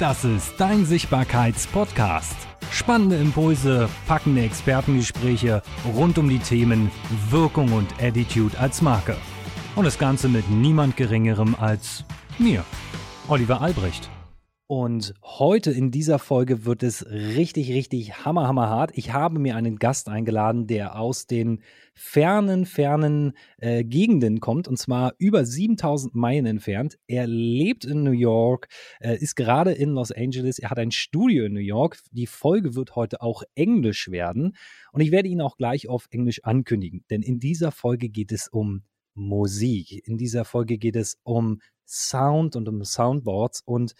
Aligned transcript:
Das 0.00 0.24
ist 0.24 0.54
dein 0.58 0.84
Sichtbarkeits-Podcast. 0.84 2.34
Spannende 2.72 3.16
Impulse, 3.16 3.88
packende 4.08 4.42
Expertengespräche 4.42 5.62
rund 5.94 6.18
um 6.18 6.28
die 6.28 6.40
Themen 6.40 6.90
Wirkung 7.30 7.72
und 7.72 8.02
Attitude 8.02 8.58
als 8.58 8.82
Marke. 8.82 9.16
Und 9.76 9.84
das 9.84 9.96
Ganze 9.96 10.28
mit 10.28 10.50
niemand 10.50 10.96
Geringerem 10.96 11.54
als 11.60 12.04
mir, 12.38 12.64
Oliver 13.28 13.60
Albrecht. 13.60 14.10
Und 14.66 15.12
heute 15.22 15.70
in 15.72 15.90
dieser 15.90 16.18
Folge 16.18 16.64
wird 16.64 16.82
es 16.82 17.04
richtig, 17.04 17.70
richtig 17.70 18.24
hammer, 18.24 18.48
hammer. 18.48 18.88
Ich 18.94 19.12
habe 19.12 19.38
mir 19.38 19.56
einen 19.56 19.76
Gast 19.76 20.08
eingeladen, 20.08 20.66
der 20.66 20.98
aus 20.98 21.26
den 21.26 21.62
fernen, 21.92 22.64
fernen 22.64 23.34
äh, 23.58 23.84
Gegenden 23.84 24.40
kommt 24.40 24.66
und 24.66 24.78
zwar 24.78 25.12
über 25.18 25.44
7000 25.44 26.14
Meilen 26.14 26.46
entfernt. 26.46 26.96
Er 27.06 27.26
lebt 27.26 27.84
in 27.84 28.04
New 28.04 28.12
York, 28.12 28.68
äh, 29.00 29.18
ist 29.18 29.36
gerade 29.36 29.72
in 29.72 29.90
Los 29.90 30.10
Angeles. 30.10 30.58
Er 30.58 30.70
hat 30.70 30.78
ein 30.78 30.92
Studio 30.92 31.44
in 31.44 31.52
New 31.52 31.60
York. 31.60 31.98
Die 32.12 32.26
Folge 32.26 32.74
wird 32.74 32.96
heute 32.96 33.20
auch 33.20 33.42
Englisch 33.54 34.10
werden 34.10 34.56
und 34.92 35.02
ich 35.02 35.10
werde 35.10 35.28
ihn 35.28 35.42
auch 35.42 35.58
gleich 35.58 35.90
auf 35.90 36.06
Englisch 36.10 36.42
ankündigen, 36.42 37.04
denn 37.10 37.20
in 37.20 37.38
dieser 37.38 37.70
Folge 37.70 38.08
geht 38.08 38.32
es 38.32 38.48
um 38.48 38.82
Musik. 39.12 40.08
In 40.08 40.16
dieser 40.16 40.46
Folge 40.46 40.78
geht 40.78 40.96
es 40.96 41.18
um 41.22 41.60
Sound 41.86 42.56
und 42.56 42.66
um 42.66 42.82
Soundboards 42.82 43.62
und 43.66 43.94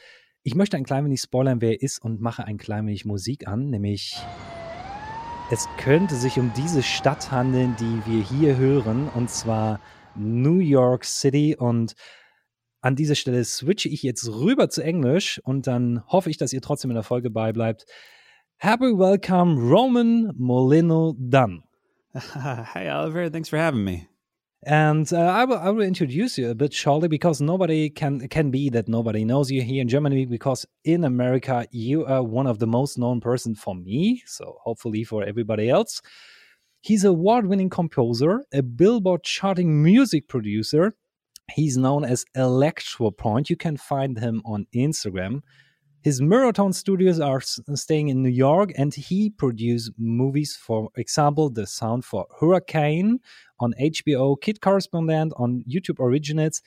ich 0.45 0.55
möchte 0.55 0.77
ein 0.77 0.84
klein 0.84 1.07
wenig 1.07 1.21
spoilern, 1.21 1.62
wer 1.62 1.71
er 1.71 1.83
ist 1.83 1.98
und 2.05 2.21
mache 2.21 2.45
ein 2.45 2.59
klein 2.59 2.87
wenig 2.87 3.07
Musik 3.07 3.48
an, 3.48 3.71
nämlich 3.71 4.23
es 5.51 5.69
könnte 5.79 6.15
sich 6.17 6.39
um 6.39 6.53
diese 6.55 6.83
Stadt 6.83 7.30
handeln, 7.30 7.75
die 7.80 8.03
wir 8.07 8.23
hier 8.23 8.57
hören, 8.57 9.09
und 9.15 9.30
zwar 9.30 9.80
New 10.15 10.59
York 10.59 11.05
City. 11.05 11.57
Und 11.59 11.95
an 12.83 12.95
dieser 12.95 13.15
Stelle 13.15 13.43
switche 13.45 13.89
ich 13.89 14.03
jetzt 14.03 14.29
rüber 14.29 14.69
zu 14.69 14.83
Englisch 14.83 15.41
und 15.45 15.67
dann 15.67 16.03
hoffe 16.09 16.29
ich, 16.29 16.37
dass 16.37 16.53
ihr 16.53 16.61
trotzdem 16.61 16.91
in 16.91 16.97
der 16.97 17.05
Folge 17.05 17.31
beibleibt. 17.31 17.87
Happy 18.58 18.98
welcome, 18.98 19.58
Roman 19.58 20.31
Molino 20.36 21.14
Dunn. 21.19 21.64
Hi, 22.14 22.91
Oliver. 22.91 23.33
Thanks 23.33 23.48
for 23.48 23.58
having 23.58 23.83
me. 23.83 24.14
And 24.67 25.12
uh, 25.12 25.19
I, 25.19 25.45
will, 25.45 25.59
I 25.59 25.69
will 25.70 25.83
introduce 25.83 26.39
you 26.39 26.51
a 26.51 26.55
bit 26.55 26.73
shortly 26.73 27.09
because 27.09 27.41
nobody 27.41 27.91
can 27.91 28.29
can 28.29 28.51
be 28.51 28.70
that 28.70 28.89
nobody 28.89 29.25
knows 29.25 29.51
you 29.51 29.61
here 29.61 29.83
in 29.83 29.89
Germany 29.89 30.25
because 30.25 30.65
in 30.84 31.05
America 31.05 31.67
you 31.70 32.07
are 32.07 32.23
one 32.23 32.47
of 32.47 32.61
the 32.61 32.67
most 32.67 32.97
known 32.97 33.20
person 33.20 33.55
for 33.55 33.75
me, 33.75 34.23
so 34.27 34.57
hopefully 34.62 35.05
for 35.05 35.23
everybody 35.23 35.69
else. 35.69 36.01
He's 36.81 37.05
a 37.05 37.09
award-winning 37.09 37.70
composer, 37.70 38.45
a 38.53 38.62
Billboard 38.62 39.23
charting 39.23 39.83
music 39.83 40.29
producer. 40.29 40.95
He's 41.53 41.77
known 41.77 42.05
as 42.05 42.25
Electro 42.35 43.11
Point. 43.11 43.51
You 43.51 43.57
can 43.57 43.77
find 43.77 44.19
him 44.19 44.42
on 44.45 44.67
Instagram. 44.75 45.41
His 46.05 46.20
Mirrortone 46.20 46.74
studios 46.74 47.19
are 47.19 47.41
staying 47.41 48.08
in 48.08 48.22
New 48.22 48.28
York, 48.28 48.72
and 48.77 48.92
he 48.94 49.30
produced 49.30 49.92
movies, 49.97 50.55
for 50.55 50.91
example, 50.96 51.48
the 51.48 51.66
sound 51.66 52.05
for 52.05 52.27
Hurricane 52.38 53.20
on 53.58 53.72
HBO, 53.80 54.38
Kid 54.38 54.61
Correspondent 54.61 55.33
on 55.38 55.64
YouTube 55.66 55.98
Originals, 56.00 56.61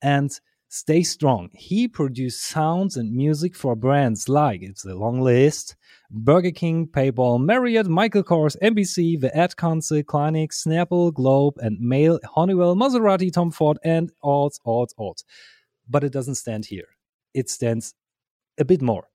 and 0.00 0.38
Stay 0.68 1.02
Strong. 1.02 1.50
He 1.54 1.88
produced 1.88 2.46
sounds 2.46 2.96
and 2.96 3.10
music 3.12 3.56
for 3.56 3.74
brands 3.74 4.28
like, 4.28 4.62
it's 4.62 4.84
a 4.84 4.94
long 4.94 5.20
list, 5.20 5.74
Burger 6.08 6.52
King, 6.52 6.86
PayPal, 6.86 7.44
Marriott, 7.44 7.88
Michael 7.88 8.22
Kors, 8.22 8.56
NBC, 8.62 9.20
The 9.20 9.36
Ad 9.36 9.56
Council, 9.56 10.04
Kleenex, 10.04 10.64
Snapple, 10.64 11.12
Globe, 11.12 11.54
and 11.58 11.80
Mail, 11.80 12.20
Honeywell, 12.36 12.76
Maserati, 12.76 13.32
Tom 13.32 13.50
Ford, 13.50 13.76
and 13.82 14.12
odds, 14.22 14.60
odds, 14.64 14.94
odds. 14.96 15.24
But 15.90 16.04
it 16.04 16.12
doesn't 16.12 16.36
stand 16.36 16.66
here. 16.66 16.90
It 17.34 17.50
stands 17.50 17.92
a 18.58 18.64
bit 18.64 18.82
more. 18.82 19.08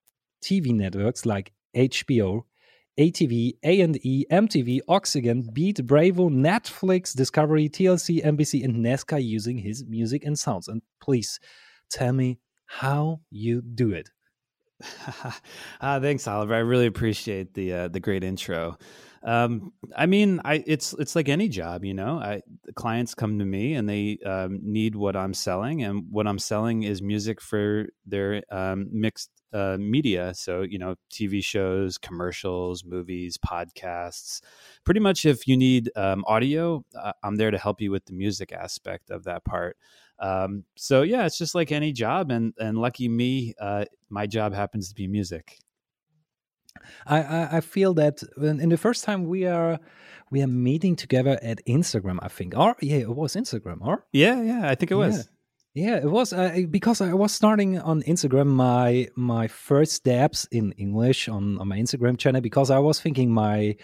TV 0.44 0.74
networks 0.74 1.26
like 1.26 1.52
HBO, 1.76 2.44
ATV, 3.00 3.54
A&E, 3.64 4.26
MTV, 4.32 4.80
Oxygen, 4.88 5.50
Beat, 5.54 5.86
Bravo, 5.86 6.30
Netflix, 6.30 7.16
Discovery, 7.16 7.70
TLC, 7.70 8.24
NBC, 8.24 8.64
and 8.64 8.78
Nesca 8.78 9.24
using 9.24 9.58
his 9.58 9.86
music 9.86 10.26
and 10.26 10.38
sounds. 10.38 10.68
And 10.68 10.82
please 11.02 11.40
tell 11.90 12.14
me 12.14 12.40
how 12.66 13.22
you 13.30 13.62
do 13.62 13.92
it. 13.92 14.10
uh, 15.82 16.00
thanks, 16.00 16.28
Oliver. 16.28 16.56
I 16.56 16.60
really 16.60 16.88
appreciate 16.88 17.54
the 17.54 17.74
uh, 17.74 17.88
the 17.88 18.00
great 18.00 18.24
intro. 18.24 18.78
Um, 19.24 19.74
I 19.96 20.06
mean, 20.06 20.40
I 20.46 20.64
it's 20.66 20.94
it's 20.94 21.16
like 21.16 21.30
any 21.30 21.50
job, 21.50 21.84
you 21.84 21.94
know. 21.94 22.20
I 22.20 22.42
clients 22.76 23.14
come 23.14 23.40
to 23.40 23.46
me 23.46 23.74
and 23.74 23.88
they 23.88 24.18
um, 24.26 24.60
need 24.64 24.96
what 24.96 25.16
I'm 25.16 25.34
selling, 25.34 25.84
and 25.84 26.06
what 26.10 26.28
I'm 26.28 26.40
selling 26.40 26.84
is 26.84 27.02
music 27.02 27.42
for 27.42 27.88
their 28.06 28.44
um, 28.52 28.88
mixed 28.92 29.30
uh, 29.54 29.78
media. 29.80 30.34
So 30.36 30.62
you 30.62 30.80
know, 30.80 30.96
TV 31.12 31.44
shows, 31.44 31.98
commercials, 31.98 32.86
movies, 32.86 33.38
podcasts. 33.38 34.42
Pretty 34.86 35.00
much, 35.02 35.26
if 35.26 35.48
you 35.48 35.58
need 35.58 35.92
um, 35.96 36.24
audio, 36.28 36.84
uh, 36.98 37.14
I'm 37.24 37.36
there 37.36 37.52
to 37.52 37.58
help 37.58 37.82
you 37.82 37.92
with 37.92 38.06
the 38.06 38.14
music 38.14 38.52
aspect 38.54 39.10
of 39.10 39.26
that 39.26 39.44
part. 39.44 39.78
Um, 40.20 40.66
so 40.76 41.02
yeah, 41.02 41.26
it's 41.26 41.38
just 41.38 41.56
like 41.56 41.72
any 41.72 41.92
job, 41.92 42.32
and 42.32 42.54
and 42.58 42.78
lucky 42.78 43.10
me, 43.10 43.54
uh, 43.60 43.86
my 44.10 44.28
job 44.28 44.54
happens 44.54 44.90
to 44.90 44.96
be 44.96 45.08
music. 45.08 45.60
I, 47.06 47.22
I, 47.22 47.58
I 47.58 47.62
feel 47.62 47.94
that 47.96 48.22
in 48.38 48.70
the 48.70 48.78
first 48.78 49.04
time 49.04 49.26
we 49.26 49.46
are 49.46 49.80
we 50.32 50.42
are 50.42 50.48
meeting 50.48 50.96
together 50.96 51.40
at 51.42 51.66
Instagram, 51.66 52.20
I 52.22 52.28
think. 52.28 52.56
Or 52.56 52.76
yeah, 52.82 52.98
it 52.98 53.10
was 53.16 53.36
Instagram, 53.36 53.80
or 53.82 54.06
yeah, 54.12 54.42
yeah, 54.42 54.70
I 54.70 54.76
think 54.76 54.92
it 54.92 54.96
was. 54.96 55.18
Yeah. 55.18 55.24
Yeah, 55.76 55.98
it 55.98 56.10
was 56.10 56.34
uh, 56.34 56.62
because 56.70 57.00
I 57.00 57.14
was 57.14 57.32
starting 57.32 57.80
on 57.80 58.02
Instagram 58.02 58.48
my 58.48 59.08
my 59.16 59.48
first 59.48 59.94
steps 59.94 60.48
in 60.52 60.72
English 60.74 61.30
on, 61.30 61.60
on 61.60 61.68
my 61.68 61.78
Instagram 61.78 62.18
channel 62.18 62.42
because 62.42 62.72
I 62.72 62.80
was 62.80 63.00
thinking 63.00 63.32
my 63.32 63.76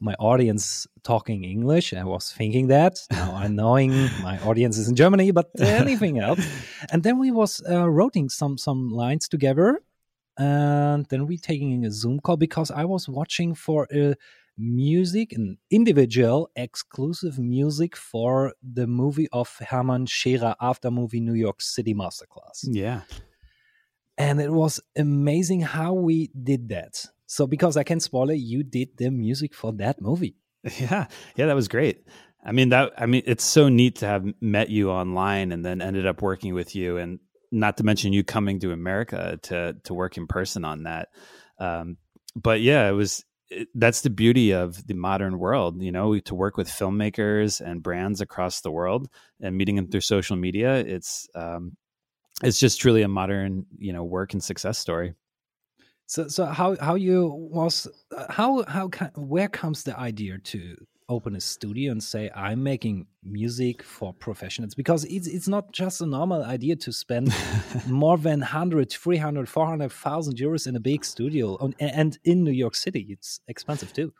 my 0.00 0.14
audience 0.14 0.86
talking 1.02 1.44
English. 1.44 1.92
I 1.92 2.04
was 2.04 2.32
thinking 2.32 2.68
that 2.68 2.98
now 3.10 3.34
I'm 3.36 3.54
knowing 3.62 3.90
my 4.22 4.38
audience 4.40 4.78
is 4.78 4.88
in 4.88 4.96
Germany, 4.96 5.32
but 5.32 5.50
anything 5.60 6.18
else. 6.18 6.44
And 6.90 7.02
then 7.02 7.18
we 7.18 7.30
was 7.30 7.62
uh, 7.68 7.88
writing 7.90 8.30
some 8.30 8.56
some 8.56 8.88
lines 8.88 9.28
together 9.28 9.82
and 10.38 11.06
then 11.06 11.26
we're 11.26 11.38
taking 11.38 11.84
a 11.84 11.90
Zoom 11.90 12.20
call 12.20 12.36
because 12.36 12.70
I 12.70 12.84
was 12.84 13.08
watching 13.08 13.54
for 13.54 13.86
a 13.92 14.14
music, 14.56 15.32
an 15.32 15.58
individual 15.70 16.50
exclusive 16.56 17.38
music 17.38 17.96
for 17.96 18.52
the 18.62 18.86
movie 18.86 19.28
of 19.32 19.56
Hermann 19.68 20.06
Scherer 20.06 20.54
after 20.60 20.90
movie 20.90 21.20
New 21.20 21.34
York 21.34 21.60
City 21.60 21.94
Masterclass. 21.94 22.64
Yeah. 22.64 23.02
And 24.16 24.40
it 24.40 24.52
was 24.52 24.80
amazing 24.96 25.62
how 25.62 25.92
we 25.94 26.30
did 26.40 26.68
that. 26.68 27.04
So 27.26 27.46
because 27.46 27.76
I 27.76 27.82
can 27.82 27.98
spoil 27.98 28.30
it, 28.30 28.36
you 28.36 28.62
did 28.62 28.96
the 28.96 29.10
music 29.10 29.54
for 29.54 29.72
that 29.74 30.00
movie. 30.00 30.36
Yeah. 30.80 31.08
Yeah, 31.36 31.46
that 31.46 31.54
was 31.54 31.68
great. 31.68 32.06
I 32.42 32.52
mean 32.52 32.70
that 32.70 32.92
I 32.98 33.06
mean 33.06 33.22
it's 33.26 33.44
so 33.44 33.68
neat 33.68 33.96
to 33.96 34.06
have 34.06 34.24
met 34.40 34.70
you 34.70 34.90
online 34.90 35.52
and 35.52 35.64
then 35.64 35.80
ended 35.80 36.06
up 36.06 36.22
working 36.22 36.54
with 36.54 36.74
you 36.74 36.98
and 36.98 37.18
not 37.54 37.76
to 37.76 37.84
mention 37.84 38.12
you 38.12 38.24
coming 38.24 38.58
to 38.60 38.72
America 38.72 39.38
to 39.42 39.76
to 39.84 39.94
work 39.94 40.16
in 40.16 40.26
person 40.26 40.64
on 40.64 40.82
that. 40.82 41.08
Um, 41.58 41.96
but 42.34 42.60
yeah, 42.60 42.88
it 42.88 42.92
was 42.92 43.24
it, 43.48 43.68
that's 43.74 44.00
the 44.00 44.10
beauty 44.10 44.52
of 44.52 44.86
the 44.86 44.94
modern 44.94 45.38
world, 45.38 45.80
you 45.80 45.92
know, 45.92 46.18
to 46.18 46.34
work 46.34 46.56
with 46.56 46.68
filmmakers 46.68 47.60
and 47.60 47.82
brands 47.82 48.20
across 48.20 48.60
the 48.60 48.70
world 48.70 49.08
and 49.40 49.56
meeting 49.56 49.76
them 49.76 49.88
through 49.88 50.00
social 50.00 50.36
media. 50.36 50.76
It's 50.76 51.28
um, 51.34 51.76
it's 52.42 52.58
just 52.58 52.80
truly 52.80 53.02
a 53.02 53.08
modern, 53.08 53.66
you 53.78 53.92
know, 53.92 54.04
work 54.04 54.32
and 54.32 54.42
success 54.42 54.78
story. 54.78 55.14
So, 56.06 56.28
so 56.28 56.46
how 56.46 56.76
how 56.80 56.96
you 56.96 57.28
was 57.28 57.88
how 58.28 58.64
how 58.64 58.88
can, 58.88 59.10
where 59.14 59.48
comes 59.48 59.84
the 59.84 59.98
idea 59.98 60.38
to 60.38 60.76
open 61.08 61.36
a 61.36 61.40
studio 61.40 61.92
and 61.92 62.02
say 62.02 62.30
i'm 62.34 62.62
making 62.62 63.06
music 63.22 63.82
for 63.82 64.12
professionals 64.14 64.74
because 64.74 65.04
it's 65.04 65.26
it's 65.26 65.48
not 65.48 65.70
just 65.72 66.00
a 66.00 66.06
normal 66.06 66.42
idea 66.42 66.74
to 66.76 66.92
spend 66.92 67.32
more 67.86 68.16
than 68.16 68.40
100 68.40 68.90
300 68.90 69.48
400000 69.48 70.36
euros 70.36 70.66
in 70.66 70.76
a 70.76 70.80
big 70.80 71.04
studio 71.04 71.56
on, 71.60 71.74
and 71.78 72.18
in 72.24 72.42
new 72.44 72.50
york 72.50 72.74
city. 72.74 73.06
It's 73.10 73.40
expensive 73.48 73.92
too. 73.92 74.12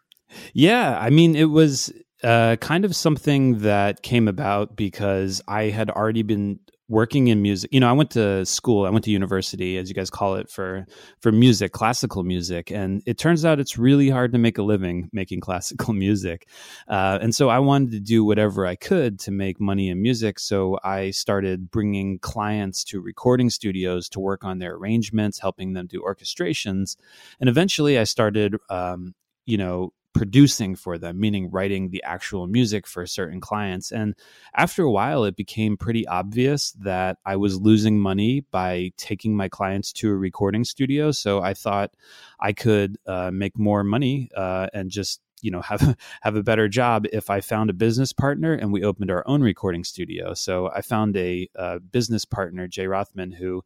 Yeah 0.52 0.98
i 1.00 1.10
mean 1.10 1.36
it 1.36 1.50
was 1.50 1.92
uh, 2.22 2.56
kind 2.56 2.86
of 2.86 2.96
something 2.96 3.58
that 3.58 4.02
came 4.02 4.28
about 4.28 4.76
because 4.76 5.42
i 5.46 5.64
had 5.64 5.90
already 5.90 6.22
been 6.22 6.58
working 6.88 7.28
in 7.28 7.40
music 7.40 7.70
you 7.72 7.80
know 7.80 7.88
i 7.88 7.92
went 7.92 8.10
to 8.10 8.44
school 8.44 8.84
i 8.84 8.90
went 8.90 9.04
to 9.04 9.10
university 9.10 9.78
as 9.78 9.88
you 9.88 9.94
guys 9.94 10.10
call 10.10 10.34
it 10.34 10.50
for 10.50 10.86
for 11.20 11.32
music 11.32 11.72
classical 11.72 12.22
music. 12.22 12.70
And 12.70 13.02
it 13.06 13.18
turns 13.18 13.44
out 13.44 13.60
it's 13.60 13.76
really 13.78 14.08
hard 14.08 14.32
to 14.32 14.38
make 14.38 14.58
a 14.58 14.62
living 14.62 15.10
making 15.12 15.40
classical 15.48 15.92
music. 15.92 16.48
Uh, 16.88 17.18
and 17.20 17.34
so 17.34 17.48
i 17.48 17.58
wanted 17.58 17.90
to 17.92 18.00
do 18.00 18.24
whatever 18.24 18.66
i 18.66 18.76
could 18.76 19.18
to 19.20 19.30
make 19.30 19.60
money 19.60 19.88
in 19.88 20.02
music. 20.02 20.38
So 20.38 20.78
i 20.84 21.10
started 21.10 21.70
bringing 21.70 22.18
clients 22.18 22.84
to 22.84 23.00
recording 23.00 23.50
studios 23.50 24.08
to 24.10 24.20
work 24.20 24.44
on 24.44 24.58
their 24.58 24.74
arrangements 24.74 25.38
helping 25.38 25.72
them 25.72 25.86
do 25.86 26.02
orchestrations. 26.02 26.96
And 27.40 27.48
eventually 27.48 27.98
i 27.98 28.04
started 28.04 28.56
um, 28.70 29.14
you 29.46 29.58
know 29.58 29.92
producing 30.14 30.76
for 30.76 30.96
them, 30.96 31.20
meaning 31.20 31.50
writing 31.50 31.90
the 31.90 32.02
actual 32.04 32.46
music 32.46 32.86
for 32.86 33.06
certain 33.06 33.40
clients. 33.40 33.92
And 33.92 34.14
after 34.54 34.82
a 34.84 34.90
while, 34.90 35.24
it 35.24 35.36
became 35.36 35.76
pretty 35.76 36.06
obvious 36.06 36.72
that 36.80 37.18
I 37.26 37.36
was 37.36 37.60
losing 37.60 37.98
money 37.98 38.44
by 38.50 38.92
taking 38.96 39.36
my 39.36 39.48
clients 39.48 39.92
to 39.94 40.10
a 40.10 40.14
recording 40.14 40.64
studio. 40.64 41.10
So 41.10 41.42
I 41.42 41.52
thought 41.52 41.94
I 42.40 42.52
could 42.52 42.96
uh, 43.06 43.30
make 43.32 43.58
more 43.58 43.84
money 43.84 44.30
uh, 44.36 44.68
and 44.72 44.90
just 44.90 45.20
you 45.42 45.50
know 45.50 45.60
have 45.62 45.96
have 46.22 46.36
a 46.36 46.42
better 46.42 46.68
job 46.68 47.06
if 47.12 47.28
I 47.28 47.40
found 47.40 47.68
a 47.68 47.74
business 47.74 48.12
partner 48.12 48.54
and 48.54 48.72
we 48.72 48.84
opened 48.84 49.10
our 49.10 49.24
own 49.26 49.42
recording 49.42 49.84
studio. 49.84 50.32
So 50.34 50.70
I 50.70 50.80
found 50.80 51.16
a, 51.16 51.48
a 51.56 51.80
business 51.80 52.24
partner, 52.24 52.68
Jay 52.68 52.86
Rothman, 52.86 53.32
who 53.32 53.62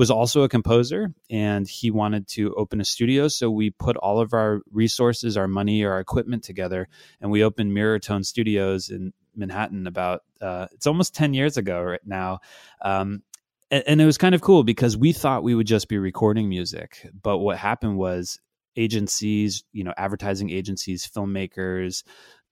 was 0.00 0.10
also 0.10 0.40
a 0.40 0.48
composer 0.48 1.12
and 1.28 1.68
he 1.68 1.90
wanted 1.90 2.26
to 2.26 2.54
open 2.54 2.80
a 2.80 2.84
studio. 2.86 3.28
So 3.28 3.50
we 3.50 3.68
put 3.68 3.98
all 3.98 4.18
of 4.18 4.32
our 4.32 4.62
resources, 4.72 5.36
our 5.36 5.46
money, 5.46 5.84
our 5.84 6.00
equipment 6.00 6.42
together, 6.42 6.88
and 7.20 7.30
we 7.30 7.44
opened 7.44 7.72
Mirrortone 7.72 8.24
Studios 8.24 8.88
in 8.88 9.12
Manhattan 9.36 9.86
about 9.86 10.22
uh, 10.40 10.68
it's 10.72 10.86
almost 10.86 11.14
10 11.14 11.34
years 11.34 11.58
ago 11.58 11.82
right 11.82 12.00
now. 12.06 12.38
Um, 12.80 13.24
and, 13.70 13.84
and 13.86 14.00
it 14.00 14.06
was 14.06 14.16
kind 14.16 14.34
of 14.34 14.40
cool 14.40 14.64
because 14.64 14.96
we 14.96 15.12
thought 15.12 15.42
we 15.42 15.54
would 15.54 15.66
just 15.66 15.86
be 15.86 15.98
recording 15.98 16.48
music. 16.48 17.06
But 17.22 17.36
what 17.36 17.58
happened 17.58 17.98
was 17.98 18.40
agencies, 18.76 19.64
you 19.70 19.84
know, 19.84 19.92
advertising 19.98 20.48
agencies, 20.48 21.06
filmmakers, 21.06 22.04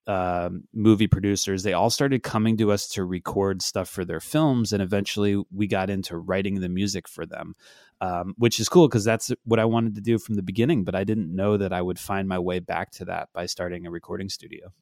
um, 0.08 0.64
movie 0.72 1.06
producers, 1.06 1.62
they 1.62 1.74
all 1.74 1.90
started 1.90 2.22
coming 2.22 2.56
to 2.56 2.72
us 2.72 2.88
to 2.88 3.04
record 3.04 3.60
stuff 3.60 3.90
for 3.90 4.06
their 4.06 4.20
films. 4.20 4.72
And 4.72 4.82
eventually 4.82 5.40
we 5.54 5.66
got 5.66 5.90
into 5.90 6.16
writing 6.16 6.60
the 6.60 6.68
music 6.70 7.06
for 7.06 7.26
them, 7.26 7.54
um, 8.00 8.34
which 8.38 8.58
is 8.58 8.70
cool 8.70 8.88
because 8.88 9.04
that's 9.04 9.30
what 9.44 9.60
I 9.60 9.66
wanted 9.66 9.94
to 9.96 10.00
do 10.00 10.18
from 10.18 10.36
the 10.36 10.42
beginning. 10.42 10.82
But 10.84 10.94
I 10.94 11.04
didn't 11.04 11.34
know 11.34 11.58
that 11.58 11.74
I 11.74 11.82
would 11.82 11.98
find 11.98 12.26
my 12.26 12.38
way 12.38 12.58
back 12.58 12.90
to 12.92 13.04
that 13.04 13.28
by 13.34 13.44
starting 13.44 13.86
a 13.86 13.90
recording 13.90 14.30
studio. 14.30 14.72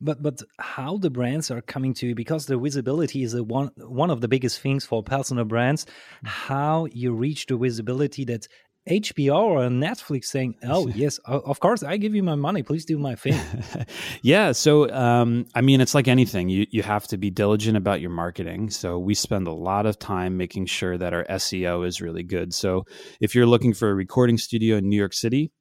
But 0.00 0.22
but 0.22 0.42
how 0.60 0.98
the 0.98 1.10
brands 1.10 1.50
are 1.50 1.60
coming 1.60 1.92
to 1.94 2.06
you 2.06 2.14
because 2.14 2.46
the 2.46 2.56
visibility 2.56 3.24
is 3.24 3.34
a 3.34 3.42
one 3.42 3.72
one 3.76 4.10
of 4.10 4.20
the 4.20 4.28
biggest 4.28 4.60
things 4.60 4.84
for 4.84 5.02
personal 5.02 5.44
brands. 5.44 5.84
Mm. 5.84 6.28
How 6.28 6.86
you 6.92 7.12
reach 7.12 7.46
the 7.46 7.56
visibility 7.56 8.24
that 8.26 8.46
HBO 8.88 9.36
or 9.36 9.60
Netflix 9.68 10.26
saying, 10.26 10.56
"Oh 10.62 10.88
yes, 10.88 11.18
of 11.24 11.60
course, 11.60 11.82
I 11.82 11.96
give 11.96 12.14
you 12.14 12.22
my 12.22 12.34
money. 12.34 12.62
Please 12.62 12.84
do 12.84 12.98
my 12.98 13.14
thing." 13.14 13.38
yeah. 14.22 14.52
So, 14.52 14.90
um, 14.90 15.46
I 15.54 15.60
mean, 15.60 15.80
it's 15.80 15.94
like 15.94 16.08
anything. 16.08 16.48
You 16.48 16.66
you 16.70 16.82
have 16.82 17.06
to 17.08 17.16
be 17.16 17.30
diligent 17.30 17.76
about 17.76 18.00
your 18.00 18.10
marketing. 18.10 18.70
So 18.70 18.98
we 18.98 19.14
spend 19.14 19.46
a 19.46 19.52
lot 19.52 19.86
of 19.86 19.98
time 19.98 20.36
making 20.36 20.66
sure 20.66 20.96
that 20.98 21.12
our 21.12 21.24
SEO 21.24 21.86
is 21.86 22.00
really 22.00 22.22
good. 22.22 22.54
So 22.54 22.84
if 23.20 23.34
you're 23.34 23.46
looking 23.46 23.74
for 23.74 23.90
a 23.90 23.94
recording 23.94 24.38
studio 24.38 24.76
in 24.76 24.88
New 24.88 24.96
York 24.96 25.14
City, 25.14 25.52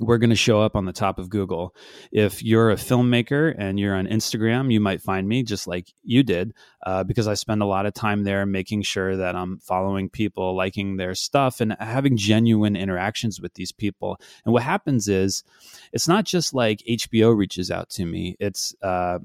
we're 0.00 0.18
going 0.18 0.30
to 0.30 0.36
show 0.36 0.60
up 0.62 0.74
on 0.74 0.86
the 0.86 0.92
top 0.92 1.18
of 1.18 1.28
Google. 1.28 1.74
If 2.10 2.42
you're 2.42 2.70
a 2.70 2.76
filmmaker 2.76 3.54
and 3.56 3.78
you're 3.78 3.94
on 3.94 4.06
Instagram, 4.06 4.72
you 4.72 4.80
might 4.80 5.02
find 5.02 5.28
me 5.28 5.42
just 5.42 5.66
like 5.66 5.88
you 6.02 6.22
did, 6.22 6.54
uh, 6.84 7.04
because 7.04 7.28
I 7.28 7.34
spend 7.34 7.62
a 7.62 7.66
lot 7.66 7.84
of 7.84 7.92
time 7.92 8.24
there 8.24 8.46
making 8.46 8.82
sure 8.82 9.16
that 9.16 9.36
I'm 9.36 9.58
following 9.58 10.08
people, 10.08 10.56
liking 10.56 10.96
their 10.96 11.14
stuff, 11.14 11.60
and 11.60 11.76
having 11.78 12.16
genuine 12.16 12.76
interactions 12.76 13.40
with 13.40 13.54
these 13.54 13.72
people. 13.72 14.18
And 14.44 14.54
what 14.54 14.62
happens 14.62 15.06
is, 15.06 15.44
it's 15.92 16.08
not 16.08 16.24
just 16.24 16.54
like 16.54 16.82
HBO 16.88 17.36
reaches 17.36 17.70
out 17.70 17.90
to 17.90 18.06
me. 18.06 18.36
It's 18.40 18.74
uh, 18.82 19.18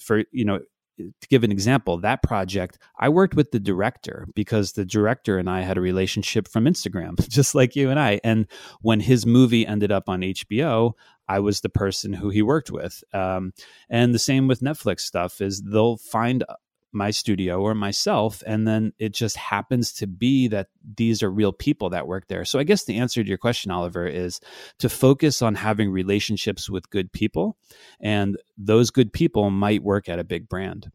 for 0.00 0.24
you 0.32 0.44
know 0.44 0.60
to 0.98 1.28
give 1.28 1.44
an 1.44 1.52
example, 1.52 1.98
that 1.98 2.22
project, 2.22 2.78
I 2.98 3.08
worked 3.08 3.34
with 3.34 3.50
the 3.50 3.60
director 3.60 4.26
because 4.34 4.72
the 4.72 4.84
director 4.84 5.38
and 5.38 5.48
I 5.48 5.62
had 5.62 5.78
a 5.78 5.80
relationship 5.80 6.48
from 6.48 6.64
Instagram, 6.64 7.28
just 7.28 7.54
like 7.54 7.76
you 7.76 7.90
and 7.90 7.98
I. 7.98 8.20
And 8.22 8.46
when 8.80 9.00
his 9.00 9.26
movie 9.26 9.66
ended 9.66 9.92
up 9.92 10.08
on 10.08 10.20
HBO, 10.20 10.92
I 11.28 11.40
was 11.40 11.60
the 11.60 11.68
person 11.68 12.12
who 12.12 12.30
he 12.30 12.42
worked 12.42 12.70
with. 12.70 13.02
Um, 13.12 13.52
and 13.88 14.14
the 14.14 14.18
same 14.18 14.48
with 14.48 14.60
Netflix 14.60 15.00
stuff 15.00 15.40
is 15.40 15.62
they'll 15.62 15.96
find 15.96 16.44
my 16.92 17.10
studio 17.10 17.60
or 17.60 17.74
myself 17.74 18.42
and 18.46 18.66
then 18.66 18.92
it 18.98 19.14
just 19.14 19.36
happens 19.36 19.92
to 19.92 20.06
be 20.06 20.48
that 20.48 20.68
these 20.96 21.22
are 21.22 21.30
real 21.30 21.52
people 21.52 21.90
that 21.90 22.06
work 22.06 22.28
there. 22.28 22.44
So 22.44 22.58
i 22.58 22.64
guess 22.64 22.84
the 22.84 22.98
answer 22.98 23.22
to 23.22 23.28
your 23.28 23.38
question 23.38 23.70
oliver 23.70 24.06
is 24.06 24.40
to 24.78 24.88
focus 24.88 25.42
on 25.42 25.54
having 25.54 25.90
relationships 25.90 26.68
with 26.68 26.90
good 26.90 27.12
people 27.12 27.56
and 28.00 28.36
those 28.56 28.90
good 28.90 29.12
people 29.12 29.50
might 29.50 29.82
work 29.82 30.08
at 30.08 30.18
a 30.18 30.24
big 30.24 30.48
brand. 30.48 30.90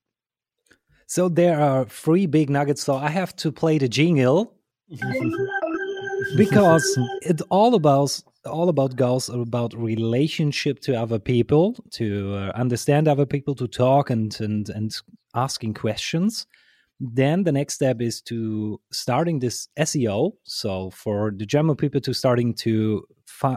So 1.07 1.29
there 1.29 1.59
are 1.59 1.85
three 1.85 2.25
big 2.25 2.49
nuggets. 2.49 2.83
So 2.83 2.95
i 2.95 3.09
have 3.09 3.35
to 3.37 3.51
play 3.51 3.77
the 3.77 3.89
jingle 3.89 4.53
because 6.35 6.99
it's 7.21 7.41
all 7.49 7.75
about 7.75 8.21
all 8.45 8.69
about 8.69 8.95
goals 8.95 9.29
about 9.29 9.73
relationship 9.73 10.79
to 10.79 10.95
other 10.95 11.19
people 11.19 11.75
to 11.91 12.35
uh, 12.35 12.51
understand 12.55 13.07
other 13.07 13.25
people 13.25 13.53
to 13.55 13.67
talk 13.67 14.09
and 14.09 14.39
and 14.39 14.69
and 14.69 14.95
asking 15.37 15.75
questions. 15.75 16.47
Then 16.99 17.43
the 17.43 17.51
next 17.51 17.75
step 17.75 18.01
is 18.01 18.21
to 18.23 18.81
starting 18.91 19.37
this 19.39 19.69
seo 19.77 20.31
so 20.43 20.89
for 20.89 21.31
the 21.39 21.45
german 21.45 21.75
people 21.75 22.01
to 22.01 22.11
starting 22.11 22.55
to 22.55 23.05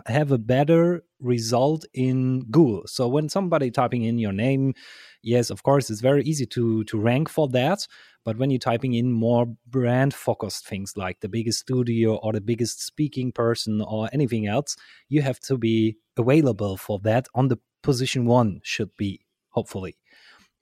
have 0.07 0.31
a 0.31 0.37
better 0.37 1.03
result 1.21 1.87
in 1.95 2.45
google. 2.51 2.83
So 2.87 3.09
when 3.09 3.31
somebody 3.31 3.71
typing 3.71 4.03
in 4.05 4.19
your 4.19 4.35
name 4.35 4.75
yes 5.23 5.49
of 5.49 5.63
course 5.63 5.89
it's 5.91 6.03
very 6.03 6.23
easy 6.25 6.47
to 6.47 6.85
to 6.85 7.01
rank 7.01 7.31
for 7.31 7.49
that. 7.49 7.87
But 8.27 8.37
when 8.37 8.51
you're 8.51 8.59
typing 8.59 8.93
in 8.93 9.11
more 9.13 9.47
brand 9.67 10.13
focused 10.13 10.67
things 10.67 10.95
like 10.97 11.21
the 11.21 11.29
biggest 11.29 11.61
studio 11.61 12.17
or 12.17 12.33
the 12.35 12.43
biggest 12.43 12.85
speaking 12.85 13.33
person 13.33 13.81
or 13.81 14.11
anything 14.13 14.47
else, 14.47 14.77
you 15.09 15.23
have 15.23 15.41
to 15.49 15.57
be 15.57 15.97
available 16.19 16.77
for 16.77 16.99
that 17.01 17.27
on 17.35 17.49
the 17.49 17.59
position 17.83 18.27
one, 18.27 18.61
should 18.63 18.95
be, 18.99 19.21
hopefully. 19.49 19.97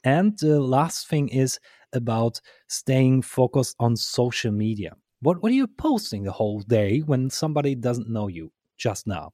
And 0.04 0.38
the 0.38 0.60
last 0.60 1.08
thing 1.08 1.28
is 1.28 1.58
about 1.92 2.40
staying 2.68 3.22
focused 3.22 3.76
on 3.78 3.96
social 3.96 4.52
media. 4.52 4.94
What, 5.20 5.42
what 5.42 5.50
are 5.50 5.54
you 5.54 5.66
posting 5.66 6.22
the 6.22 6.32
whole 6.32 6.60
day 6.60 7.00
when 7.00 7.30
somebody 7.30 7.74
doesn't 7.74 8.08
know 8.08 8.28
you 8.28 8.52
just 8.76 9.06
now? 9.06 9.32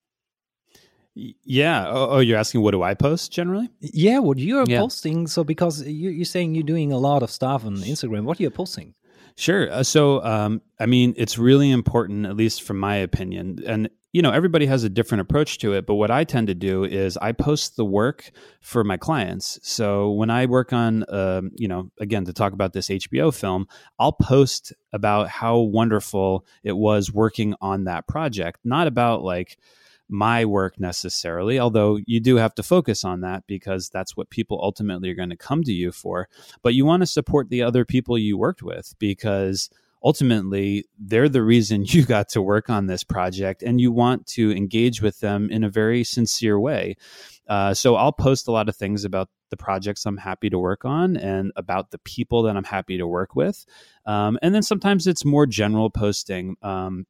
Yeah. 1.14 1.86
Oh, 1.88 2.08
oh, 2.10 2.18
you're 2.18 2.38
asking 2.38 2.62
what 2.62 2.72
do 2.72 2.82
I 2.82 2.94
post 2.94 3.32
generally? 3.32 3.70
Yeah, 3.80 4.18
what 4.18 4.38
you're 4.38 4.64
yeah. 4.66 4.80
posting. 4.80 5.26
So 5.26 5.44
because 5.44 5.86
you, 5.86 6.22
are 6.22 6.24
saying 6.24 6.54
you're 6.54 6.64
doing 6.64 6.92
a 6.92 6.98
lot 6.98 7.22
of 7.22 7.30
stuff 7.30 7.64
on 7.64 7.76
Instagram, 7.76 8.24
what 8.24 8.40
are 8.40 8.42
you 8.42 8.50
posting? 8.50 8.94
Sure. 9.36 9.70
Uh, 9.70 9.82
so, 9.82 10.24
um, 10.24 10.62
I 10.78 10.86
mean, 10.86 11.14
it's 11.16 11.38
really 11.38 11.70
important, 11.70 12.26
at 12.26 12.36
least 12.36 12.62
from 12.62 12.78
my 12.78 12.96
opinion, 12.96 13.58
and 13.66 13.90
you 14.14 14.22
know, 14.22 14.30
everybody 14.30 14.66
has 14.66 14.84
a 14.84 14.88
different 14.88 15.22
approach 15.22 15.58
to 15.58 15.72
it. 15.72 15.86
But 15.86 15.96
what 15.96 16.12
I 16.12 16.22
tend 16.22 16.46
to 16.46 16.54
do 16.54 16.84
is 16.84 17.16
I 17.16 17.32
post 17.32 17.74
the 17.74 17.84
work 17.84 18.30
for 18.60 18.84
my 18.84 18.96
clients. 18.96 19.58
So 19.64 20.12
when 20.12 20.30
I 20.30 20.46
work 20.46 20.72
on, 20.72 21.04
um, 21.08 21.50
you 21.56 21.66
know, 21.66 21.90
again 21.98 22.24
to 22.26 22.32
talk 22.32 22.52
about 22.52 22.72
this 22.72 22.88
HBO 22.88 23.34
film, 23.34 23.66
I'll 23.98 24.12
post 24.12 24.72
about 24.92 25.28
how 25.28 25.58
wonderful 25.58 26.46
it 26.62 26.76
was 26.76 27.12
working 27.12 27.56
on 27.60 27.84
that 27.84 28.06
project, 28.06 28.60
not 28.62 28.86
about 28.86 29.24
like 29.24 29.58
my 30.08 30.44
work 30.44 30.78
necessarily, 30.78 31.58
although 31.58 31.98
you 32.06 32.20
do 32.20 32.36
have 32.36 32.54
to 32.54 32.62
focus 32.62 33.02
on 33.02 33.22
that 33.22 33.42
because 33.48 33.88
that's 33.88 34.16
what 34.16 34.30
people 34.30 34.60
ultimately 34.62 35.10
are 35.10 35.16
going 35.16 35.30
to 35.30 35.36
come 35.36 35.64
to 35.64 35.72
you 35.72 35.90
for. 35.90 36.28
But 36.62 36.74
you 36.74 36.84
want 36.84 37.02
to 37.02 37.06
support 37.06 37.48
the 37.48 37.62
other 37.62 37.84
people 37.84 38.16
you 38.16 38.38
worked 38.38 38.62
with 38.62 38.94
because 39.00 39.70
ultimately 40.04 40.84
they're 40.98 41.28
the 41.28 41.42
reason 41.42 41.84
you 41.88 42.04
got 42.04 42.28
to 42.28 42.42
work 42.42 42.70
on 42.70 42.86
this 42.86 43.02
project 43.02 43.62
and 43.62 43.80
you 43.80 43.90
want 43.90 44.26
to 44.26 44.52
engage 44.52 45.02
with 45.02 45.18
them 45.20 45.50
in 45.50 45.64
a 45.64 45.70
very 45.70 46.04
sincere 46.04 46.60
way. 46.60 46.96
Uh, 47.48 47.74
so 47.74 47.96
I'll 47.96 48.12
post 48.12 48.48
a 48.48 48.52
lot 48.52 48.68
of 48.68 48.76
things 48.76 49.04
about 49.04 49.28
the 49.50 49.56
projects 49.56 50.06
I'm 50.06 50.16
happy 50.16 50.50
to 50.50 50.58
work 50.58 50.84
on 50.84 51.16
and 51.16 51.52
about 51.56 51.90
the 51.90 51.98
people 51.98 52.42
that 52.44 52.56
I'm 52.56 52.64
happy 52.64 52.98
to 52.98 53.06
work 53.06 53.36
with. 53.36 53.64
Um, 54.06 54.38
and 54.42 54.54
then 54.54 54.62
sometimes 54.62 55.06
it's 55.06 55.24
more 55.24 55.46
general 55.46 55.90
posting. 55.90 56.56
Um, 56.62 57.06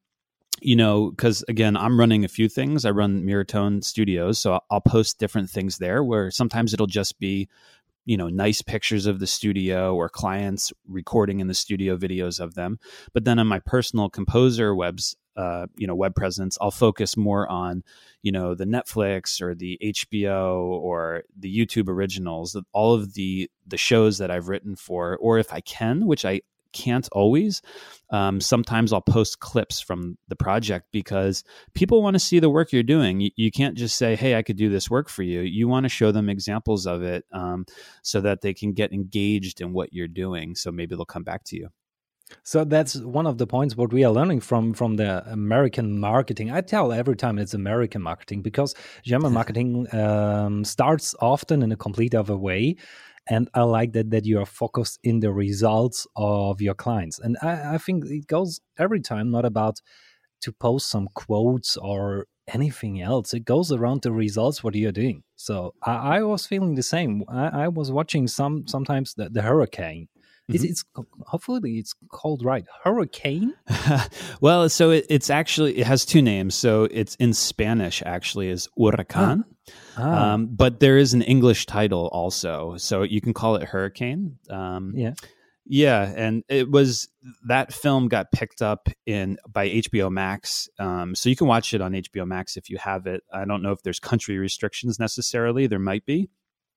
you 0.61 0.75
know, 0.75 1.11
because 1.11 1.43
again, 1.49 1.75
I'm 1.75 1.99
running 1.99 2.23
a 2.23 2.29
few 2.29 2.47
things. 2.47 2.85
I 2.85 2.91
run 2.91 3.23
Mirrortone 3.23 3.83
Studios, 3.83 4.39
so 4.39 4.59
I'll 4.69 4.81
post 4.81 5.19
different 5.19 5.49
things 5.49 5.77
there 5.79 6.03
where 6.03 6.31
sometimes 6.31 6.73
it'll 6.73 6.87
just 6.87 7.19
be, 7.19 7.49
you 8.05 8.17
know, 8.17 8.29
nice 8.29 8.61
pictures 8.61 9.05
of 9.05 9.19
the 9.19 9.27
studio 9.27 9.95
or 9.95 10.09
clients 10.09 10.71
recording 10.87 11.39
in 11.39 11.47
the 11.47 11.53
studio 11.53 11.97
videos 11.97 12.39
of 12.39 12.53
them. 12.55 12.79
But 13.13 13.25
then 13.25 13.39
on 13.39 13.47
my 13.47 13.59
personal 13.59 14.09
composer 14.09 14.75
webs, 14.75 15.15
uh, 15.35 15.65
you 15.75 15.85
know, 15.85 15.95
web 15.95 16.15
presence, 16.15 16.57
I'll 16.61 16.71
focus 16.71 17.17
more 17.17 17.49
on, 17.49 17.83
you 18.21 18.31
know, 18.31 18.55
the 18.55 18.65
Netflix 18.65 19.41
or 19.41 19.53
the 19.53 19.77
HBO 19.83 20.55
or 20.61 21.23
the 21.37 21.53
YouTube 21.53 21.89
originals, 21.89 22.55
all 22.71 22.93
of 22.93 23.15
the 23.15 23.49
the 23.67 23.77
shows 23.77 24.19
that 24.19 24.31
I've 24.31 24.47
written 24.47 24.75
for, 24.75 25.17
or 25.17 25.37
if 25.39 25.51
I 25.51 25.59
can, 25.59 26.05
which 26.05 26.23
I 26.23 26.41
can't 26.75 27.07
always. 27.11 27.61
Um, 28.11 28.39
sometimes 28.39 28.93
I'll 28.93 29.01
post 29.01 29.39
clips 29.39 29.79
from 29.79 30.17
the 30.27 30.35
project 30.35 30.87
because 30.91 31.43
people 31.73 32.03
want 32.03 32.13
to 32.13 32.19
see 32.19 32.39
the 32.39 32.49
work 32.51 32.71
you're 32.71 32.83
doing. 32.83 33.19
You, 33.19 33.31
you, 33.35 33.51
can't 33.51 33.75
just 33.75 33.97
say, 33.97 34.15
"Hey, 34.15 34.35
I 34.35 34.43
could 34.43 34.57
do 34.57 34.69
this 34.69 34.89
work 34.89 35.09
for 35.09 35.23
you." 35.23 35.41
You 35.41 35.67
want 35.67 35.85
to 35.85 35.89
show 35.89 36.11
them 36.11 36.29
examples 36.29 36.85
of 36.85 37.01
it 37.01 37.25
um, 37.31 37.65
so 38.03 38.21
that 38.21 38.41
they 38.41 38.53
can 38.53 38.73
get 38.73 38.93
engaged 38.93 39.61
in 39.61 39.73
what 39.73 39.93
you're 39.93 40.07
doing. 40.07 40.53
So 40.55 40.71
maybe 40.71 40.95
they'll 40.95 41.05
come 41.05 41.23
back 41.23 41.43
to 41.45 41.55
you. 41.55 41.69
So 42.43 42.63
that's 42.63 42.95
one 42.95 43.27
of 43.27 43.37
the 43.37 43.47
points 43.47 43.75
what 43.75 43.93
we 43.93 44.03
are 44.03 44.11
learning 44.11 44.39
from 44.41 44.73
from 44.73 44.95
the 44.95 45.23
American 45.31 45.99
marketing. 45.99 46.51
I 46.51 46.61
tell 46.61 46.91
every 46.91 47.15
time 47.15 47.37
it's 47.37 47.53
American 47.53 48.01
marketing 48.01 48.41
because 48.41 48.73
German 49.03 49.33
marketing 49.39 49.87
um, 49.93 50.63
starts 50.63 51.15
often 51.19 51.61
in 51.61 51.71
a 51.71 51.77
complete 51.77 52.15
other 52.15 52.35
way, 52.35 52.77
and 53.27 53.49
I 53.53 53.63
like 53.63 53.93
that 53.93 54.11
that 54.11 54.25
you 54.25 54.39
are 54.39 54.45
focused 54.45 54.99
in 55.03 55.19
the 55.19 55.31
results 55.31 56.05
of 56.15 56.61
your 56.61 56.75
clients. 56.75 57.19
And 57.19 57.37
I, 57.41 57.75
I 57.75 57.77
think 57.77 58.05
it 58.05 58.27
goes 58.27 58.59
every 58.77 59.01
time 59.01 59.31
not 59.31 59.45
about 59.45 59.81
to 60.41 60.51
post 60.51 60.89
some 60.89 61.09
quotes 61.15 61.77
or 61.77 62.27
anything 62.47 63.01
else. 63.01 63.33
It 63.33 63.45
goes 63.45 63.71
around 63.71 64.03
the 64.03 64.11
results 64.11 64.63
what 64.63 64.75
you're 64.75 64.91
doing. 64.91 65.23
So 65.35 65.73
I, 65.81 66.17
I 66.17 66.23
was 66.23 66.45
feeling 66.45 66.75
the 66.75 66.83
same. 66.83 67.23
I, 67.27 67.63
I 67.63 67.67
was 67.67 67.91
watching 67.91 68.27
some 68.27 68.67
sometimes 68.67 69.15
the, 69.15 69.29
the 69.29 69.41
hurricane 69.41 70.07
Mm-hmm. 70.49 70.63
It's, 70.63 70.63
it's, 70.63 70.83
hopefully 71.25 71.79
it's 71.79 71.95
called 72.11 72.45
right 72.45 72.65
hurricane. 72.83 73.55
well, 74.41 74.69
so 74.69 74.91
it, 74.91 75.05
it's 75.09 75.31
actually 75.31 75.79
it 75.79 75.87
has 75.87 76.05
two 76.05 76.21
names. 76.21 76.53
So 76.53 76.87
it's 76.91 77.15
in 77.15 77.33
Spanish 77.33 78.03
actually 78.05 78.49
is 78.49 78.69
huracan. 78.77 79.43
Ah. 79.97 80.33
Um, 80.33 80.47
but 80.47 80.79
there 80.79 80.97
is 80.97 81.13
an 81.13 81.21
English 81.21 81.65
title 81.65 82.07
also, 82.11 82.77
so 82.77 83.03
you 83.03 83.21
can 83.21 83.33
call 83.33 83.55
it 83.55 83.63
hurricane. 83.63 84.37
Um, 84.49 84.93
yeah. 84.95 85.13
Yeah, 85.67 86.13
and 86.15 86.43
it 86.47 86.69
was 86.69 87.09
that 87.47 87.73
film 87.73 88.07
got 88.07 88.31
picked 88.31 88.61
up 88.61 88.87
in 89.07 89.39
by 89.51 89.67
HBO 89.67 90.11
Max, 90.11 90.69
um, 90.77 91.15
so 91.15 91.27
you 91.27 91.35
can 91.35 91.47
watch 91.47 91.73
it 91.73 91.81
on 91.81 91.93
HBO 91.93 92.27
Max 92.27 92.55
if 92.55 92.69
you 92.69 92.77
have 92.77 93.07
it. 93.07 93.23
I 93.33 93.45
don't 93.45 93.63
know 93.63 93.71
if 93.71 93.81
there's 93.81 93.99
country 93.99 94.37
restrictions 94.37 94.99
necessarily. 94.99 95.65
There 95.65 95.79
might 95.79 96.05
be, 96.05 96.29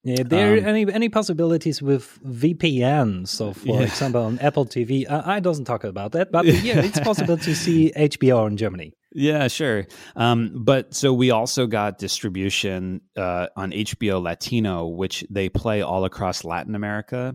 yeah, 0.05 0.23
there 0.25 0.59
um, 0.59 0.65
any 0.65 0.93
any 0.93 1.09
possibilities 1.09 1.83
with 1.83 2.19
VPN? 2.25 3.27
So, 3.27 3.53
for 3.53 3.67
yeah. 3.67 3.81
example, 3.81 4.23
on 4.23 4.39
Apple 4.39 4.65
TV, 4.65 5.05
I, 5.11 5.37
I 5.37 5.41
doesn't 5.41 5.65
talk 5.65 5.85
about 5.85 6.13
that, 6.13 6.31
but 6.31 6.47
yeah, 6.47 6.81
it's 6.81 7.01
possible 7.11 7.37
to 7.37 7.55
see 7.55 7.93
HBO 7.97 8.47
in 8.47 8.57
Germany. 8.57 8.95
Yeah, 9.13 9.49
sure. 9.49 9.87
Um, 10.17 10.53
but 10.55 10.95
so 10.95 11.13
we 11.13 11.31
also 11.31 11.67
got 11.67 11.99
distribution 11.99 13.01
uh, 13.17 13.47
on 13.57 13.71
HBO 13.73 14.23
Latino, 14.23 14.87
which 14.87 15.25
they 15.31 15.49
play 15.49 15.81
all 15.81 16.05
across 16.05 16.45
Latin 16.45 16.75
America, 16.75 17.35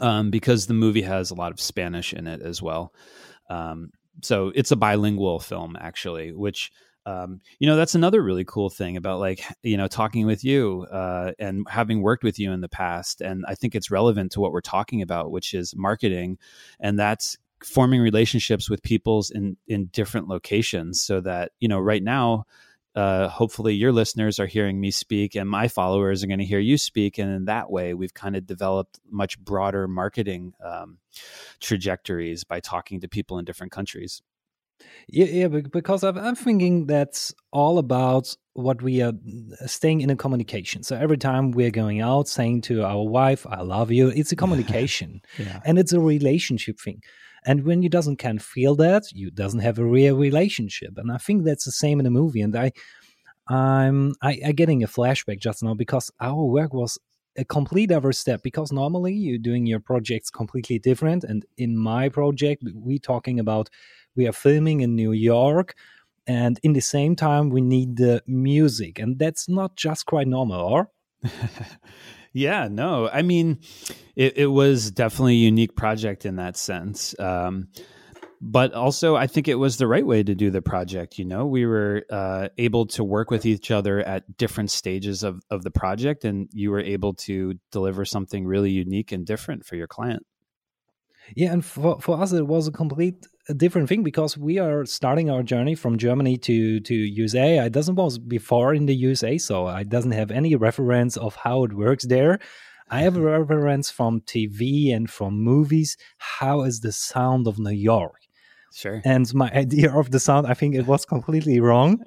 um, 0.00 0.30
because 0.30 0.66
the 0.66 0.74
movie 0.74 1.02
has 1.02 1.30
a 1.30 1.34
lot 1.34 1.52
of 1.52 1.60
Spanish 1.60 2.12
in 2.12 2.26
it 2.26 2.42
as 2.42 2.60
well. 2.60 2.92
Um, 3.48 3.90
so 4.22 4.50
it's 4.54 4.72
a 4.72 4.76
bilingual 4.76 5.38
film, 5.38 5.76
actually, 5.80 6.32
which 6.32 6.72
um, 7.06 7.40
you 7.58 7.66
know 7.66 7.76
that's 7.76 7.94
another 7.94 8.22
really 8.22 8.44
cool 8.44 8.68
thing 8.68 8.96
about 8.96 9.18
like 9.20 9.42
you 9.62 9.76
know 9.76 9.86
talking 9.86 10.26
with 10.26 10.44
you 10.44 10.84
uh, 10.92 11.32
and 11.38 11.66
having 11.70 12.02
worked 12.02 12.24
with 12.24 12.38
you 12.38 12.52
in 12.52 12.60
the 12.60 12.68
past 12.68 13.22
and 13.22 13.44
i 13.48 13.54
think 13.54 13.74
it's 13.74 13.90
relevant 13.90 14.32
to 14.32 14.40
what 14.40 14.52
we're 14.52 14.60
talking 14.60 15.00
about 15.00 15.30
which 15.30 15.54
is 15.54 15.74
marketing 15.74 16.36
and 16.80 16.98
that's 16.98 17.38
forming 17.64 18.00
relationships 18.00 18.70
with 18.70 18.82
people's 18.82 19.30
in 19.30 19.56
in 19.66 19.86
different 19.86 20.28
locations 20.28 21.00
so 21.02 21.20
that 21.20 21.52
you 21.60 21.68
know 21.68 21.78
right 21.78 22.02
now 22.02 22.44
uh, 22.94 23.28
hopefully 23.28 23.74
your 23.74 23.92
listeners 23.92 24.40
are 24.40 24.46
hearing 24.46 24.80
me 24.80 24.90
speak 24.90 25.36
and 25.36 25.48
my 25.48 25.68
followers 25.68 26.24
are 26.24 26.26
going 26.26 26.40
to 26.40 26.44
hear 26.44 26.58
you 26.58 26.76
speak 26.76 27.18
and 27.18 27.30
in 27.32 27.44
that 27.44 27.70
way 27.70 27.94
we've 27.94 28.14
kind 28.14 28.34
of 28.34 28.46
developed 28.46 28.98
much 29.10 29.38
broader 29.38 29.86
marketing 29.86 30.52
um, 30.64 30.98
trajectories 31.60 32.44
by 32.44 32.58
talking 32.60 33.00
to 33.00 33.08
people 33.08 33.38
in 33.38 33.44
different 33.44 33.72
countries 33.72 34.22
yeah, 35.08 35.26
yeah, 35.26 35.48
because 35.48 36.04
I'm 36.04 36.34
thinking 36.34 36.86
that's 36.86 37.34
all 37.50 37.78
about 37.78 38.36
what 38.52 38.82
we 38.82 39.02
are 39.02 39.12
staying 39.66 40.02
in 40.02 40.10
a 40.10 40.16
communication. 40.16 40.82
So 40.82 40.96
every 40.96 41.16
time 41.16 41.50
we're 41.52 41.70
going 41.70 42.00
out, 42.00 42.28
saying 42.28 42.62
to 42.62 42.84
our 42.84 43.02
wife, 43.02 43.46
"I 43.48 43.62
love 43.62 43.90
you," 43.90 44.08
it's 44.08 44.32
a 44.32 44.36
communication, 44.44 45.22
yeah. 45.38 45.60
and 45.64 45.78
it's 45.78 45.92
a 45.92 46.00
relationship 46.00 46.78
thing. 46.78 47.02
And 47.48 47.64
when 47.64 47.82
you 47.82 47.88
doesn't 47.88 48.16
can 48.16 48.38
feel 48.38 48.74
that, 48.74 49.10
you 49.10 49.30
doesn't 49.30 49.60
have 49.60 49.78
a 49.78 49.84
real 49.84 50.18
relationship. 50.18 50.98
And 50.98 51.10
I 51.10 51.16
think 51.16 51.44
that's 51.44 51.64
the 51.64 51.72
same 51.72 51.98
in 51.98 52.04
a 52.04 52.10
movie. 52.10 52.42
And 52.42 52.54
I, 52.54 52.72
I'm, 53.48 54.12
I, 54.20 54.38
I 54.48 54.52
getting 54.52 54.82
a 54.82 54.86
flashback 54.86 55.40
just 55.40 55.62
now 55.62 55.72
because 55.72 56.12
our 56.20 56.44
work 56.44 56.74
was 56.74 56.98
a 57.38 57.46
complete 57.46 57.90
other 57.90 58.12
step. 58.12 58.42
Because 58.42 58.70
normally 58.70 59.14
you're 59.14 59.38
doing 59.38 59.64
your 59.64 59.80
projects 59.80 60.28
completely 60.28 60.78
different. 60.78 61.24
And 61.24 61.46
in 61.56 61.74
my 61.74 62.10
project 62.10 62.64
we 62.74 62.98
talking 62.98 63.40
about 63.40 63.70
we 64.14 64.28
are 64.28 64.32
filming 64.32 64.82
in 64.82 64.94
New 64.94 65.12
York. 65.12 65.74
And 66.26 66.60
in 66.62 66.74
the 66.74 66.82
same 66.82 67.16
time 67.16 67.48
we 67.48 67.62
need 67.62 67.96
the 67.96 68.22
music. 68.26 68.98
And 68.98 69.18
that's 69.18 69.48
not 69.48 69.74
just 69.74 70.04
quite 70.04 70.28
normal 70.28 70.60
or 70.60 70.90
yeah 72.38 72.68
no 72.70 73.08
i 73.12 73.22
mean 73.22 73.58
it, 74.14 74.38
it, 74.38 74.46
was 74.46 74.90
definitely 74.92 75.34
a 75.34 75.44
unique 75.44 75.74
project 75.74 76.24
in 76.24 76.36
that 76.36 76.56
sense 76.56 77.18
um, 77.18 77.68
but 78.40 78.72
also 78.74 79.16
i 79.16 79.26
think 79.26 79.48
it 79.48 79.56
was 79.56 79.76
the 79.76 79.88
right 79.88 80.06
way 80.06 80.22
to 80.22 80.34
do 80.36 80.50
the 80.50 80.62
project 80.62 81.18
you 81.18 81.24
know? 81.24 81.46
We 81.46 81.66
were 81.66 82.04
uh, 82.10 82.48
able 82.56 82.86
to 82.86 83.02
work 83.02 83.30
with 83.30 83.44
each 83.44 83.72
other 83.72 84.00
at 84.00 84.36
different 84.36 84.70
stages 84.70 85.24
of, 85.24 85.42
of 85.50 85.64
the 85.64 85.72
project 85.72 86.24
and 86.24 86.48
you 86.52 86.70
were 86.70 86.80
able 86.80 87.14
to 87.26 87.54
deliver 87.72 88.04
something 88.04 88.46
really 88.46 88.70
unique 88.70 89.10
and 89.10 89.26
different 89.26 89.66
for 89.66 89.74
your 89.74 89.88
client. 89.88 90.24
Yeah 91.34 91.52
and 91.52 91.64
for, 91.64 92.00
for 92.00 92.20
us 92.22 92.32
it 92.32 92.46
was 92.46 92.68
a 92.68 92.72
complete 92.72 93.26
a 93.48 93.54
different 93.54 93.88
thing 93.88 94.02
because 94.02 94.36
we 94.36 94.58
are 94.58 94.84
starting 94.84 95.30
our 95.30 95.42
journey 95.42 95.74
from 95.74 95.96
Germany 95.96 96.36
to 96.38 96.80
to 96.80 96.94
USA. 96.94 97.60
I 97.60 97.68
doesn't 97.68 97.96
was 97.96 98.18
before 98.18 98.74
in 98.74 98.86
the 98.86 98.94
USA, 98.94 99.38
so 99.38 99.66
I 99.66 99.82
doesn't 99.84 100.12
have 100.12 100.30
any 100.30 100.54
reference 100.54 101.16
of 101.16 101.36
how 101.36 101.64
it 101.64 101.72
works 101.72 102.06
there. 102.06 102.38
I 102.90 103.00
have 103.02 103.16
a 103.16 103.20
reference 103.20 103.90
from 103.90 104.20
TV 104.22 104.94
and 104.94 105.10
from 105.10 105.42
movies. 105.42 105.96
How 106.18 106.62
is 106.62 106.80
the 106.80 106.92
sound 106.92 107.46
of 107.46 107.58
New 107.58 107.70
York? 107.70 108.20
Sure. 108.74 109.02
And 109.04 109.32
my 109.34 109.50
idea 109.50 109.92
of 109.92 110.10
the 110.10 110.20
sound, 110.20 110.46
I 110.46 110.54
think 110.54 110.74
it 110.74 110.86
was 110.86 111.04
completely 111.04 111.60
wrong. 111.60 112.02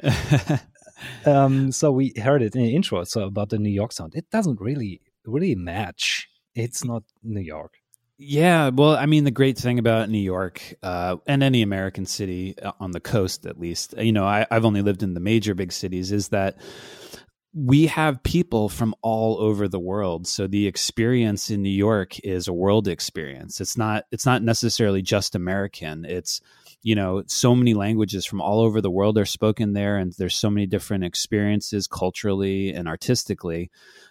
um, 1.25 1.71
so 1.71 1.91
we 1.91 2.13
heard 2.17 2.41
it 2.41 2.55
in 2.55 2.63
the 2.63 2.75
intro. 2.75 3.03
So 3.03 3.23
about 3.23 3.49
the 3.49 3.59
New 3.59 3.69
York 3.69 3.91
sound, 3.91 4.15
it 4.15 4.29
doesn't 4.31 4.59
really 4.61 5.01
really 5.25 5.55
match. 5.55 6.27
It's 6.55 6.83
not 6.83 7.03
New 7.23 7.41
York. 7.41 7.80
Yeah, 8.23 8.69
well, 8.69 8.95
I 8.95 9.07
mean, 9.07 9.23
the 9.23 9.31
great 9.31 9.57
thing 9.57 9.79
about 9.79 10.07
New 10.07 10.19
York 10.19 10.75
uh, 10.83 11.15
and 11.25 11.41
any 11.41 11.63
American 11.63 12.05
city 12.05 12.53
uh, 12.61 12.71
on 12.79 12.91
the 12.91 12.99
coast, 12.99 13.47
at 13.47 13.59
least, 13.59 13.95
you 13.97 14.11
know, 14.11 14.25
I, 14.25 14.45
I've 14.51 14.63
only 14.63 14.83
lived 14.83 15.01
in 15.01 15.15
the 15.15 15.19
major 15.19 15.55
big 15.55 15.71
cities, 15.71 16.11
is 16.11 16.27
that 16.27 16.57
we 17.51 17.87
have 17.87 18.21
people 18.21 18.69
from 18.69 18.93
all 19.01 19.39
over 19.39 19.67
the 19.67 19.79
world. 19.79 20.27
So 20.27 20.45
the 20.45 20.67
experience 20.67 21.49
in 21.49 21.63
new 21.63 21.69
york 21.69 22.19
is 22.19 22.47
a 22.47 22.53
world 22.53 22.87
experience. 22.87 23.59
It's 23.59 23.75
not 23.75 24.05
it's 24.11 24.25
not 24.25 24.43
necessarily 24.43 25.01
just 25.01 25.33
american. 25.33 26.05
It's 26.05 26.41
you 26.83 26.95
know 26.95 27.23
so 27.27 27.55
many 27.55 27.73
languages 27.73 28.25
from 28.25 28.41
all 28.41 28.59
over 28.59 28.81
the 28.81 28.91
world 28.91 29.17
are 29.17 29.25
spoken 29.25 29.73
there 29.73 29.97
and 29.97 30.13
there's 30.17 30.35
so 30.35 30.49
many 30.49 30.65
different 30.65 31.03
experiences 31.03 31.87
culturally 31.87 32.73
and 32.73 32.87
artistically 32.87 33.69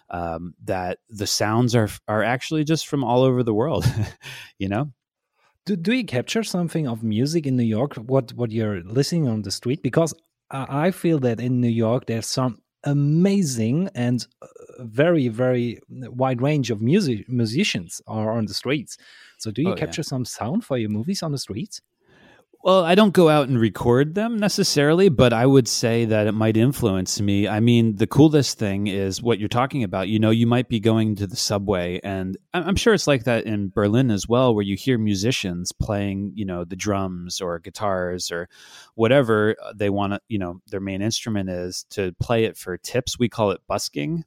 um, 0.09 0.53
that 0.63 0.99
the 1.09 1.27
sounds 1.27 1.75
are 1.75 1.89
are 2.07 2.23
actually 2.23 2.63
just 2.63 2.87
from 2.87 3.03
all 3.03 3.23
over 3.23 3.43
the 3.43 3.53
world 3.53 3.85
you 4.57 4.69
know? 4.69 4.91
Do, 5.65 5.75
do 5.75 5.93
you 5.93 6.05
capture 6.05 6.43
something 6.43 6.87
of 6.87 7.03
music 7.03 7.45
in 7.45 7.55
new 7.55 7.63
york 7.63 7.95
what 7.95 8.33
what 8.33 8.51
you're 8.51 8.83
listening 8.83 9.27
on 9.27 9.41
the 9.41 9.51
street? 9.51 9.83
Because 9.83 10.13
i 10.49 10.91
feel 10.91 11.19
that 11.19 11.39
in 11.39 11.61
new 11.61 11.69
york 11.69 12.07
there's 12.07 12.27
some 12.27 12.59
amazing 12.83 13.89
and 13.93 14.25
uh, 14.41 14.47
very 14.79 15.27
very 15.27 15.79
wide 15.89 16.41
range 16.41 16.71
of 16.71 16.81
music 16.81 17.29
musicians 17.29 18.01
are 18.07 18.31
on 18.31 18.45
the 18.47 18.53
streets. 18.53 18.97
So 19.37 19.51
do 19.51 19.61
you 19.61 19.73
oh, 19.73 19.75
capture 19.75 20.01
yeah. 20.01 20.09
some 20.09 20.25
sound 20.25 20.65
for 20.65 20.77
your 20.77 20.89
movies 20.89 21.21
on 21.21 21.31
the 21.31 21.37
streets 21.37 21.81
well, 22.63 22.83
I 22.83 22.95
don't 22.95 23.13
go 23.13 23.29
out 23.29 23.47
and 23.47 23.59
record 23.59 24.13
them 24.13 24.37
necessarily, 24.37 25.09
but 25.09 25.33
I 25.33 25.45
would 25.45 25.67
say 25.67 26.05
that 26.05 26.27
it 26.27 26.33
might 26.33 26.57
influence 26.57 27.19
me. 27.19 27.47
I 27.47 27.59
mean, 27.59 27.95
the 27.95 28.07
coolest 28.07 28.59
thing 28.59 28.87
is 28.87 29.21
what 29.21 29.39
you're 29.39 29.49
talking 29.49 29.83
about. 29.83 30.09
You 30.09 30.19
know, 30.19 30.29
you 30.29 30.45
might 30.45 30.69
be 30.69 30.79
going 30.79 31.15
to 31.15 31.27
the 31.27 31.35
subway, 31.35 31.99
and 32.03 32.37
I'm 32.53 32.75
sure 32.75 32.93
it's 32.93 33.07
like 33.07 33.23
that 33.23 33.45
in 33.45 33.69
Berlin 33.69 34.11
as 34.11 34.27
well, 34.27 34.53
where 34.53 34.63
you 34.63 34.75
hear 34.75 34.97
musicians 34.97 35.71
playing, 35.71 36.33
you 36.35 36.45
know, 36.45 36.63
the 36.63 36.75
drums 36.75 37.41
or 37.41 37.59
guitars 37.59 38.31
or 38.31 38.47
whatever 38.95 39.55
they 39.75 39.89
want 39.89 40.13
to, 40.13 40.21
you 40.27 40.37
know, 40.37 40.61
their 40.67 40.79
main 40.79 41.01
instrument 41.01 41.49
is 41.49 41.85
to 41.91 42.13
play 42.19 42.45
it 42.45 42.57
for 42.57 42.77
tips. 42.77 43.17
We 43.17 43.29
call 43.29 43.51
it 43.51 43.61
busking 43.67 44.23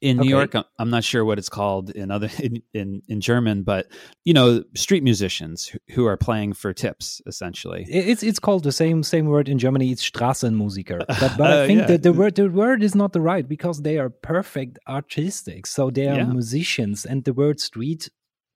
in 0.00 0.16
New 0.16 0.22
okay. 0.36 0.56
York. 0.56 0.66
I'm 0.78 0.90
not 0.90 1.04
sure 1.04 1.24
what 1.24 1.38
it's 1.38 1.48
called 1.48 1.90
in 1.90 2.10
other 2.10 2.30
in, 2.38 2.62
in, 2.72 3.02
in 3.08 3.20
German, 3.20 3.62
but 3.62 3.86
you 4.24 4.32
know, 4.32 4.64
street 4.74 5.02
musicians 5.02 5.74
who, 5.90 6.06
are 6.06 6.16
playing 6.16 6.54
for 6.54 6.72
tips 6.72 7.20
essentially. 7.26 7.86
It's 7.88 8.22
it's 8.22 8.38
called 8.38 8.64
the 8.64 8.72
same 8.72 9.02
same 9.02 9.26
word 9.26 9.48
in 9.48 9.58
Germany. 9.58 9.92
It's 9.92 10.08
Straßenmusiker, 10.08 11.06
but, 11.06 11.36
but 11.36 11.50
I 11.52 11.66
think 11.66 11.80
uh, 11.80 11.82
yeah. 11.82 11.86
that 11.88 12.02
the 12.02 12.12
word 12.12 12.34
the 12.34 12.48
word 12.48 12.82
is 12.82 12.94
not 12.94 13.12
the 13.12 13.20
right 13.20 13.46
because 13.46 13.82
they 13.82 13.98
are 13.98 14.10
perfect 14.10 14.78
artistic. 14.88 15.66
So 15.66 15.90
they 15.90 16.08
are 16.08 16.16
yeah. 16.16 16.24
musicians, 16.24 17.04
and 17.04 17.24
the 17.24 17.32
word 17.32 17.60
street 17.60 18.10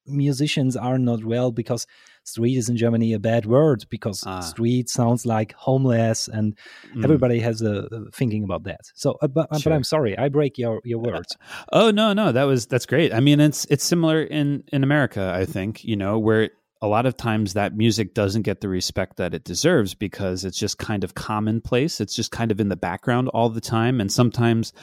musicians 0.07 0.75
are 0.75 0.97
not 0.97 1.23
well 1.23 1.51
because 1.51 1.87
street 2.25 2.57
is 2.57 2.69
in 2.69 2.77
Germany 2.77 3.13
a 3.13 3.19
bad 3.19 3.45
word 3.45 3.85
because 3.89 4.23
ah. 4.25 4.41
street 4.41 4.89
sounds 4.89 5.25
like 5.25 5.53
homeless, 5.53 6.27
and 6.27 6.57
mm. 6.93 7.03
everybody 7.03 7.39
has 7.39 7.61
a, 7.61 7.87
a, 7.91 8.11
thinking 8.11 8.43
about 8.43 8.63
that. 8.63 8.81
So, 8.95 9.17
uh, 9.21 9.27
but, 9.27 9.47
sure. 9.53 9.71
but 9.71 9.75
I'm 9.75 9.83
sorry, 9.83 10.17
I 10.17 10.29
break 10.29 10.57
your 10.57 10.81
your 10.83 10.99
words. 10.99 11.37
oh 11.71 11.91
no, 11.91 12.13
no, 12.13 12.31
that 12.31 12.43
was 12.43 12.65
that's 12.65 12.85
great. 12.85 13.13
I 13.13 13.19
mean, 13.19 13.39
it's 13.39 13.65
it's 13.65 13.83
similar 13.83 14.21
in 14.21 14.63
in 14.73 14.83
America. 14.83 15.33
I 15.35 15.45
think 15.45 15.83
you 15.83 15.95
know 15.95 16.19
where 16.19 16.49
a 16.81 16.87
lot 16.87 17.05
of 17.05 17.15
times 17.15 17.53
that 17.53 17.75
music 17.75 18.13
doesn't 18.13 18.41
get 18.41 18.61
the 18.61 18.67
respect 18.67 19.17
that 19.17 19.33
it 19.33 19.43
deserves 19.43 19.93
because 19.93 20.43
it's 20.43 20.57
just 20.57 20.77
kind 20.77 21.03
of 21.03 21.15
commonplace. 21.15 22.01
It's 22.01 22.15
just 22.15 22.31
kind 22.31 22.51
of 22.51 22.59
in 22.59 22.69
the 22.69 22.75
background 22.75 23.29
all 23.29 23.49
the 23.49 23.61
time. 23.61 24.01
And 24.01 24.11
sometimes 24.11 24.73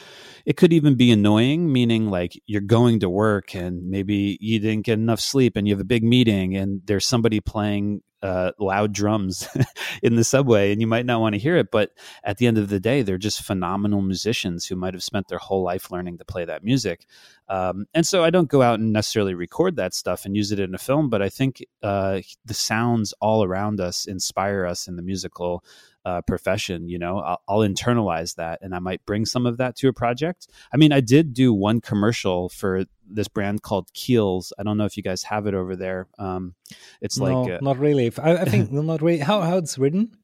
it 0.45 0.57
could 0.57 0.73
even 0.73 0.95
be 0.95 1.11
annoying, 1.11 1.71
meaning 1.71 2.09
like 2.09 2.33
you're 2.45 2.61
going 2.61 2.99
to 3.01 3.09
work 3.09 3.55
and 3.55 3.89
maybe 3.89 4.37
you 4.41 4.59
didn't 4.59 4.85
get 4.85 4.99
enough 4.99 5.19
sleep 5.19 5.55
and 5.55 5.67
you 5.67 5.73
have 5.73 5.81
a 5.81 5.85
big 5.85 6.03
meeting 6.03 6.57
and 6.57 6.81
there's 6.85 7.05
somebody 7.05 7.39
playing 7.39 8.01
uh, 8.23 8.53
loud 8.57 8.93
drums 8.93 9.47
in 10.01 10.15
the 10.15 10.23
subway, 10.23 10.71
and 10.71 10.81
you 10.81 10.87
might 10.87 11.05
not 11.05 11.21
want 11.21 11.35
to 11.35 11.39
hear 11.39 11.57
it. 11.57 11.69
But 11.69 11.91
at 12.23 12.37
the 12.37 12.47
end 12.47 12.57
of 12.57 12.69
the 12.69 12.79
day, 12.79 13.01
they're 13.01 13.17
just 13.17 13.43
phenomenal 13.43 14.01
musicians 14.01 14.65
who 14.65 14.75
might 14.75 14.93
have 14.93 15.03
spent 15.03 15.27
their 15.27 15.37
whole 15.37 15.61
life 15.61 15.91
learning 15.91 16.17
to 16.17 16.25
play 16.25 16.45
that 16.45 16.63
music. 16.63 17.05
Um, 17.49 17.85
and 17.93 18.07
so 18.07 18.23
I 18.23 18.29
don't 18.29 18.49
go 18.49 18.61
out 18.61 18.79
and 18.79 18.93
necessarily 18.93 19.33
record 19.33 19.75
that 19.75 19.93
stuff 19.93 20.25
and 20.25 20.35
use 20.35 20.51
it 20.51 20.59
in 20.59 20.73
a 20.73 20.77
film, 20.79 21.09
but 21.09 21.21
I 21.21 21.29
think 21.29 21.63
uh, 21.83 22.21
the 22.45 22.53
sounds 22.53 23.13
all 23.19 23.43
around 23.43 23.81
us 23.81 24.05
inspire 24.05 24.65
us 24.65 24.87
in 24.87 24.95
the 24.95 25.01
musical 25.01 25.63
uh, 26.05 26.21
profession. 26.21 26.89
You 26.89 26.99
know, 26.99 27.19
I'll, 27.19 27.41
I'll, 27.47 27.59
internalize 27.59 28.35
that, 28.35 28.59
and 28.61 28.75
I 28.75 28.79
might 28.79 29.05
bring 29.05 29.25
some 29.25 29.45
of 29.45 29.57
that 29.57 29.75
to 29.77 29.87
a 29.87 29.93
project. 29.93 30.47
I 30.73 30.77
mean, 30.77 30.91
I 30.91 30.99
did 30.99 31.33
do 31.33 31.53
one 31.53 31.81
commercial 31.81 32.49
for 32.49 32.85
this 33.13 33.27
brand 33.27 33.61
called 33.61 33.91
Kiehl's. 33.93 34.53
I 34.57 34.63
don't 34.63 34.77
know 34.77 34.85
if 34.85 34.97
you 34.97 35.03
guys 35.03 35.23
have 35.23 35.47
it 35.47 35.53
over 35.53 35.75
there. 35.75 36.07
Um, 36.17 36.55
it's 37.01 37.17
no, 37.17 37.25
like 37.25 37.53
uh, 37.53 37.59
not 37.61 37.79
really. 37.79 38.11
I, 38.17 38.37
I 38.37 38.45
think 38.45 38.71
not 38.71 39.01
really. 39.01 39.19
How 39.19 39.41
how 39.41 39.57
it's 39.57 39.77
written? 39.77 40.17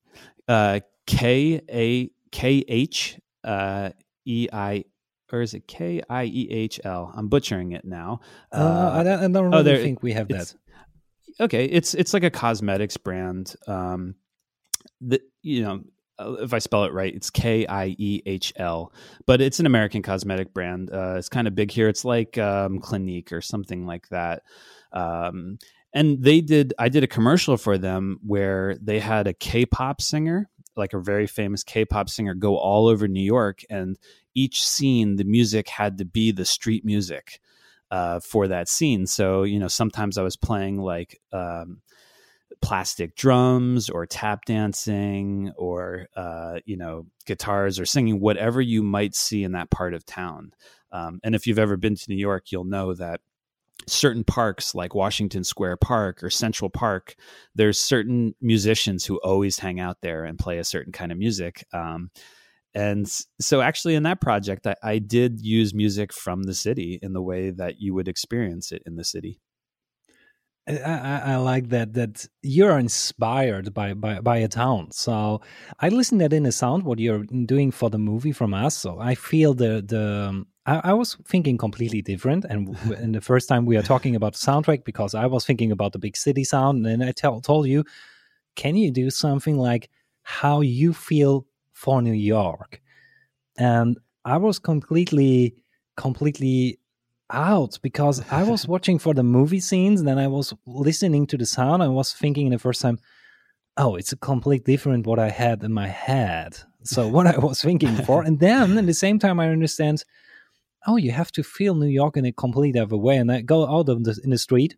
Uh, 0.47 0.79
K 1.05 1.61
A 1.69 2.09
K 2.31 2.63
H 2.67 3.19
uh, 3.43 3.91
E 4.25 4.47
I 4.51 4.85
or 5.31 5.41
is 5.41 5.53
it 5.53 5.67
K 5.67 6.01
I 6.09 6.25
E 6.25 6.47
H 6.49 6.79
L? 6.83 7.11
I'm 7.15 7.27
butchering 7.27 7.71
it 7.73 7.85
now. 7.85 8.21
Uh, 8.51 8.57
uh, 8.57 8.91
I, 8.95 9.03
don't, 9.03 9.19
I 9.19 9.21
don't 9.27 9.53
oh, 9.53 9.57
really 9.57 9.79
oh, 9.79 9.83
think 9.83 10.03
we 10.03 10.13
have 10.13 10.27
that. 10.29 10.53
Okay, 11.39 11.65
it's 11.65 11.93
it's 11.93 12.13
like 12.13 12.23
a 12.23 12.29
cosmetics 12.29 12.97
brand. 12.97 13.55
Um, 13.67 14.15
the 15.01 15.21
you 15.41 15.63
know 15.63 15.75
uh, 15.75 15.79
if 16.19 16.53
I 16.53 16.59
spell 16.59 16.83
it 16.83 16.93
right, 16.93 17.13
it's 17.13 17.29
K 17.29 17.65
I 17.65 17.95
E 17.97 18.21
H 18.25 18.53
L, 18.57 18.93
but 19.25 19.41
it's 19.41 19.59
an 19.59 19.65
American 19.65 20.01
cosmetic 20.01 20.53
brand. 20.53 20.91
Uh, 20.91 21.15
it's 21.17 21.29
kind 21.29 21.47
of 21.47 21.55
big 21.55 21.71
here. 21.71 21.87
It's 21.87 22.05
like 22.05 22.37
um, 22.37 22.79
Clinique 22.79 23.31
or 23.31 23.41
something 23.41 23.85
like 23.85 24.09
that. 24.09 24.43
Um, 24.91 25.59
and 25.93 26.21
they 26.21 26.41
did, 26.41 26.73
I 26.77 26.89
did 26.89 27.03
a 27.03 27.07
commercial 27.07 27.57
for 27.57 27.77
them 27.77 28.19
where 28.25 28.77
they 28.81 28.99
had 28.99 29.27
a 29.27 29.33
K 29.33 29.65
pop 29.65 30.01
singer, 30.01 30.49
like 30.75 30.93
a 30.93 30.99
very 30.99 31.27
famous 31.27 31.63
K 31.63 31.85
pop 31.85 32.09
singer, 32.09 32.33
go 32.33 32.57
all 32.57 32.87
over 32.87 33.07
New 33.07 33.23
York. 33.23 33.61
And 33.69 33.97
each 34.35 34.67
scene, 34.67 35.15
the 35.15 35.23
music 35.23 35.67
had 35.69 35.97
to 35.97 36.05
be 36.05 36.31
the 36.31 36.45
street 36.45 36.85
music 36.85 37.39
uh, 37.91 38.19
for 38.19 38.47
that 38.47 38.69
scene. 38.69 39.07
So, 39.07 39.43
you 39.43 39.59
know, 39.59 39.67
sometimes 39.67 40.17
I 40.17 40.23
was 40.23 40.37
playing 40.37 40.77
like, 40.77 41.19
um, 41.33 41.81
plastic 42.61 43.15
drums 43.15 43.89
or 43.89 44.05
tap 44.05 44.45
dancing 44.45 45.51
or 45.57 46.07
uh, 46.15 46.59
you 46.65 46.77
know 46.77 47.05
guitars 47.25 47.79
or 47.79 47.85
singing 47.85 48.19
whatever 48.19 48.61
you 48.61 48.83
might 48.83 49.15
see 49.15 49.43
in 49.43 49.53
that 49.53 49.69
part 49.69 49.93
of 49.93 50.05
town. 50.05 50.51
Um, 50.91 51.19
and 51.23 51.35
if 51.35 51.45
you've 51.47 51.59
ever 51.59 51.77
been 51.77 51.95
to 51.95 52.05
new 52.09 52.17
york 52.17 52.51
you'll 52.51 52.63
know 52.63 52.95
that 52.95 53.21
certain 53.87 54.23
parks 54.23 54.73
like 54.75 54.95
washington 54.95 55.43
square 55.43 55.77
park 55.77 56.23
or 56.23 56.29
central 56.29 56.69
park 56.69 57.15
there's 57.55 57.79
certain 57.79 58.35
musicians 58.41 59.05
who 59.05 59.17
always 59.17 59.59
hang 59.59 59.79
out 59.79 59.97
there 60.01 60.25
and 60.25 60.39
play 60.39 60.57
a 60.57 60.63
certain 60.63 60.91
kind 60.91 61.11
of 61.11 61.17
music. 61.17 61.65
Um, 61.73 62.11
and 62.73 63.07
so 63.39 63.61
actually 63.61 63.95
in 63.95 64.03
that 64.03 64.21
project 64.21 64.67
I, 64.67 64.75
I 64.83 64.97
did 64.99 65.41
use 65.41 65.73
music 65.73 66.11
from 66.11 66.43
the 66.43 66.53
city 66.53 66.99
in 67.01 67.13
the 67.13 67.21
way 67.21 67.51
that 67.51 67.79
you 67.79 67.93
would 67.93 68.07
experience 68.07 68.71
it 68.71 68.83
in 68.85 68.95
the 68.95 69.05
city 69.05 69.39
I, 70.69 71.33
I, 71.33 71.35
like 71.37 71.69
that 71.69 71.93
that 71.93 72.27
you're 72.43 72.77
inspired 72.77 73.73
by, 73.73 73.93
by 73.93 74.19
by 74.21 74.37
a 74.37 74.47
town. 74.47 74.91
So 74.91 75.41
I 75.79 75.89
listen 75.89 76.19
that 76.19 76.33
in 76.33 76.43
the 76.43 76.51
sound 76.51 76.83
what 76.83 76.99
you're 76.99 77.25
doing 77.45 77.71
for 77.71 77.89
the 77.89 77.97
movie 77.97 78.31
from 78.31 78.53
us. 78.53 78.77
So 78.77 78.99
I 78.99 79.15
feel 79.15 79.53
the 79.53 79.83
the 79.85 80.27
um, 80.29 80.47
I, 80.65 80.91
I 80.91 80.93
was 80.93 81.15
thinking 81.25 81.57
completely 81.57 82.01
different. 82.01 82.45
And 82.45 82.77
in 82.99 83.11
the 83.13 83.21
first 83.21 83.49
time 83.49 83.65
we 83.65 83.77
are 83.77 83.81
talking 83.81 84.15
about 84.15 84.33
the 84.33 84.39
soundtrack 84.39 84.83
because 84.85 85.15
I 85.15 85.25
was 85.25 85.45
thinking 85.45 85.71
about 85.71 85.93
the 85.93 85.99
big 85.99 86.15
city 86.15 86.43
sound, 86.43 86.77
and 86.77 87.01
then 87.01 87.07
I 87.07 87.11
tell, 87.11 87.41
told 87.41 87.67
you, 87.67 87.83
can 88.55 88.75
you 88.75 88.91
do 88.91 89.09
something 89.09 89.57
like 89.57 89.89
how 90.21 90.61
you 90.61 90.93
feel 90.93 91.47
for 91.73 92.01
New 92.01 92.13
York? 92.13 92.81
And 93.57 93.97
I 94.25 94.37
was 94.37 94.59
completely 94.59 95.55
completely 95.97 96.79
out 97.31 97.79
because 97.81 98.23
I 98.31 98.43
was 98.43 98.67
watching 98.67 98.99
for 98.99 99.13
the 99.13 99.23
movie 99.23 99.59
scenes, 99.59 99.99
and 100.01 100.07
then 100.07 100.17
I 100.17 100.27
was 100.27 100.53
listening 100.65 101.27
to 101.27 101.37
the 101.37 101.45
sound. 101.45 101.83
I 101.83 101.87
was 101.87 102.13
thinking 102.13 102.49
the 102.49 102.59
first 102.59 102.81
time, 102.81 102.99
oh, 103.77 103.95
it's 103.95 104.11
a 104.11 104.17
complete 104.17 104.65
different 104.65 105.07
what 105.07 105.19
I 105.19 105.29
had 105.29 105.63
in 105.63 105.73
my 105.73 105.87
head. 105.87 106.57
So 106.83 107.07
what 107.07 107.27
I 107.27 107.37
was 107.37 107.61
thinking 107.61 107.95
for, 108.05 108.23
and 108.23 108.39
then 108.39 108.77
at 108.77 108.85
the 108.85 108.93
same 108.93 109.19
time, 109.19 109.39
I 109.39 109.49
understand, 109.49 110.03
oh, 110.87 110.97
you 110.97 111.11
have 111.11 111.31
to 111.33 111.43
feel 111.43 111.75
New 111.75 111.87
York 111.87 112.17
in 112.17 112.25
a 112.25 112.31
complete 112.31 112.75
other 112.75 112.97
way, 112.97 113.17
and 113.17 113.31
I 113.31 113.41
go 113.41 113.67
out 113.67 113.89
of 113.89 114.03
the 114.03 114.19
in 114.23 114.29
the 114.29 114.37
street, 114.37 114.75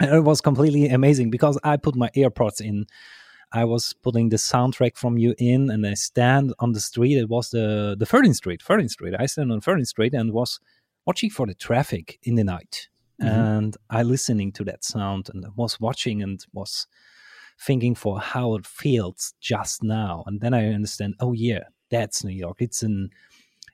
and 0.00 0.14
it 0.14 0.20
was 0.20 0.40
completely 0.40 0.88
amazing 0.88 1.30
because 1.30 1.58
I 1.64 1.76
put 1.76 1.96
my 1.96 2.10
AirPods 2.16 2.60
in. 2.60 2.86
I 3.50 3.64
was 3.64 3.94
putting 4.02 4.28
the 4.28 4.36
soundtrack 4.36 4.98
from 4.98 5.16
you 5.16 5.34
in, 5.38 5.70
and 5.70 5.86
I 5.86 5.94
stand 5.94 6.52
on 6.58 6.72
the 6.72 6.80
street. 6.80 7.16
It 7.16 7.30
was 7.30 7.50
the 7.50 7.96
the 7.98 8.04
13th 8.04 8.36
Street, 8.36 8.62
13th 8.62 8.90
Street. 8.90 9.14
I 9.18 9.26
stand 9.26 9.50
on 9.50 9.60
13th 9.60 9.86
Street 9.86 10.12
and 10.12 10.32
was 10.32 10.60
watching 11.08 11.30
for 11.30 11.46
the 11.46 11.54
traffic 11.54 12.18
in 12.22 12.34
the 12.34 12.44
night. 12.44 12.88
Mm-hmm. 13.20 13.40
And 13.40 13.76
I 13.88 14.02
listening 14.02 14.52
to 14.52 14.64
that 14.64 14.84
sound 14.84 15.30
and 15.32 15.44
was 15.56 15.80
watching 15.80 16.22
and 16.22 16.38
was 16.52 16.86
thinking 17.58 17.94
for 17.94 18.20
how 18.20 18.54
it 18.56 18.66
feels 18.66 19.32
just 19.40 19.82
now. 19.82 20.22
And 20.26 20.42
then 20.42 20.52
I 20.52 20.66
understand, 20.66 21.14
oh 21.18 21.32
yeah, 21.32 21.64
that's 21.90 22.22
New 22.22 22.34
York. 22.34 22.58
It's 22.60 22.82
in 22.82 23.08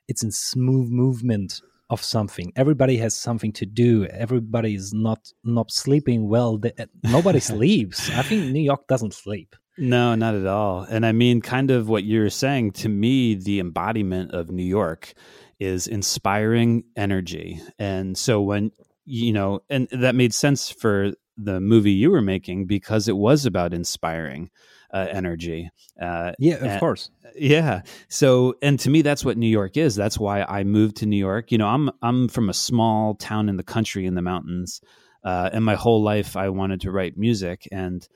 it's 0.07 0.23
in 0.23 0.31
smooth 0.31 0.89
movement 0.89 1.61
of 1.89 2.01
something. 2.01 2.53
Everybody 2.55 2.95
has 2.97 3.13
something 3.17 3.51
to 3.53 3.65
do. 3.65 4.05
Everybody 4.05 4.73
is 4.73 4.93
not 4.93 5.33
not 5.43 5.71
sleeping 5.71 6.29
well. 6.29 6.59
Nobody 7.03 7.39
sleeps. 7.53 8.09
I 8.11 8.23
think 8.23 8.51
New 8.51 8.61
York 8.71 8.87
doesn't 8.87 9.13
sleep. 9.13 9.55
No, 9.77 10.15
not 10.15 10.35
at 10.35 10.47
all. 10.47 10.83
And 10.83 11.05
I 11.05 11.11
mean, 11.11 11.41
kind 11.41 11.69
of 11.69 11.89
what 11.89 12.05
you're 12.05 12.29
saying 12.29 12.71
to 12.83 12.89
me, 12.89 13.35
the 13.35 13.59
embodiment 13.59 14.31
of 14.31 14.49
New 14.49 14.63
York 14.63 15.13
is 15.59 15.87
inspiring 15.87 16.83
energy. 16.95 17.61
And 17.79 18.17
so 18.17 18.41
when 18.41 18.71
you 19.05 19.31
know, 19.31 19.61
and 19.69 19.87
that 19.91 20.15
made 20.15 20.33
sense 20.33 20.69
for 20.69 21.11
the 21.37 21.59
movie 21.59 21.91
you 21.91 22.11
were 22.11 22.21
making 22.21 22.65
because 22.65 23.07
it 23.07 23.15
was 23.15 23.45
about 23.45 23.73
inspiring 23.73 24.49
uh, 24.93 25.07
energy. 25.11 25.69
Uh, 26.01 26.31
yeah, 26.39 26.55
of 26.55 26.63
and, 26.63 26.79
course. 26.79 27.11
Yeah. 27.35 27.81
So, 28.07 28.55
and 28.61 28.79
to 28.79 28.89
me, 28.89 29.01
that's 29.01 29.25
what 29.25 29.37
New 29.37 29.47
York 29.47 29.77
is. 29.77 29.95
That's 29.95 30.17
why 30.17 30.43
I 30.43 30.63
moved 30.63 30.97
to 30.97 31.05
New 31.05 31.17
York. 31.17 31.51
You 31.51 31.57
know, 31.57 31.67
I'm 31.67 31.91
I'm 32.01 32.27
from 32.27 32.49
a 32.49 32.53
small 32.53 33.15
town 33.15 33.49
in 33.49 33.57
the 33.57 33.63
country 33.63 34.05
in 34.05 34.15
the 34.15 34.21
mountains, 34.21 34.81
uh, 35.23 35.49
and 35.51 35.63
my 35.63 35.75
whole 35.75 36.01
life 36.01 36.35
I 36.35 36.49
wanted 36.49 36.81
to 36.81 36.91
write 36.91 37.17
music, 37.17 37.67
and 37.71 38.07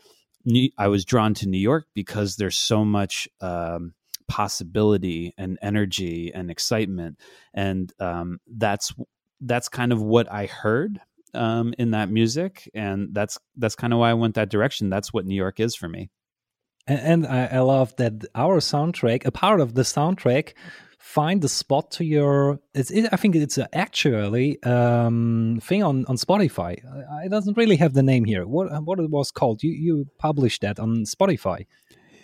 I 0.78 0.88
was 0.88 1.06
drawn 1.06 1.34
to 1.36 1.50
New 1.50 1.60
York 1.60 1.88
because 1.94 2.38
there's 2.38 2.58
so 2.58 2.86
much. 2.86 3.28
Um, 3.42 3.94
possibility 4.30 5.34
and 5.38 5.58
energy 5.62 6.32
and 6.34 6.50
excitement. 6.50 7.20
And 7.54 7.92
um, 8.00 8.40
that's 8.48 8.94
that's 9.42 9.70
kind 9.70 9.94
of 9.94 10.02
what 10.02 10.30
i 10.32 10.46
heard 10.46 11.00
um, 11.34 11.74
in 11.78 11.92
that 11.92 12.10
music. 12.10 12.70
And 12.74 13.10
that's 13.14 13.38
that's 13.58 13.76
kind 13.76 13.92
of 13.92 14.00
why 14.00 14.12
i 14.12 14.14
went 14.14 14.36
that 14.36 14.50
direction. 14.50 14.90
That's 14.90 15.12
what 15.12 15.26
new 15.26 15.36
york 15.36 15.60
is 15.60 15.76
for 15.76 15.90
me. 15.90 16.10
And, 16.88 17.00
and 17.00 17.28
I, 17.28 17.46
I 17.58 17.60
love 17.60 17.96
that 17.98 18.26
our 18.36 18.60
soundtrack 18.60 19.26
a 19.26 19.32
part 19.32 19.60
of 19.60 19.74
the 19.74 19.82
soundtrack 19.82 20.54
find 21.00 21.42
the 21.42 21.50
spot 21.50 21.90
to 21.90 22.04
your 22.04 22.60
it's 22.74 22.92
it, 22.92 23.08
i 23.14 23.16
think 23.16 23.34
it's 23.34 23.58
actually 23.72 24.62
um 24.64 25.60
thing 25.64 25.82
on 25.84 26.06
on 26.06 26.18
spotify. 26.18 26.74
It 27.26 27.30
doesn't 27.30 27.58
really 27.58 27.78
have 27.78 27.94
the 27.94 28.04
name 28.04 28.26
here. 28.26 28.46
What 28.46 28.68
what 28.84 29.00
it 29.00 29.10
was 29.10 29.32
called? 29.32 29.64
You 29.64 29.72
you 29.72 30.06
published 30.18 30.62
that 30.62 30.80
on 30.80 31.06
spotify. 31.06 31.66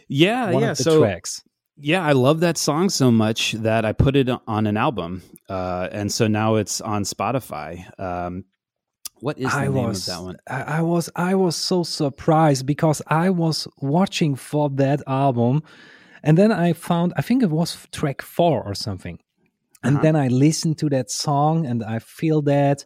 Yeah 0.08 0.52
One 0.52 0.62
yeah. 0.62 0.74
so 0.74 1.00
tracks 1.00 1.41
yeah, 1.78 2.04
I 2.06 2.14
love 2.14 2.40
that 2.40 2.58
song 2.58 2.90
so 2.90 3.12
much 3.12 3.54
that 3.54 3.86
I 3.86 3.92
put 3.92 4.16
it 4.16 4.30
on 4.48 4.68
an 4.68 4.78
album, 4.78 5.24
uh, 5.50 5.90
and 5.92 6.12
so 6.12 6.28
now 6.28 6.56
it's 6.56 6.82
on 6.82 7.04
Spotify. 7.04 8.00
Um, 8.00 8.46
what 9.20 9.38
is 9.38 9.52
the 9.52 9.58
I 9.58 9.64
name 9.68 9.74
was, 9.74 10.08
of 10.08 10.14
that 10.14 10.24
one? 10.24 10.38
I, 10.48 10.62
I 10.78 10.82
was 10.82 11.10
I 11.16 11.36
was 11.36 11.56
so 11.56 11.84
surprised 11.84 12.66
because 12.66 13.02
I 13.08 13.30
was 13.30 13.68
watching 13.78 14.36
for 14.36 14.70
that 14.72 15.02
album, 15.08 15.64
and 16.24 16.38
then 16.38 16.52
I 16.52 16.74
found 16.74 17.14
I 17.18 17.22
think 17.22 17.44
it 17.44 17.50
was 17.50 17.88
track 17.92 18.22
four 18.22 18.64
or 18.64 18.76
something, 18.76 19.20
and 19.84 19.96
uh-huh. 19.96 20.04
then 20.04 20.16
I 20.16 20.28
listened 20.30 20.78
to 20.80 20.90
that 20.90 21.12
song 21.12 21.66
and 21.66 21.84
I 21.84 22.00
feel 22.00 22.42
that, 22.44 22.86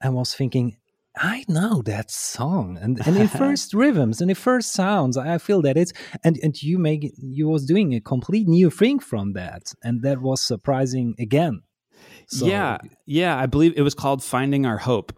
I 0.00 0.08
was 0.08 0.34
thinking, 0.34 0.76
I 1.16 1.44
know 1.48 1.82
that 1.82 2.10
song, 2.10 2.78
and 2.80 3.04
and 3.06 3.16
in 3.16 3.28
first 3.42 3.74
rhythms 3.74 4.20
and 4.20 4.30
the 4.30 4.34
first 4.34 4.72
sounds, 4.72 5.16
I 5.16 5.38
feel 5.38 5.62
that 5.62 5.76
it's 5.76 5.92
and 6.24 6.38
and 6.42 6.60
you 6.62 6.78
make 6.78 7.12
you 7.18 7.48
was 7.48 7.66
doing 7.66 7.94
a 7.94 8.00
complete 8.00 8.46
new 8.46 8.70
thing 8.70 9.00
from 9.00 9.32
that, 9.32 9.74
and 9.82 10.02
that 10.02 10.20
was 10.20 10.40
surprising 10.40 11.14
again. 11.18 11.62
So, 12.28 12.46
yeah, 12.46 12.78
yeah, 13.06 13.36
I 13.36 13.46
believe 13.46 13.74
it 13.76 13.82
was 13.82 13.94
called 13.94 14.22
"Finding 14.22 14.66
Our 14.66 14.78
Hope." 14.78 15.12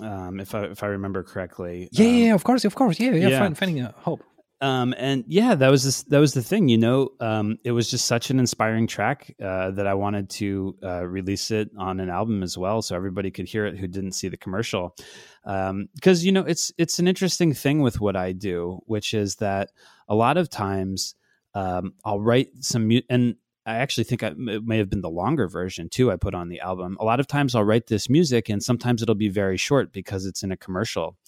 um, 0.00 0.40
if 0.40 0.54
I 0.54 0.64
if 0.64 0.82
I 0.82 0.86
remember 0.86 1.22
correctly. 1.22 1.88
Yeah, 1.92 2.06
um, 2.06 2.14
yeah, 2.14 2.34
of 2.34 2.44
course, 2.44 2.64
of 2.64 2.74
course. 2.74 3.00
Yeah, 3.00 3.12
yeah. 3.12 3.28
yeah. 3.28 3.38
Find, 3.38 3.56
finding 3.56 3.80
a 3.80 3.94
hope. 3.98 4.22
Um, 4.60 4.94
and 4.96 5.24
yeah, 5.26 5.54
that 5.54 5.70
was 5.70 5.84
this, 5.84 6.02
that 6.04 6.18
was 6.18 6.32
the 6.32 6.42
thing. 6.42 6.68
You 6.68 6.78
know, 6.78 7.10
um, 7.20 7.58
it 7.62 7.72
was 7.72 7.90
just 7.90 8.06
such 8.06 8.30
an 8.30 8.38
inspiring 8.38 8.86
track 8.86 9.34
uh, 9.42 9.70
that 9.72 9.86
I 9.86 9.94
wanted 9.94 10.30
to 10.30 10.76
uh, 10.82 11.06
release 11.06 11.50
it 11.50 11.70
on 11.76 12.00
an 12.00 12.08
album 12.08 12.42
as 12.42 12.56
well, 12.56 12.80
so 12.80 12.96
everybody 12.96 13.30
could 13.30 13.46
hear 13.46 13.66
it 13.66 13.76
who 13.76 13.86
didn't 13.86 14.12
see 14.12 14.28
the 14.28 14.36
commercial. 14.36 14.96
Because 15.44 16.24
you 16.24 16.32
know, 16.32 16.42
it's 16.42 16.72
it's 16.78 16.98
an 16.98 17.06
interesting 17.06 17.52
thing 17.52 17.82
with 17.82 18.00
what 18.00 18.16
I 18.16 18.32
do, 18.32 18.80
which 18.86 19.12
is 19.12 19.36
that 19.36 19.72
a 20.08 20.14
lot 20.14 20.38
of 20.38 20.48
times 20.48 21.14
um, 21.54 21.92
I'll 22.04 22.20
write 22.20 22.48
some 22.60 22.88
mu- 22.88 23.02
and 23.10 23.36
I 23.66 23.76
actually 23.76 24.04
think 24.04 24.22
I, 24.22 24.28
it 24.28 24.64
may 24.64 24.78
have 24.78 24.88
been 24.88 25.02
the 25.02 25.10
longer 25.10 25.48
version 25.48 25.88
too. 25.90 26.10
I 26.10 26.16
put 26.16 26.34
on 26.34 26.48
the 26.48 26.60
album. 26.60 26.96
A 26.98 27.04
lot 27.04 27.20
of 27.20 27.26
times 27.26 27.54
I'll 27.54 27.64
write 27.64 27.88
this 27.88 28.08
music, 28.08 28.48
and 28.48 28.62
sometimes 28.62 29.02
it'll 29.02 29.14
be 29.14 29.28
very 29.28 29.58
short 29.58 29.92
because 29.92 30.24
it's 30.24 30.42
in 30.42 30.52
a 30.52 30.56
commercial, 30.56 31.18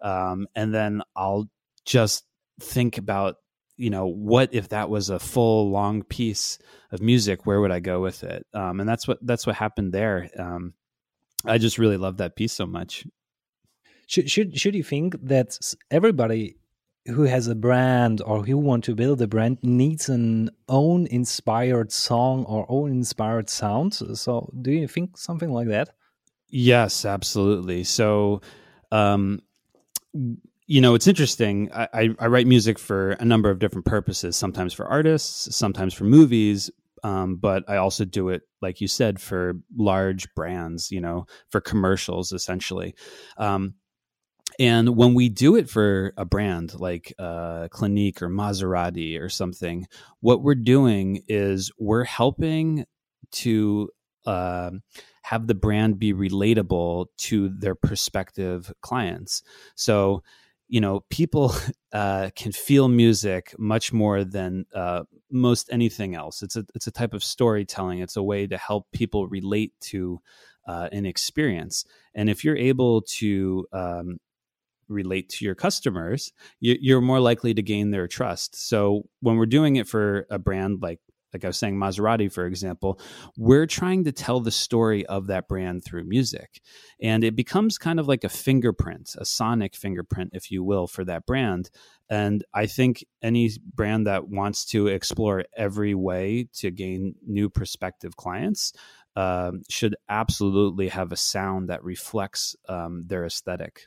um, 0.00 0.46
and 0.54 0.72
then 0.72 1.02
I'll 1.16 1.48
just 1.84 2.24
think 2.60 2.98
about 2.98 3.36
you 3.76 3.90
know 3.90 4.06
what 4.06 4.52
if 4.52 4.70
that 4.70 4.90
was 4.90 5.10
a 5.10 5.18
full 5.18 5.70
long 5.70 6.02
piece 6.02 6.58
of 6.90 7.00
music 7.00 7.46
where 7.46 7.60
would 7.60 7.70
i 7.70 7.80
go 7.80 8.00
with 8.00 8.24
it 8.24 8.44
um, 8.54 8.80
and 8.80 8.88
that's 8.88 9.06
what 9.06 9.18
that's 9.22 9.46
what 9.46 9.56
happened 9.56 9.92
there 9.92 10.28
um, 10.38 10.74
i 11.44 11.58
just 11.58 11.78
really 11.78 11.96
love 11.96 12.16
that 12.16 12.34
piece 12.34 12.52
so 12.52 12.66
much 12.66 13.06
Should 14.06 14.28
should 14.30 14.58
should 14.58 14.74
you 14.74 14.82
think 14.82 15.14
that 15.22 15.58
everybody 15.90 16.56
who 17.06 17.22
has 17.22 17.48
a 17.48 17.54
brand 17.54 18.20
or 18.20 18.44
who 18.44 18.58
want 18.58 18.84
to 18.84 18.94
build 18.94 19.22
a 19.22 19.26
brand 19.26 19.58
needs 19.62 20.08
an 20.08 20.50
own 20.68 21.06
inspired 21.06 21.90
song 21.90 22.44
or 22.44 22.66
own 22.68 22.90
inspired 22.90 23.48
sound? 23.48 23.94
So, 23.94 24.52
do 24.60 24.70
you 24.70 24.86
think 24.86 25.16
something 25.16 25.50
like 25.50 25.68
that? 25.68 25.90
yes 26.50 27.04
absolutely 27.04 27.84
so 27.84 28.40
um, 28.90 29.40
you 30.68 30.80
know 30.80 30.94
it's 30.94 31.08
interesting 31.08 31.70
I, 31.74 31.88
I, 31.92 32.08
I 32.20 32.26
write 32.28 32.46
music 32.46 32.78
for 32.78 33.12
a 33.12 33.24
number 33.24 33.50
of 33.50 33.58
different 33.58 33.86
purposes 33.86 34.36
sometimes 34.36 34.72
for 34.72 34.86
artists 34.86 35.56
sometimes 35.56 35.94
for 35.94 36.04
movies 36.04 36.70
um, 37.02 37.36
but 37.36 37.64
i 37.68 37.76
also 37.76 38.04
do 38.04 38.28
it 38.28 38.42
like 38.62 38.80
you 38.80 38.86
said 38.86 39.20
for 39.20 39.54
large 39.76 40.32
brands 40.34 40.92
you 40.92 41.00
know 41.00 41.26
for 41.50 41.60
commercials 41.60 42.32
essentially 42.32 42.94
um, 43.38 43.74
and 44.58 44.96
when 44.96 45.14
we 45.14 45.28
do 45.28 45.56
it 45.56 45.68
for 45.70 46.12
a 46.16 46.24
brand 46.24 46.78
like 46.80 47.14
uh, 47.18 47.68
Clinique 47.70 48.22
or 48.22 48.28
Maserati 48.28 49.20
or 49.20 49.28
something, 49.28 49.86
what 50.20 50.42
we're 50.42 50.56
doing 50.56 51.22
is 51.28 51.70
we're 51.78 52.04
helping 52.04 52.84
to 53.30 53.90
um 54.26 54.82
have 55.22 55.46
the 55.46 55.54
brand 55.54 55.98
be 55.98 56.14
relatable 56.14 57.06
to 57.18 57.50
their 57.50 57.74
prospective 57.74 58.72
clients. 58.80 59.42
So, 59.74 60.22
you 60.68 60.80
know, 60.80 61.04
people 61.10 61.54
uh, 61.92 62.30
can 62.36 62.52
feel 62.52 62.88
music 62.88 63.54
much 63.58 63.92
more 63.92 64.24
than 64.24 64.66
uh, 64.74 65.04
most 65.30 65.68
anything 65.72 66.14
else. 66.14 66.42
It's 66.42 66.56
a 66.56 66.64
it's 66.74 66.86
a 66.86 66.92
type 66.92 67.14
of 67.14 67.24
storytelling. 67.24 67.98
It's 68.00 68.16
a 68.16 68.22
way 68.22 68.46
to 68.46 68.56
help 68.56 68.86
people 68.92 69.26
relate 69.26 69.72
to 69.80 70.20
uh, 70.66 70.88
an 70.92 71.06
experience. 71.06 71.84
And 72.14 72.28
if 72.28 72.44
you're 72.44 72.56
able 72.56 73.02
to 73.02 73.66
um, 73.72 74.18
relate 74.88 75.28
to 75.30 75.44
your 75.44 75.54
customers, 75.54 76.32
you, 76.60 76.76
you're 76.80 77.00
more 77.00 77.20
likely 77.20 77.54
to 77.54 77.62
gain 77.62 77.90
their 77.90 78.06
trust. 78.06 78.54
So 78.56 79.02
when 79.20 79.36
we're 79.36 79.46
doing 79.46 79.76
it 79.76 79.88
for 79.88 80.26
a 80.30 80.38
brand 80.38 80.82
like 80.82 81.00
like 81.32 81.44
I 81.44 81.48
was 81.48 81.58
saying, 81.58 81.76
Maserati, 81.76 82.32
for 82.32 82.46
example, 82.46 83.00
we're 83.36 83.66
trying 83.66 84.04
to 84.04 84.12
tell 84.12 84.40
the 84.40 84.50
story 84.50 85.04
of 85.06 85.26
that 85.26 85.48
brand 85.48 85.84
through 85.84 86.04
music. 86.04 86.60
And 87.00 87.22
it 87.22 87.36
becomes 87.36 87.78
kind 87.78 88.00
of 88.00 88.08
like 88.08 88.24
a 88.24 88.28
fingerprint, 88.28 89.14
a 89.18 89.24
sonic 89.24 89.76
fingerprint, 89.76 90.30
if 90.32 90.50
you 90.50 90.62
will, 90.62 90.86
for 90.86 91.04
that 91.04 91.26
brand. 91.26 91.70
And 92.08 92.44
I 92.54 92.66
think 92.66 93.04
any 93.22 93.50
brand 93.74 94.06
that 94.06 94.28
wants 94.28 94.64
to 94.66 94.86
explore 94.86 95.44
every 95.56 95.94
way 95.94 96.48
to 96.54 96.70
gain 96.70 97.14
new 97.26 97.50
prospective 97.50 98.16
clients 98.16 98.72
um, 99.16 99.62
should 99.68 99.96
absolutely 100.08 100.88
have 100.88 101.12
a 101.12 101.16
sound 101.16 101.68
that 101.68 101.84
reflects 101.84 102.56
um, 102.68 103.04
their 103.06 103.24
aesthetic. 103.24 103.82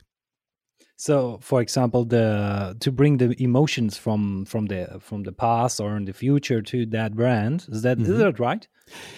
So, 1.06 1.38
for 1.42 1.60
example, 1.60 2.04
the 2.04 2.76
to 2.78 2.92
bring 2.92 3.16
the 3.18 3.34
emotions 3.42 3.96
from 3.96 4.44
from 4.44 4.66
the 4.66 4.98
from 5.00 5.24
the 5.24 5.32
past 5.32 5.80
or 5.80 5.96
in 5.96 6.04
the 6.04 6.12
future 6.12 6.62
to 6.62 6.86
that 6.96 7.16
brand 7.16 7.66
is 7.72 7.82
that 7.82 7.98
is 7.98 8.06
Mhm. 8.08 8.18
that 8.18 8.38
right? 8.38 8.68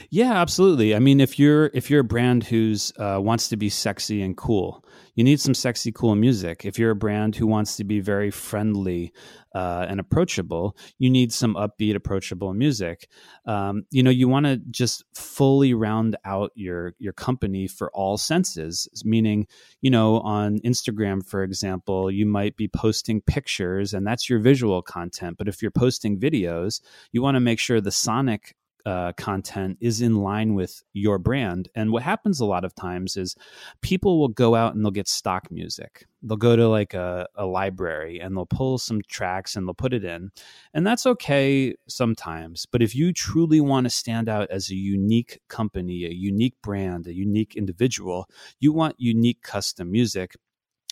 Yeah, 0.08 0.32
absolutely. 0.44 0.94
I 0.94 0.98
mean, 0.98 1.20
if 1.20 1.38
you're 1.38 1.70
if 1.74 1.90
you're 1.90 2.00
a 2.00 2.10
brand 2.14 2.44
who's 2.44 2.92
uh, 2.98 3.18
wants 3.28 3.48
to 3.48 3.56
be 3.58 3.68
sexy 3.68 4.22
and 4.22 4.34
cool, 4.34 4.82
you 5.14 5.24
need 5.24 5.40
some 5.40 5.54
sexy, 5.54 5.92
cool 5.92 6.14
music. 6.14 6.64
If 6.64 6.78
you're 6.78 6.90
a 6.90 6.96
brand 6.96 7.36
who 7.36 7.46
wants 7.46 7.76
to 7.76 7.84
be 7.84 8.00
very 8.00 8.30
friendly 8.30 9.12
uh, 9.54 9.86
and 9.88 10.00
approachable, 10.00 10.76
you 10.98 11.10
need 11.10 11.32
some 11.32 11.54
upbeat, 11.54 11.94
approachable 11.94 12.52
music. 12.52 13.08
Um, 13.46 13.84
you 13.90 14.02
know, 14.02 14.10
you 14.10 14.28
want 14.28 14.46
to 14.46 14.56
just 14.70 15.04
fully 15.14 15.74
round 15.74 16.16
out 16.24 16.50
your 16.54 16.94
your 16.98 17.12
company 17.12 17.66
for 17.66 17.90
all 17.92 18.18
senses. 18.18 18.88
Meaning, 19.04 19.46
you 19.80 19.90
know, 19.90 20.20
on 20.20 20.58
Instagram, 20.60 21.24
for 21.24 21.42
example, 21.42 22.10
you 22.10 22.26
might 22.26 22.56
be 22.56 22.68
posting 22.68 23.20
pictures, 23.20 23.94
and 23.94 24.06
that's 24.06 24.28
your 24.28 24.40
visual 24.40 24.82
content. 24.82 25.36
But 25.38 25.48
if 25.48 25.62
you're 25.62 25.70
posting 25.70 26.18
videos, 26.18 26.80
you 27.12 27.22
want 27.22 27.36
to 27.36 27.40
make 27.40 27.58
sure 27.58 27.80
the 27.80 27.92
sonic 27.92 28.54
uh, 28.86 29.12
content 29.16 29.78
is 29.80 30.00
in 30.00 30.16
line 30.16 30.54
with 30.54 30.82
your 30.92 31.18
brand. 31.18 31.68
And 31.74 31.90
what 31.90 32.02
happens 32.02 32.40
a 32.40 32.44
lot 32.44 32.64
of 32.64 32.74
times 32.74 33.16
is 33.16 33.34
people 33.80 34.18
will 34.18 34.28
go 34.28 34.54
out 34.54 34.74
and 34.74 34.84
they'll 34.84 34.90
get 34.90 35.08
stock 35.08 35.50
music. 35.50 36.06
They'll 36.22 36.36
go 36.36 36.56
to 36.56 36.68
like 36.68 36.94
a, 36.94 37.26
a 37.34 37.46
library 37.46 38.20
and 38.20 38.36
they'll 38.36 38.46
pull 38.46 38.78
some 38.78 39.00
tracks 39.08 39.56
and 39.56 39.66
they'll 39.66 39.74
put 39.74 39.94
it 39.94 40.04
in. 40.04 40.30
And 40.72 40.86
that's 40.86 41.06
okay 41.06 41.74
sometimes. 41.88 42.66
But 42.66 42.82
if 42.82 42.94
you 42.94 43.12
truly 43.12 43.60
want 43.60 43.84
to 43.84 43.90
stand 43.90 44.28
out 44.28 44.50
as 44.50 44.70
a 44.70 44.74
unique 44.74 45.40
company, 45.48 46.04
a 46.04 46.12
unique 46.12 46.56
brand, 46.62 47.06
a 47.06 47.14
unique 47.14 47.56
individual, 47.56 48.28
you 48.58 48.72
want 48.72 48.96
unique 48.98 49.42
custom 49.42 49.90
music 49.90 50.36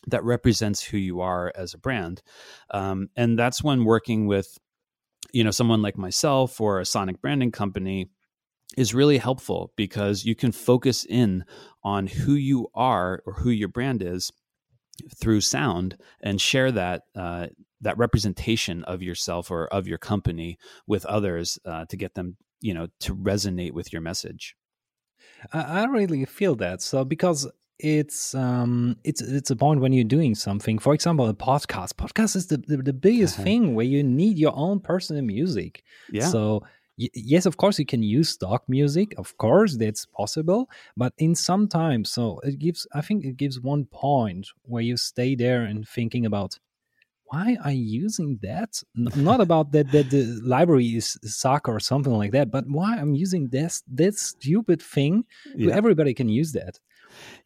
that 0.07 0.24
represents 0.24 0.83
who 0.83 0.96
you 0.96 1.20
are 1.20 1.52
as 1.55 1.74
a 1.74 1.78
brand. 1.78 2.22
Um, 2.70 3.09
and 3.16 3.38
that's 3.38 3.62
when 3.62 3.85
working 3.85 4.26
with 4.26 4.59
you 5.33 5.45
know 5.45 5.51
someone 5.51 5.83
like 5.83 5.99
myself 5.99 6.61
or 6.61 6.81
a 6.81 6.87
sonic 6.87 7.21
branding 7.21 7.51
company 7.51 8.11
is 8.77 8.95
really 8.95 9.18
helpful 9.18 9.73
because 9.77 10.25
you 10.25 10.35
can 10.35 10.53
focus 10.53 11.05
in 11.05 11.45
on 11.83 12.07
who 12.07 12.35
you 12.35 12.68
are 12.75 13.23
or 13.27 13.35
who 13.35 13.51
your 13.51 13.68
brand 13.68 14.03
is 14.03 14.33
through 15.16 15.40
sound 15.40 15.97
and 16.23 16.40
share 16.40 16.71
that 16.73 17.03
uh, 17.16 17.47
that 17.81 17.99
representation 17.99 18.85
of 18.85 19.03
yourself 19.03 19.51
or 19.51 19.66
of 19.68 19.87
your 19.87 19.99
company 19.99 20.59
with 20.87 21.05
others 21.07 21.59
uh, 21.64 21.85
to 21.87 21.97
get 21.97 22.14
them 22.14 22.37
you 22.61 22.73
know 22.73 22.87
to 23.01 23.14
resonate 23.14 23.73
with 23.73 23.92
your 23.92 24.03
message 24.03 24.55
I, 25.53 25.83
I 25.83 25.85
really 25.85 26.25
feel 26.25 26.55
that. 26.57 26.83
So 26.83 27.05
because 27.05 27.51
it's 27.78 28.35
um 28.35 28.96
it's 29.04 29.20
it's 29.20 29.50
a 29.50 29.56
point 29.56 29.80
when 29.80 29.92
you're 29.92 30.04
doing 30.04 30.35
something. 30.35 30.78
For 30.78 30.94
example, 30.94 31.28
a 31.28 31.35
podcast. 31.35 31.94
Podcast 31.94 32.37
is 32.37 32.46
the 32.46 32.58
the, 32.58 32.76
the 32.78 32.92
biggest 32.92 33.37
thing 33.44 33.74
where 33.74 33.87
you 33.87 34.02
need 34.02 34.38
your 34.38 34.54
own 34.56 34.80
personal 34.80 35.22
music. 35.22 35.82
yeah 36.11 36.28
So 36.28 36.62
y- 36.98 37.08
yes, 37.14 37.46
of 37.46 37.56
course 37.56 37.78
you 37.78 37.87
can 37.87 38.02
use 38.02 38.28
stock 38.30 38.62
music. 38.68 39.14
Of 39.18 39.37
course 39.38 39.76
that's 39.76 40.06
possible, 40.06 40.68
but 40.96 41.12
in 41.18 41.35
some 41.35 41.66
time, 41.68 42.04
so 42.04 42.40
it 42.44 42.58
gives. 42.58 42.87
I 42.94 43.00
think 43.00 43.24
it 43.24 43.37
gives 43.37 43.61
one 43.61 43.85
point 43.87 44.48
where 44.62 44.82
you 44.82 44.96
stay 44.96 45.35
there 45.35 45.62
and 45.62 45.87
thinking 45.88 46.26
about 46.26 46.58
why 47.26 47.56
are 47.64 47.72
you 47.72 48.02
using 48.02 48.38
that? 48.42 48.82
Not 48.94 49.40
about 49.40 49.72
that 49.72 49.90
that 49.92 50.11
the 50.11 50.24
library 50.44 50.87
is 50.88 51.18
suck 51.24 51.66
or 51.66 51.80
something 51.80 52.12
like 52.12 52.32
that, 52.32 52.50
but 52.50 52.64
why 52.68 52.96
I'm 52.98 53.14
using 53.14 53.48
this 53.48 53.82
this 53.88 54.20
stupid 54.20 54.82
thing. 54.82 55.24
yeah. 55.56 55.74
Everybody 55.74 56.12
can 56.14 56.28
use 56.28 56.52
that, 56.52 56.78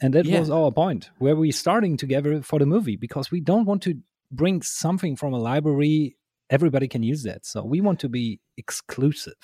and 0.00 0.14
that 0.14 0.26
Yeah. 0.26 0.40
was 0.40 0.50
our 0.50 0.70
point 0.72 1.10
where 1.18 1.36
we 1.36 1.50
starting 1.50 1.96
together 1.96 2.42
for 2.42 2.58
the 2.58 2.66
movie 2.66 2.96
because 2.96 3.30
we 3.30 3.40
don't 3.40 3.64
want 3.66 3.82
to 3.82 3.94
bring 4.30 4.62
something 4.62 5.16
from 5.16 5.32
a 5.32 5.38
library. 5.38 6.16
Everybody 6.50 6.88
can 6.88 7.02
use 7.02 7.22
that, 7.24 7.44
so 7.46 7.64
we 7.64 7.80
want 7.80 8.00
to 8.00 8.08
be 8.08 8.40
exclusive. 8.56 9.34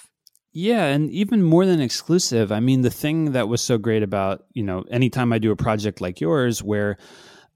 Yeah, 0.52 0.86
and 0.86 1.10
even 1.10 1.42
more 1.42 1.64
than 1.64 1.80
exclusive, 1.80 2.52
I 2.52 2.60
mean, 2.60 2.82
the 2.82 2.90
thing 2.90 3.32
that 3.32 3.48
was 3.48 3.62
so 3.62 3.78
great 3.78 4.02
about, 4.02 4.44
you 4.52 4.62
know, 4.62 4.84
anytime 4.90 5.32
I 5.32 5.38
do 5.38 5.50
a 5.50 5.56
project 5.56 6.00
like 6.00 6.20
yours 6.20 6.62
where 6.62 6.98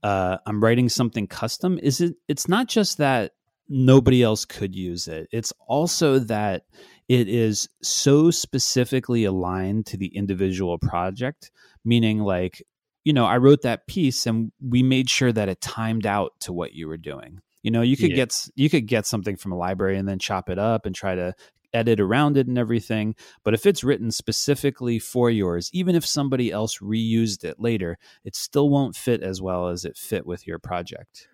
uh, 0.03 0.37
I'm 0.45 0.63
writing 0.63 0.89
something 0.89 1.27
custom, 1.27 1.79
is 1.81 2.01
it 2.01 2.15
it's 2.27 2.47
not 2.47 2.67
just 2.67 2.97
that 2.97 3.33
nobody 3.69 4.23
else 4.23 4.45
could 4.45 4.73
use 4.75 5.07
it. 5.07 5.27
It's 5.31 5.53
also 5.67 6.19
that 6.19 6.63
it 7.07 7.27
is 7.27 7.69
so 7.81 8.31
specifically 8.31 9.23
aligned 9.23 9.85
to 9.87 9.97
the 9.97 10.07
individual 10.07 10.77
project, 10.77 11.51
meaning 11.85 12.19
like, 12.19 12.61
you 13.05 13.13
know, 13.13 13.25
I 13.25 13.37
wrote 13.37 13.61
that 13.61 13.87
piece 13.87 14.25
and 14.25 14.51
we 14.61 14.83
made 14.83 15.09
sure 15.09 15.31
that 15.31 15.49
it 15.49 15.61
timed 15.61 16.05
out 16.05 16.33
to 16.41 16.51
what 16.53 16.73
you 16.73 16.87
were 16.87 16.97
doing. 16.97 17.39
You 17.63 17.71
know, 17.71 17.81
you 17.81 17.97
could 17.97 18.11
Yeah. 18.11 18.17
get 18.17 18.49
you 18.55 18.69
could 18.69 18.87
get 18.87 19.05
something 19.05 19.35
from 19.37 19.51
a 19.51 19.57
library 19.57 19.97
and 19.97 20.07
then 20.07 20.19
chop 20.19 20.49
it 20.49 20.59
up 20.59 20.85
and 20.85 20.93
try 20.93 21.15
to 21.15 21.33
edit 21.73 21.99
around 21.99 22.37
it 22.37 22.47
and 22.47 22.57
everything. 22.57 23.15
But 23.43 23.53
if 23.53 23.65
it's 23.65 23.83
written 23.83 24.11
specifically 24.11 24.99
for 24.99 25.29
yours, 25.29 25.69
even 25.73 25.95
if 25.95 26.05
somebody 26.05 26.51
else 26.51 26.79
reused 26.79 27.43
it 27.43 27.59
later, 27.59 27.97
it 28.23 28.35
still 28.35 28.69
won't 28.69 28.95
fit 28.95 29.21
as 29.21 29.41
well 29.41 29.67
as 29.67 29.85
it 29.85 29.97
fit 29.97 30.25
with 30.25 30.47
your 30.47 30.59
project. 30.59 31.27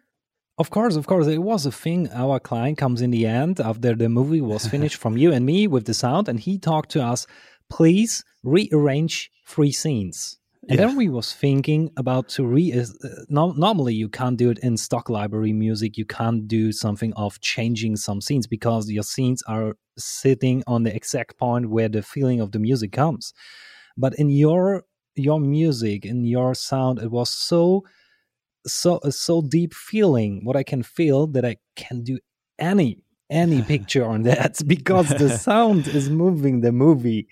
Of 0.59 0.69
course, 0.69 0.95
of 0.95 1.07
course, 1.07 1.25
it 1.27 1.39
was 1.39 1.65
a 1.65 1.71
thing. 1.71 2.09
Our 2.13 2.39
client 2.39 2.77
comes 2.77 3.01
in 3.01 3.09
the 3.09 3.25
end 3.25 3.59
after 3.59 3.95
the 3.95 4.07
movie 4.07 4.41
was 4.41 4.67
finished 4.67 4.97
from 4.97 5.17
you 5.17 5.31
and 5.31 5.45
me 5.45 5.67
with 5.67 5.85
the 5.85 5.95
sound, 5.95 6.29
and 6.29 6.39
he 6.39 6.59
talked 6.59 6.91
to 6.91 7.03
us. 7.03 7.25
Please 7.69 8.23
rearrange 8.43 9.31
three 9.47 9.71
scenes. 9.71 10.37
And 10.69 10.79
yeah. 10.79 10.85
then 10.85 10.95
we 10.95 11.09
was 11.09 11.33
thinking 11.33 11.91
about 11.97 12.29
to 12.29 12.45
re. 12.45 12.71
Uh, 12.71 12.85
no, 13.29 13.51
normally, 13.51 13.95
you 13.95 14.07
can't 14.07 14.37
do 14.37 14.49
it 14.49 14.59
in 14.59 14.77
stock 14.77 15.09
library 15.09 15.53
music. 15.53 15.97
You 15.97 16.05
can't 16.05 16.47
do 16.47 16.71
something 16.71 17.13
of 17.15 17.41
changing 17.41 17.97
some 17.97 18.21
scenes 18.21 18.47
because 18.47 18.89
your 18.89 19.03
scenes 19.03 19.43
are 19.47 19.75
sitting 19.97 20.63
on 20.65 20.83
the 20.83 20.95
exact 20.95 21.37
point 21.37 21.69
where 21.69 21.89
the 21.89 22.01
feeling 22.01 22.39
of 22.39 22.51
the 22.51 22.59
music 22.59 22.93
comes. 22.93 23.33
But 23.97 24.13
in 24.15 24.29
your 24.29 24.85
your 25.15 25.39
music, 25.39 26.05
in 26.05 26.23
your 26.23 26.53
sound, 26.55 26.99
it 26.99 27.11
was 27.11 27.29
so 27.29 27.83
so 28.65 28.99
a 29.03 29.11
so 29.11 29.41
deep 29.41 29.73
feeling. 29.73 30.41
What 30.43 30.55
I 30.55 30.63
can 30.63 30.83
feel 30.83 31.27
that 31.27 31.45
I 31.45 31.57
can 31.75 32.03
do 32.03 32.19
any 32.59 33.03
any 33.29 33.61
picture 33.73 34.05
on 34.05 34.23
that 34.23 34.61
because 34.67 35.09
the 35.09 35.37
sound 35.37 35.87
is 35.87 36.09
moving 36.09 36.61
the 36.61 36.71
movie 36.71 37.27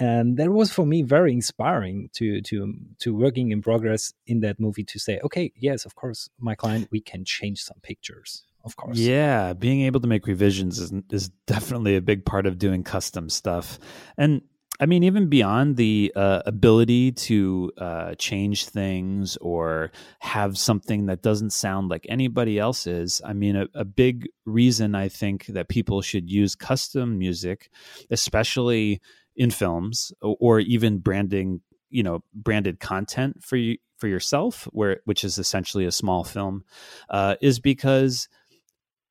and 0.00 0.38
that 0.38 0.50
was 0.50 0.72
for 0.72 0.86
me 0.86 1.02
very 1.02 1.32
inspiring 1.32 2.08
to 2.14 2.40
to 2.40 2.74
to 2.98 3.14
working 3.14 3.50
in 3.52 3.60
progress 3.60 4.12
in 4.26 4.40
that 4.40 4.58
movie 4.58 4.82
to 4.82 4.98
say 4.98 5.20
okay 5.22 5.52
yes 5.56 5.84
of 5.84 5.94
course 5.94 6.28
my 6.38 6.54
client 6.54 6.88
we 6.90 7.00
can 7.00 7.24
change 7.24 7.62
some 7.62 7.76
pictures 7.82 8.44
of 8.64 8.76
course 8.76 8.96
yeah 8.96 9.52
being 9.52 9.82
able 9.82 10.00
to 10.00 10.08
make 10.08 10.26
revisions 10.26 10.78
is 10.78 10.92
is 11.10 11.28
definitely 11.46 11.96
a 11.96 12.00
big 12.00 12.24
part 12.24 12.46
of 12.46 12.58
doing 12.58 12.82
custom 12.82 13.28
stuff 13.28 13.78
and 14.16 14.40
I 14.80 14.86
mean, 14.86 15.02
even 15.04 15.28
beyond 15.28 15.76
the 15.76 16.10
uh, 16.16 16.40
ability 16.46 17.12
to 17.12 17.70
uh, 17.76 18.14
change 18.14 18.66
things 18.66 19.36
or 19.36 19.92
have 20.20 20.56
something 20.56 21.06
that 21.06 21.22
doesn't 21.22 21.50
sound 21.50 21.90
like 21.90 22.06
anybody 22.08 22.58
else's, 22.58 23.20
I 23.24 23.34
mean, 23.34 23.56
a, 23.56 23.66
a, 23.74 23.84
big 23.84 24.28
reason 24.46 24.94
I 24.94 25.08
think 25.08 25.46
that 25.46 25.68
people 25.68 26.00
should 26.00 26.30
use 26.30 26.54
custom 26.54 27.18
music, 27.18 27.70
especially 28.10 29.02
in 29.36 29.50
films 29.50 30.12
or 30.20 30.60
even 30.60 30.98
branding 30.98 31.60
you 31.90 32.02
know 32.02 32.22
branded 32.34 32.80
content 32.80 33.42
for 33.42 33.56
you 33.56 33.76
for 33.98 34.08
yourself 34.08 34.64
where 34.72 35.00
which 35.04 35.24
is 35.24 35.38
essentially 35.38 35.84
a 35.84 35.92
small 35.92 36.24
film 36.24 36.64
uh, 37.10 37.36
is 37.42 37.58
because 37.58 38.28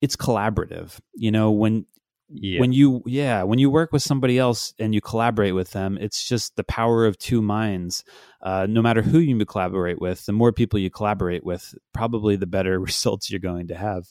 it's 0.02 0.16
collaborative. 0.16 1.00
You 1.14 1.32
know 1.32 1.52
when 1.52 1.86
yeah. 2.30 2.60
when 2.60 2.72
you 2.72 3.02
yeah 3.06 3.44
when 3.44 3.60
you 3.60 3.70
work 3.70 3.92
with 3.92 4.02
somebody 4.02 4.38
else 4.38 4.74
and 4.80 4.94
you 4.94 5.02
collaborate 5.02 5.56
with 5.56 5.72
them 5.72 5.98
it's 6.00 6.28
just 6.28 6.56
the 6.56 6.64
power 6.64 7.06
of 7.06 7.18
two 7.18 7.42
minds 7.42 8.04
uh, 8.42 8.66
no 8.70 8.82
matter 8.82 9.02
who 9.02 9.20
you 9.20 9.46
collaborate 9.46 10.00
with 10.00 10.26
the 10.26 10.34
more 10.34 10.52
people 10.52 10.80
you 10.80 10.90
collaborate 10.90 11.44
with 11.44 11.74
probably 11.94 12.36
the 12.36 12.48
better 12.48 12.80
results 12.90 13.30
you're 13.30 13.40
going 13.40 13.68
to 13.68 13.76
have 13.76 14.06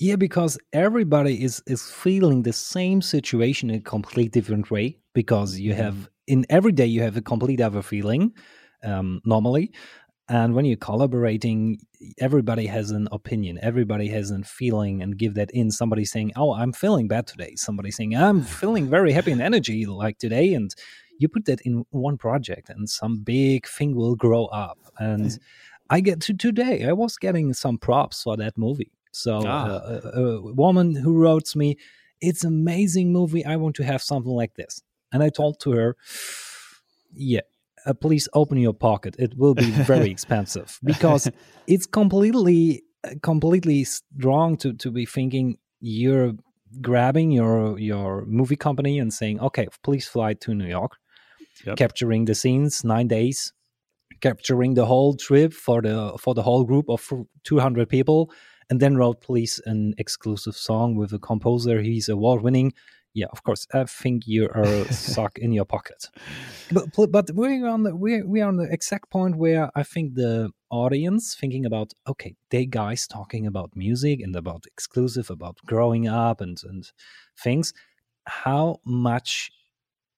yeah, 0.00 0.16
because 0.16 0.58
everybody 0.72 1.44
is 1.44 1.62
is 1.66 1.90
feeling 1.90 2.42
the 2.42 2.54
same 2.54 3.02
situation 3.02 3.68
in 3.68 3.76
a 3.76 3.82
complete 3.82 4.32
different 4.32 4.70
way. 4.70 4.96
Because 5.12 5.58
you 5.58 5.74
have 5.74 6.08
in 6.26 6.46
every 6.48 6.72
day 6.72 6.86
you 6.86 7.02
have 7.02 7.18
a 7.18 7.20
complete 7.20 7.60
other 7.60 7.82
feeling 7.82 8.32
um, 8.82 9.20
normally, 9.26 9.72
and 10.30 10.54
when 10.54 10.64
you're 10.64 10.76
collaborating, 10.76 11.80
everybody 12.18 12.66
has 12.66 12.90
an 12.90 13.08
opinion, 13.12 13.58
everybody 13.60 14.08
has 14.08 14.30
a 14.30 14.42
feeling, 14.42 15.02
and 15.02 15.18
give 15.18 15.34
that 15.34 15.50
in. 15.50 15.70
Somebody 15.70 16.04
saying, 16.04 16.32
"Oh, 16.36 16.54
I'm 16.54 16.72
feeling 16.72 17.08
bad 17.08 17.26
today." 17.26 17.56
Somebody 17.56 17.90
saying, 17.90 18.16
"I'm 18.16 18.40
feeling 18.60 18.88
very 18.88 19.12
happy 19.12 19.32
and 19.32 19.42
energy 19.42 19.84
like 19.86 20.18
today," 20.18 20.54
and 20.54 20.74
you 21.18 21.28
put 21.28 21.44
that 21.44 21.60
in 21.62 21.84
one 21.90 22.16
project, 22.16 22.70
and 22.70 22.88
some 22.88 23.18
big 23.18 23.66
thing 23.66 23.94
will 23.94 24.16
grow 24.16 24.46
up. 24.46 24.78
And 24.98 25.38
I 25.90 26.00
get 26.00 26.20
to 26.22 26.34
today, 26.34 26.86
I 26.86 26.92
was 26.92 27.16
getting 27.16 27.52
some 27.52 27.76
props 27.76 28.22
for 28.22 28.36
that 28.38 28.56
movie 28.56 28.92
so 29.12 29.42
ah. 29.46 29.66
uh, 29.66 30.00
a, 30.04 30.20
a, 30.20 30.52
woman 30.54 30.94
who 30.94 31.18
wrote 31.18 31.54
me, 31.56 31.76
"It's 32.20 32.44
amazing 32.44 33.12
movie. 33.12 33.44
I 33.44 33.56
want 33.56 33.76
to 33.76 33.84
have 33.84 34.02
something 34.02 34.32
like 34.32 34.54
this." 34.54 34.82
And 35.12 35.22
I 35.22 35.30
told 35.30 35.60
to 35.60 35.72
her, 35.72 35.96
"Yeah, 37.12 37.40
uh, 37.86 37.94
please 37.94 38.28
open 38.34 38.58
your 38.58 38.72
pocket. 38.72 39.16
It 39.18 39.36
will 39.36 39.54
be 39.54 39.70
very 39.70 40.10
expensive 40.16 40.78
because 40.84 41.30
it's 41.66 41.86
completely 41.86 42.82
uh, 43.04 43.14
completely 43.22 43.86
wrong 44.18 44.56
to 44.58 44.72
to 44.74 44.90
be 44.90 45.06
thinking 45.06 45.58
you're 45.80 46.32
grabbing 46.80 47.30
your 47.30 47.78
your 47.78 48.24
movie 48.26 48.56
company 48.56 48.98
and 48.98 49.12
saying, 49.12 49.40
"Okay, 49.40 49.66
please 49.82 50.06
fly 50.08 50.34
to 50.34 50.54
New 50.54 50.68
York." 50.68 50.92
Yep. 51.66 51.76
Capturing 51.76 52.24
the 52.24 52.34
scenes, 52.34 52.84
nine 52.84 53.08
days, 53.08 53.52
capturing 54.20 54.74
the 54.74 54.86
whole 54.86 55.14
trip 55.14 55.52
for 55.52 55.82
the 55.82 56.16
for 56.18 56.34
the 56.34 56.42
whole 56.42 56.64
group 56.64 56.88
of 56.88 57.12
200 57.44 57.88
people 57.88 58.30
and 58.70 58.80
then 58.80 58.96
wrote 58.96 59.20
please 59.20 59.60
an 59.66 59.94
exclusive 59.98 60.56
song 60.56 60.94
with 60.94 61.12
a 61.12 61.18
composer. 61.18 61.82
He's 61.82 62.08
award 62.08 62.42
winning. 62.42 62.72
Yeah, 63.12 63.26
of 63.32 63.42
course. 63.42 63.66
I 63.74 63.84
think 63.84 64.26
you 64.26 64.48
are 64.54 64.62
a 64.62 64.92
sock 64.92 65.38
in 65.38 65.52
your 65.52 65.64
pocket. 65.64 66.08
But 66.72 67.10
but 67.10 67.30
we're 67.32 67.66
on 67.66 67.82
the 67.82 67.94
we're 67.94 68.26
we 68.26 68.40
are 68.40 68.48
on 68.48 68.56
the 68.56 68.68
exact 68.70 69.10
point 69.10 69.36
where 69.36 69.70
I 69.74 69.82
think 69.82 70.14
the 70.14 70.50
audience 70.70 71.34
thinking 71.34 71.66
about 71.66 71.92
okay, 72.06 72.36
they 72.50 72.66
guys 72.66 73.06
talking 73.06 73.46
about 73.46 73.74
music 73.74 74.20
and 74.20 74.34
about 74.36 74.64
exclusive, 74.66 75.30
about 75.30 75.58
growing 75.66 76.06
up 76.06 76.40
and 76.40 76.58
and 76.64 76.90
things. 77.36 77.72
How 78.26 78.80
much 78.84 79.50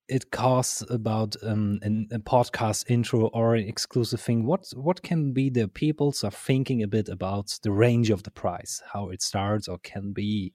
it 0.08 0.30
costs 0.30 0.82
about 0.90 1.36
um, 1.42 1.78
an, 1.82 2.06
a 2.12 2.18
podcast 2.18 2.84
intro 2.90 3.28
or 3.28 3.54
an 3.54 3.66
exclusive 3.66 4.20
thing, 4.20 4.44
what 4.44 4.66
what 4.74 5.02
can 5.02 5.32
be 5.32 5.48
the 5.48 5.68
people's 5.68 6.22
are 6.22 6.30
thinking 6.30 6.82
a 6.82 6.88
bit 6.88 7.08
about 7.08 7.58
the 7.62 7.70
range 7.70 8.10
of 8.10 8.22
the 8.24 8.30
price, 8.30 8.82
how 8.92 9.08
it 9.08 9.22
starts 9.22 9.68
or 9.68 9.78
can 9.78 10.12
be? 10.12 10.52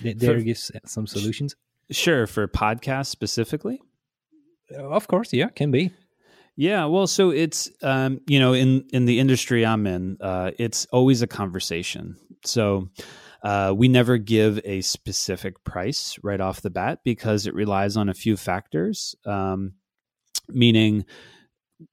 There 0.00 0.40
gives 0.40 0.70
some 0.86 1.06
solutions. 1.06 1.56
Sure, 1.90 2.26
for 2.26 2.48
podcasts 2.48 3.06
specifically. 3.06 3.80
Uh, 4.70 4.88
of 4.88 5.08
course, 5.08 5.32
yeah, 5.32 5.48
can 5.48 5.70
be. 5.70 5.92
Yeah, 6.56 6.84
well, 6.86 7.06
so 7.06 7.30
it's 7.30 7.70
um, 7.82 8.20
you 8.26 8.38
know 8.38 8.52
in 8.52 8.84
in 8.92 9.04
the 9.06 9.18
industry 9.18 9.64
I'm 9.64 9.86
in, 9.86 10.18
uh, 10.20 10.52
it's 10.58 10.86
always 10.92 11.22
a 11.22 11.26
conversation. 11.26 12.16
So 12.44 12.88
uh, 13.42 13.72
we 13.76 13.88
never 13.88 14.18
give 14.18 14.60
a 14.64 14.82
specific 14.82 15.62
price 15.64 16.18
right 16.22 16.40
off 16.40 16.60
the 16.60 16.70
bat 16.70 17.00
because 17.04 17.46
it 17.46 17.54
relies 17.54 17.96
on 17.96 18.08
a 18.08 18.14
few 18.14 18.36
factors, 18.36 19.14
um, 19.24 19.72
meaning 20.48 21.04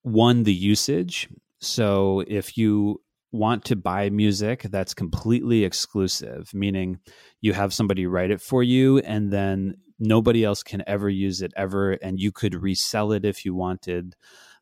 one, 0.01 0.43
the 0.43 0.53
usage. 0.53 1.29
So 1.59 2.23
if 2.27 2.57
you 2.57 3.01
want 3.31 3.65
to 3.65 3.75
buy 3.75 4.09
music 4.09 4.63
that's 4.63 4.93
completely 4.93 5.63
exclusive, 5.63 6.51
meaning 6.53 6.99
you 7.41 7.53
have 7.53 7.73
somebody 7.73 8.05
write 8.05 8.31
it 8.31 8.41
for 8.41 8.63
you 8.63 8.99
and 8.99 9.31
then 9.31 9.75
nobody 9.99 10.43
else 10.43 10.63
can 10.63 10.83
ever 10.87 11.09
use 11.09 11.41
it 11.41 11.51
ever, 11.57 11.91
and 11.91 12.19
you 12.19 12.31
could 12.31 12.55
resell 12.55 13.11
it 13.11 13.25
if 13.25 13.45
you 13.45 13.53
wanted. 13.53 14.15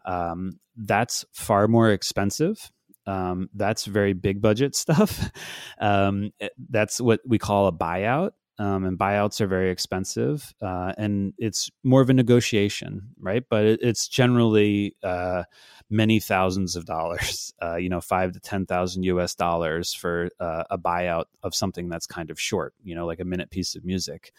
Um, 0.05 0.59
that's 0.75 1.25
far 1.33 1.67
more 1.67 1.91
expensive 1.91 2.71
um, 3.07 3.49
that's 3.55 3.85
very 3.85 4.13
big 4.13 4.41
budget 4.41 4.75
stuff. 4.75 5.31
um, 5.79 6.31
that's 6.69 7.01
what 7.01 7.21
we 7.25 7.39
call 7.39 7.67
a 7.67 7.71
buyout. 7.71 8.31
Um, 8.59 8.85
and 8.85 8.97
buyouts 8.97 9.39
are 9.39 9.45
very 9.45 9.69
expensive, 9.69 10.51
uh, 10.63 10.91
and 10.97 11.33
it's 11.37 11.69
more 11.83 12.01
of 12.01 12.09
a 12.09 12.13
negotiation, 12.13 13.09
right? 13.19 13.43
But 13.47 13.65
it, 13.65 13.79
it's 13.83 14.07
generally 14.07 14.95
uh, 15.03 15.43
many 15.91 16.19
thousands 16.19 16.75
of 16.75 16.85
dollars, 16.85 17.53
uh, 17.61 17.75
you 17.75 17.89
know, 17.89 18.01
five 18.01 18.31
to 18.31 18.39
ten 18.39 18.65
thousand 18.65 19.03
U.S. 19.03 19.35
dollars 19.35 19.93
for 19.93 20.29
uh, 20.39 20.63
a 20.71 20.77
buyout 20.77 21.25
of 21.43 21.53
something 21.53 21.87
that's 21.87 22.07
kind 22.07 22.31
of 22.31 22.39
short, 22.39 22.73
you 22.83 22.95
know, 22.95 23.05
like 23.05 23.19
a 23.19 23.25
minute 23.25 23.51
piece 23.51 23.75
of 23.75 23.85
music. 23.85 24.33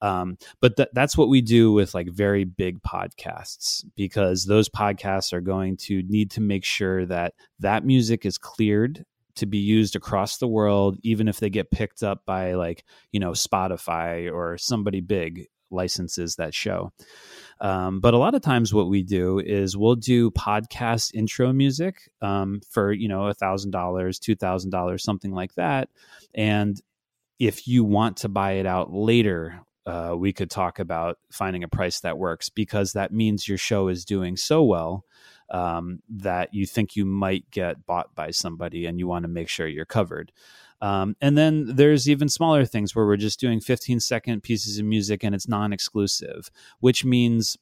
Um, 0.00 0.38
but 0.60 0.76
th- 0.76 0.90
that's 0.92 1.16
what 1.16 1.28
we 1.28 1.40
do 1.40 1.72
with 1.72 1.94
like 1.94 2.08
very 2.08 2.44
big 2.44 2.82
podcasts 2.82 3.84
because 3.96 4.44
those 4.44 4.68
podcasts 4.68 5.32
are 5.32 5.40
going 5.40 5.78
to 5.78 6.02
need 6.02 6.30
to 6.32 6.40
make 6.40 6.64
sure 6.64 7.06
that 7.06 7.34
that 7.60 7.86
music 7.86 8.26
is 8.26 8.36
cleared 8.36 9.06
to 9.36 9.46
be 9.46 9.58
used 9.58 9.96
across 9.96 10.38
the 10.38 10.48
world, 10.48 10.98
even 11.02 11.28
if 11.28 11.40
they 11.40 11.50
get 11.50 11.70
picked 11.70 12.02
up 12.02 12.24
by 12.24 12.54
like, 12.54 12.84
you 13.12 13.20
know, 13.20 13.32
Spotify 13.32 14.32
or 14.32 14.58
somebody 14.58 15.00
big 15.00 15.46
licenses 15.70 16.36
that 16.36 16.54
show. 16.54 16.92
Um, 17.60 18.00
but 18.00 18.14
a 18.14 18.18
lot 18.18 18.34
of 18.34 18.42
times, 18.42 18.74
what 18.74 18.88
we 18.88 19.02
do 19.02 19.38
is 19.38 19.76
we'll 19.76 19.96
do 19.96 20.30
podcast 20.30 21.14
intro 21.14 21.52
music 21.52 22.10
um, 22.20 22.60
for 22.68 22.92
you 22.92 23.08
know 23.08 23.26
a 23.26 23.34
thousand 23.34 23.70
dollars, 23.70 24.18
two 24.18 24.34
thousand 24.34 24.70
dollars, 24.70 25.02
something 25.02 25.32
like 25.32 25.54
that. 25.54 25.88
And 26.34 26.80
if 27.38 27.66
you 27.66 27.84
want 27.84 28.18
to 28.18 28.28
buy 28.28 28.52
it 28.52 28.66
out 28.66 28.92
later 28.92 29.64
uh, 29.86 30.14
we 30.16 30.32
could 30.32 30.50
talk 30.50 30.78
about 30.78 31.18
finding 31.30 31.62
a 31.62 31.68
price 31.68 32.00
that 32.00 32.18
works 32.18 32.48
because 32.48 32.92
that 32.92 33.12
means 33.12 33.46
your 33.46 33.58
show 33.58 33.88
is 33.88 34.04
doing 34.04 34.36
so 34.36 34.62
well 34.62 35.04
um, 35.50 36.00
that 36.08 36.52
you 36.52 36.66
think 36.66 36.96
you 36.96 37.04
might 37.04 37.50
get 37.50 37.86
bought 37.86 38.14
by 38.14 38.30
somebody 38.30 38.86
and 38.86 38.98
you 38.98 39.06
want 39.06 39.24
to 39.24 39.28
make 39.28 39.48
sure 39.48 39.66
you're 39.66 39.84
covered. 39.84 40.32
Um, 40.80 41.16
and 41.20 41.38
then 41.38 41.76
there's 41.76 42.08
even 42.08 42.28
smaller 42.28 42.64
things 42.64 42.94
where 42.94 43.06
we're 43.06 43.16
just 43.16 43.40
doing 43.40 43.60
15 43.60 44.00
second 44.00 44.42
pieces 44.42 44.78
of 44.78 44.84
music 44.84 45.24
and 45.24 45.34
it's 45.34 45.48
non 45.48 45.72
exclusive, 45.72 46.50
which 46.80 47.04
means 47.04 47.56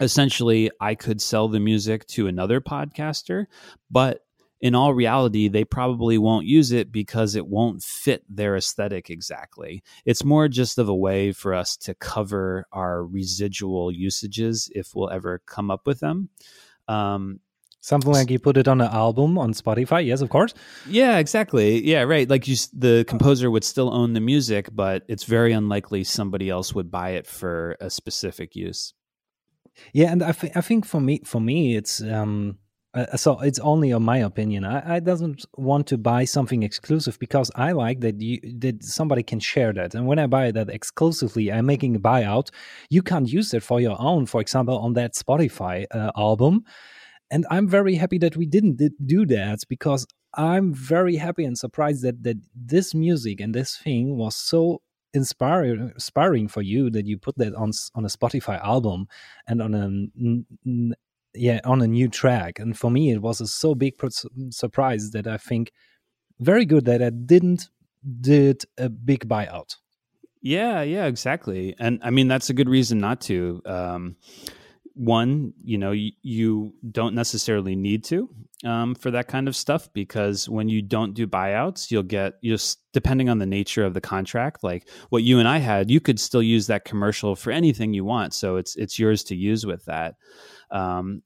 essentially 0.00 0.70
I 0.80 0.94
could 0.94 1.20
sell 1.20 1.48
the 1.48 1.60
music 1.60 2.06
to 2.08 2.26
another 2.26 2.60
podcaster, 2.60 3.46
but 3.90 4.20
in 4.60 4.74
all 4.74 4.94
reality, 4.94 5.48
they 5.48 5.64
probably 5.64 6.16
won't 6.16 6.46
use 6.46 6.72
it 6.72 6.90
because 6.90 7.34
it 7.34 7.46
won't 7.46 7.82
fit 7.82 8.24
their 8.34 8.56
aesthetic 8.56 9.10
exactly. 9.10 9.82
It's 10.06 10.24
more 10.24 10.48
just 10.48 10.78
of 10.78 10.88
a 10.88 10.94
way 10.94 11.32
for 11.32 11.52
us 11.52 11.76
to 11.78 11.94
cover 11.94 12.66
our 12.72 13.04
residual 13.04 13.92
usages 13.92 14.70
if 14.74 14.94
we'll 14.94 15.10
ever 15.10 15.42
come 15.44 15.70
up 15.70 15.86
with 15.86 16.00
them. 16.00 16.30
Um, 16.88 17.40
Something 17.84 18.12
like 18.12 18.30
you 18.30 18.38
put 18.38 18.56
it 18.56 18.66
on 18.66 18.80
an 18.80 18.90
album 18.90 19.36
on 19.36 19.52
Spotify, 19.52 20.06
yes, 20.06 20.22
of 20.22 20.30
course. 20.30 20.54
Yeah, 20.88 21.18
exactly. 21.18 21.84
Yeah, 21.84 22.04
right. 22.04 22.26
Like 22.26 22.48
you, 22.48 22.56
the 22.72 23.04
composer 23.06 23.50
would 23.50 23.62
still 23.62 23.92
own 23.92 24.14
the 24.14 24.22
music, 24.22 24.70
but 24.72 25.02
it's 25.06 25.24
very 25.24 25.52
unlikely 25.52 26.02
somebody 26.04 26.48
else 26.48 26.74
would 26.74 26.90
buy 26.90 27.10
it 27.10 27.26
for 27.26 27.76
a 27.82 27.90
specific 27.90 28.56
use. 28.56 28.94
Yeah, 29.92 30.12
and 30.12 30.22
I, 30.22 30.32
th- 30.32 30.56
I 30.56 30.62
think 30.62 30.86
for 30.86 30.98
me, 30.98 31.20
for 31.26 31.42
me, 31.42 31.76
it's 31.76 32.00
um, 32.00 32.56
uh, 32.94 33.16
so 33.16 33.40
it's 33.40 33.58
only 33.58 33.92
on 33.92 34.02
my 34.02 34.18
opinion. 34.18 34.64
I, 34.64 34.96
I 34.96 35.00
doesn't 35.00 35.44
want 35.56 35.86
to 35.88 35.98
buy 35.98 36.24
something 36.24 36.62
exclusive 36.62 37.18
because 37.18 37.50
I 37.54 37.72
like 37.72 38.00
that 38.00 38.20
you 38.20 38.40
that 38.58 38.84
somebody 38.84 39.22
can 39.22 39.40
share 39.40 39.72
that. 39.72 39.94
And 39.94 40.06
when 40.06 40.18
I 40.18 40.26
buy 40.26 40.50
that 40.52 40.70
exclusively, 40.70 41.52
I'm 41.52 41.66
making 41.66 41.96
a 41.96 42.00
buyout. 42.00 42.50
You 42.90 43.02
can't 43.02 43.28
use 43.28 43.52
it 43.52 43.62
for 43.62 43.80
your 43.80 43.96
own. 44.00 44.26
For 44.26 44.40
example, 44.40 44.78
on 44.78 44.92
that 44.94 45.14
Spotify 45.14 45.86
uh, 45.90 46.12
album 46.16 46.64
and 47.30 47.46
i'm 47.50 47.68
very 47.68 47.96
happy 47.96 48.18
that 48.18 48.36
we 48.36 48.46
didn't 48.46 48.80
do 49.06 49.26
that 49.26 49.58
because 49.68 50.06
i'm 50.34 50.72
very 50.72 51.16
happy 51.16 51.44
and 51.44 51.58
surprised 51.58 52.02
that 52.02 52.22
that 52.22 52.38
this 52.54 52.94
music 52.94 53.40
and 53.40 53.54
this 53.54 53.76
thing 53.76 54.16
was 54.16 54.36
so 54.36 54.80
inspiring 55.12 55.90
inspiring 55.94 56.48
for 56.48 56.62
you 56.62 56.90
that 56.90 57.06
you 57.06 57.18
put 57.18 57.36
that 57.36 57.54
on 57.54 57.70
on 57.94 58.04
a 58.04 58.08
spotify 58.08 58.62
album 58.62 59.06
and 59.46 59.62
on 59.62 59.74
a 59.74 60.94
yeah 61.34 61.60
on 61.64 61.82
a 61.82 61.86
new 61.86 62.08
track 62.08 62.58
and 62.58 62.78
for 62.78 62.90
me 62.90 63.10
it 63.10 63.20
was 63.20 63.40
a 63.40 63.46
so 63.46 63.74
big 63.74 63.94
surprise 64.50 65.10
that 65.10 65.26
i 65.26 65.36
think 65.36 65.72
very 66.40 66.64
good 66.64 66.84
that 66.84 67.02
i 67.02 67.10
didn't 67.10 67.68
did 68.20 68.64
a 68.76 68.90
big 68.90 69.26
buyout. 69.26 69.76
Yeah 70.42 70.82
yeah 70.82 71.06
exactly 71.06 71.74
and 71.78 72.00
i 72.02 72.10
mean 72.10 72.28
that's 72.28 72.50
a 72.50 72.54
good 72.54 72.68
reason 72.68 73.00
not 73.00 73.20
to 73.22 73.62
um 73.64 74.16
one, 74.94 75.52
you 75.62 75.76
know, 75.76 75.90
you, 75.90 76.12
you 76.22 76.74
don't 76.90 77.14
necessarily 77.14 77.74
need 77.74 78.04
to 78.04 78.28
um, 78.64 78.94
for 78.94 79.10
that 79.10 79.28
kind 79.28 79.48
of 79.48 79.56
stuff 79.56 79.92
because 79.92 80.48
when 80.48 80.68
you 80.68 80.82
don't 80.82 81.14
do 81.14 81.26
buyouts, 81.26 81.90
you'll 81.90 82.02
get 82.02 82.42
just 82.42 82.78
depending 82.92 83.28
on 83.28 83.38
the 83.38 83.46
nature 83.46 83.84
of 83.84 83.94
the 83.94 84.00
contract. 84.00 84.62
Like 84.62 84.88
what 85.10 85.22
you 85.22 85.38
and 85.38 85.48
I 85.48 85.58
had, 85.58 85.90
you 85.90 86.00
could 86.00 86.20
still 86.20 86.42
use 86.42 86.68
that 86.68 86.84
commercial 86.84 87.34
for 87.34 87.50
anything 87.50 87.92
you 87.92 88.04
want, 88.04 88.34
so 88.34 88.56
it's 88.56 88.76
it's 88.76 88.98
yours 88.98 89.24
to 89.24 89.36
use 89.36 89.66
with 89.66 89.84
that. 89.86 90.14
Um, 90.70 91.22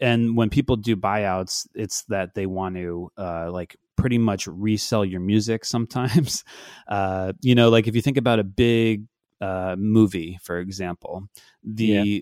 and 0.00 0.36
when 0.36 0.50
people 0.50 0.76
do 0.76 0.96
buyouts, 0.96 1.66
it's 1.74 2.04
that 2.04 2.34
they 2.34 2.46
want 2.46 2.76
to 2.76 3.10
uh, 3.18 3.50
like 3.50 3.76
pretty 3.96 4.18
much 4.18 4.46
resell 4.46 5.04
your 5.04 5.20
music 5.20 5.64
sometimes. 5.64 6.44
Uh, 6.88 7.32
you 7.40 7.54
know, 7.54 7.70
like 7.70 7.86
if 7.86 7.94
you 7.94 8.02
think 8.02 8.18
about 8.18 8.38
a 8.38 8.44
big 8.44 9.06
uh, 9.40 9.74
movie, 9.78 10.38
for 10.42 10.58
example, 10.58 11.26
the 11.64 11.84
yeah 11.86 12.20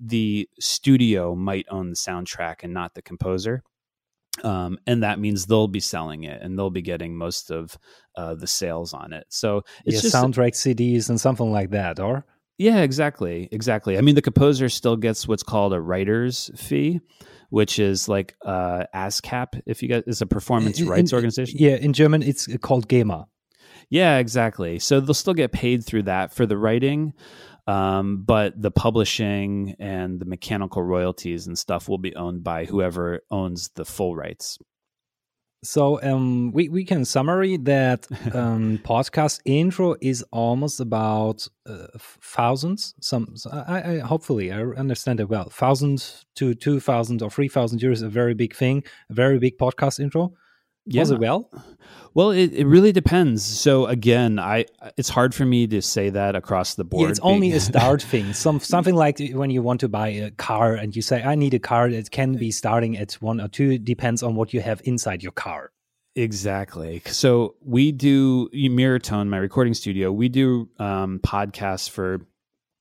the 0.00 0.48
studio 0.58 1.34
might 1.34 1.66
own 1.70 1.90
the 1.90 1.96
soundtrack 1.96 2.56
and 2.62 2.72
not 2.72 2.94
the 2.94 3.02
composer. 3.02 3.62
Um, 4.42 4.78
and 4.86 5.02
that 5.02 5.18
means 5.18 5.46
they'll 5.46 5.68
be 5.68 5.80
selling 5.80 6.24
it 6.24 6.40
and 6.40 6.58
they'll 6.58 6.70
be 6.70 6.82
getting 6.82 7.14
most 7.14 7.50
of 7.50 7.76
uh, 8.16 8.34
the 8.34 8.46
sales 8.46 8.94
on 8.94 9.12
it. 9.12 9.26
So 9.28 9.62
it's 9.84 9.96
yeah, 9.96 10.00
just 10.00 10.14
soundtrack 10.14 10.52
CDs 10.52 11.10
and 11.10 11.20
something 11.20 11.52
like 11.52 11.70
that, 11.70 12.00
or 12.00 12.24
yeah, 12.58 12.80
exactly, 12.80 13.48
exactly. 13.50 13.98
I 13.98 14.00
mean, 14.00 14.14
the 14.14 14.22
composer 14.22 14.68
still 14.68 14.96
gets 14.96 15.26
what's 15.26 15.42
called 15.42 15.72
a 15.74 15.80
writer's 15.80 16.50
fee, 16.56 17.00
which 17.50 17.78
is 17.78 18.08
like 18.08 18.36
uh, 18.44 18.84
ASCAP. 18.94 19.60
If 19.66 19.82
you 19.82 19.88
get, 19.88 20.04
it's 20.06 20.20
a 20.20 20.26
performance 20.26 20.80
in, 20.80 20.88
rights 20.88 21.12
organization. 21.12 21.58
Yeah, 21.60 21.76
in 21.76 21.92
German, 21.92 22.22
it's 22.22 22.48
called 22.58 22.88
GEMA. 22.88 23.26
Yeah, 23.90 24.18
exactly. 24.18 24.78
So 24.78 25.00
they'll 25.00 25.12
still 25.12 25.34
get 25.34 25.52
paid 25.52 25.84
through 25.84 26.04
that 26.04 26.32
for 26.32 26.46
the 26.46 26.56
writing. 26.56 27.12
Um, 27.66 28.24
but 28.24 28.60
the 28.60 28.72
publishing 28.72 29.76
and 29.78 30.18
the 30.18 30.24
mechanical 30.24 30.82
royalties 30.82 31.46
and 31.46 31.56
stuff 31.56 31.88
will 31.88 31.98
be 31.98 32.14
owned 32.16 32.42
by 32.42 32.64
whoever 32.64 33.20
owns 33.30 33.70
the 33.76 33.84
full 33.84 34.16
rights. 34.16 34.58
So 35.64 36.02
um, 36.02 36.50
we 36.50 36.68
we 36.68 36.84
can 36.84 37.04
summary 37.04 37.56
that 37.58 38.08
um, 38.34 38.78
podcast 38.78 39.40
intro 39.44 39.94
is 40.00 40.24
almost 40.32 40.80
about 40.80 41.46
uh, 41.66 41.86
thousands. 42.20 42.94
Some 43.00 43.36
I, 43.52 43.82
I, 43.82 43.98
hopefully 43.98 44.50
I 44.50 44.60
understand 44.60 45.20
it 45.20 45.28
well. 45.28 45.48
Thousands 45.50 46.26
to 46.34 46.54
two 46.54 46.80
thousand 46.80 47.22
or 47.22 47.30
three 47.30 47.46
thousand 47.46 47.78
euros, 47.78 48.02
a 48.02 48.08
very 48.08 48.34
big 48.34 48.56
thing, 48.56 48.82
a 49.08 49.14
very 49.14 49.38
big 49.38 49.56
podcast 49.56 50.00
intro. 50.00 50.32
Yeah. 50.86 51.00
Was 51.00 51.10
it 51.10 51.18
well? 51.18 51.50
Well, 52.14 52.30
it, 52.30 52.52
it 52.52 52.66
really 52.66 52.92
depends. 52.92 53.42
So 53.42 53.86
again, 53.86 54.38
I 54.38 54.66
it's 54.96 55.08
hard 55.08 55.34
for 55.34 55.46
me 55.46 55.66
to 55.68 55.80
say 55.80 56.10
that 56.10 56.36
across 56.36 56.74
the 56.74 56.84
board. 56.84 57.02
Yeah, 57.02 57.10
it's 57.10 57.20
only 57.20 57.52
a 57.52 57.60
start 57.70 58.02
thing. 58.02 58.34
Some 58.34 58.60
something 58.60 58.94
like 58.94 59.18
when 59.32 59.50
you 59.50 59.62
want 59.62 59.80
to 59.80 59.88
buy 59.88 60.08
a 60.08 60.30
car 60.30 60.74
and 60.74 60.94
you 60.94 61.02
say, 61.02 61.22
"I 61.22 61.34
need 61.34 61.54
a 61.54 61.58
car." 61.58 61.88
It 61.88 62.10
can 62.10 62.34
be 62.34 62.50
starting 62.50 62.98
at 62.98 63.14
one 63.14 63.40
or 63.40 63.48
two. 63.48 63.78
Depends 63.78 64.22
on 64.22 64.34
what 64.34 64.52
you 64.52 64.60
have 64.60 64.82
inside 64.84 65.22
your 65.22 65.32
car. 65.32 65.72
Exactly. 66.14 67.00
So 67.06 67.54
we 67.64 67.92
do 67.92 68.50
Mirrortone, 68.50 69.28
my 69.28 69.38
recording 69.38 69.72
studio. 69.72 70.12
We 70.12 70.28
do 70.28 70.68
um, 70.78 71.20
podcasts 71.20 71.88
for 71.88 72.26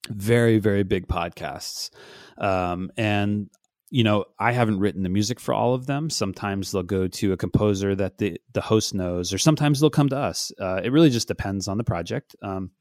very 0.09 0.59
very 0.59 0.83
big 0.83 1.07
podcasts, 1.07 1.89
um, 2.37 2.91
and 2.97 3.49
you 3.91 4.05
know, 4.05 4.23
I 4.39 4.53
haven't 4.53 4.79
written 4.79 5.03
the 5.03 5.09
music 5.09 5.39
for 5.39 5.53
all 5.53 5.73
of 5.73 5.85
them. 5.85 6.09
Sometimes 6.09 6.71
they'll 6.71 6.81
go 6.81 7.09
to 7.09 7.33
a 7.33 7.37
composer 7.37 7.93
that 7.93 8.17
the 8.17 8.39
the 8.53 8.61
host 8.61 8.93
knows, 8.93 9.33
or 9.33 9.37
sometimes 9.37 9.79
they'll 9.79 9.89
come 9.89 10.09
to 10.09 10.17
us. 10.17 10.51
Uh, 10.59 10.81
it 10.81 10.93
really 10.93 11.09
just 11.09 11.27
depends 11.27 11.67
on 11.67 11.77
the 11.77 11.83
project. 11.83 12.35
Um, 12.41 12.71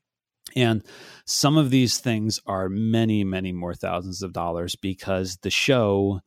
and 0.54 0.82
some 1.26 1.58
of 1.58 1.70
these 1.70 1.98
things 1.98 2.40
are 2.46 2.68
many, 2.68 3.24
many 3.24 3.52
more 3.52 3.74
thousands 3.74 4.22
of 4.22 4.32
dollars 4.32 4.76
because 4.76 5.36
the 5.42 5.50
show 5.50 6.20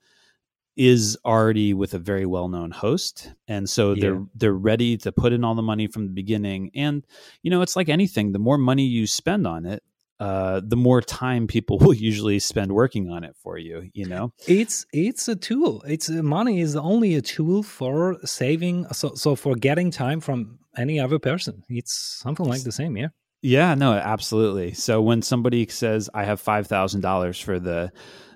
is 0.76 1.18
already 1.24 1.74
with 1.74 1.94
a 1.94 2.00
very 2.00 2.26
well 2.26 2.50
known 2.50 2.72
host, 2.72 3.32
and 3.48 3.70
so 3.70 3.94
yeah. 3.94 4.02
they're 4.02 4.26
they're 4.36 4.54
ready 4.54 4.98
to 4.98 5.14
put 5.14 5.32
in 5.32 5.46
all 5.46 5.56
the 5.56 5.62
money 5.62 5.88
from 5.88 6.08
the 6.08 6.14
beginning. 6.14 6.72
And 6.76 7.06
you 7.42 7.52
know, 7.52 7.62
it's 7.62 7.78
like 7.78 7.88
anything: 7.88 8.34
the 8.34 8.40
more 8.40 8.58
money 8.58 8.84
you 8.84 9.08
spend 9.08 9.48
on 9.48 9.66
it, 9.66 9.82
uh, 10.24 10.62
the 10.64 10.78
more 10.78 11.02
time 11.02 11.48
people 11.48 11.78
will 11.82 11.94
usually 11.94 12.40
spend 12.40 12.72
working 12.72 13.10
on 13.10 13.26
it 13.26 13.36
for 13.44 13.58
you. 13.58 13.90
You 13.94 14.06
know, 14.06 14.32
it's 14.48 14.86
it's 14.94 15.28
a 15.28 15.36
tool. 15.36 15.84
It's 15.86 16.10
uh, 16.10 16.24
money 16.24 16.62
is 16.62 16.78
only 16.78 17.16
a 17.16 17.22
tool 17.22 17.62
for 17.62 18.18
saving. 18.24 18.86
So 18.94 19.16
so 19.16 19.36
for 19.36 19.56
getting 19.56 19.92
time 19.92 20.22
from 20.22 20.60
any 20.78 20.98
other 20.98 21.20
person. 21.20 21.64
It's 21.68 21.94
something 22.24 22.46
like 22.46 22.64
the 22.64 22.72
same. 22.72 22.96
Yeah. 22.96 23.10
Yeah. 23.42 23.76
No. 23.76 23.92
Absolutely. 23.92 24.74
So 24.74 25.02
when 25.02 25.22
somebody 25.22 25.68
says 25.68 26.10
I 26.14 26.24
have 26.24 26.40
five 26.40 26.68
thousand 26.68 27.02
dollars 27.02 27.38
for 27.38 27.60
the 27.60 27.92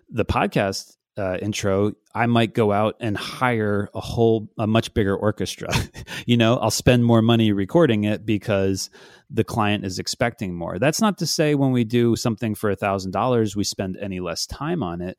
the 0.10 0.26
podcast 0.26 0.98
uh, 1.18 1.38
intro, 1.42 1.94
I 2.14 2.26
might 2.28 2.54
go 2.54 2.72
out 2.72 2.96
and 3.00 3.18
hire 3.18 3.90
a 3.94 4.00
whole, 4.00 4.50
a 4.58 4.68
much 4.68 4.94
bigger 4.94 5.16
orchestra. 5.16 5.70
you 6.26 6.38
know, 6.38 6.58
I'll 6.58 6.70
spend 6.70 7.06
more 7.06 7.22
money 7.22 7.52
recording 7.52 8.04
it 8.04 8.26
because 8.26 8.90
the 9.30 9.44
client 9.44 9.86
is 9.86 10.00
expecting 10.00 10.56
more. 10.56 10.80
That's 10.80 11.02
not 11.02 11.18
to 11.20 11.28
say 11.28 11.56
when 11.56 11.72
we 11.72 11.84
do 11.84 12.16
something 12.16 12.56
for 12.56 12.70
a 12.70 12.76
thousand 12.76 13.12
dollars, 13.12 13.56
we 13.56 13.64
spend 13.64 13.98
any 13.98 14.20
less 14.20 14.46
time 14.46 14.84
on 14.84 15.02
it. 15.02 15.18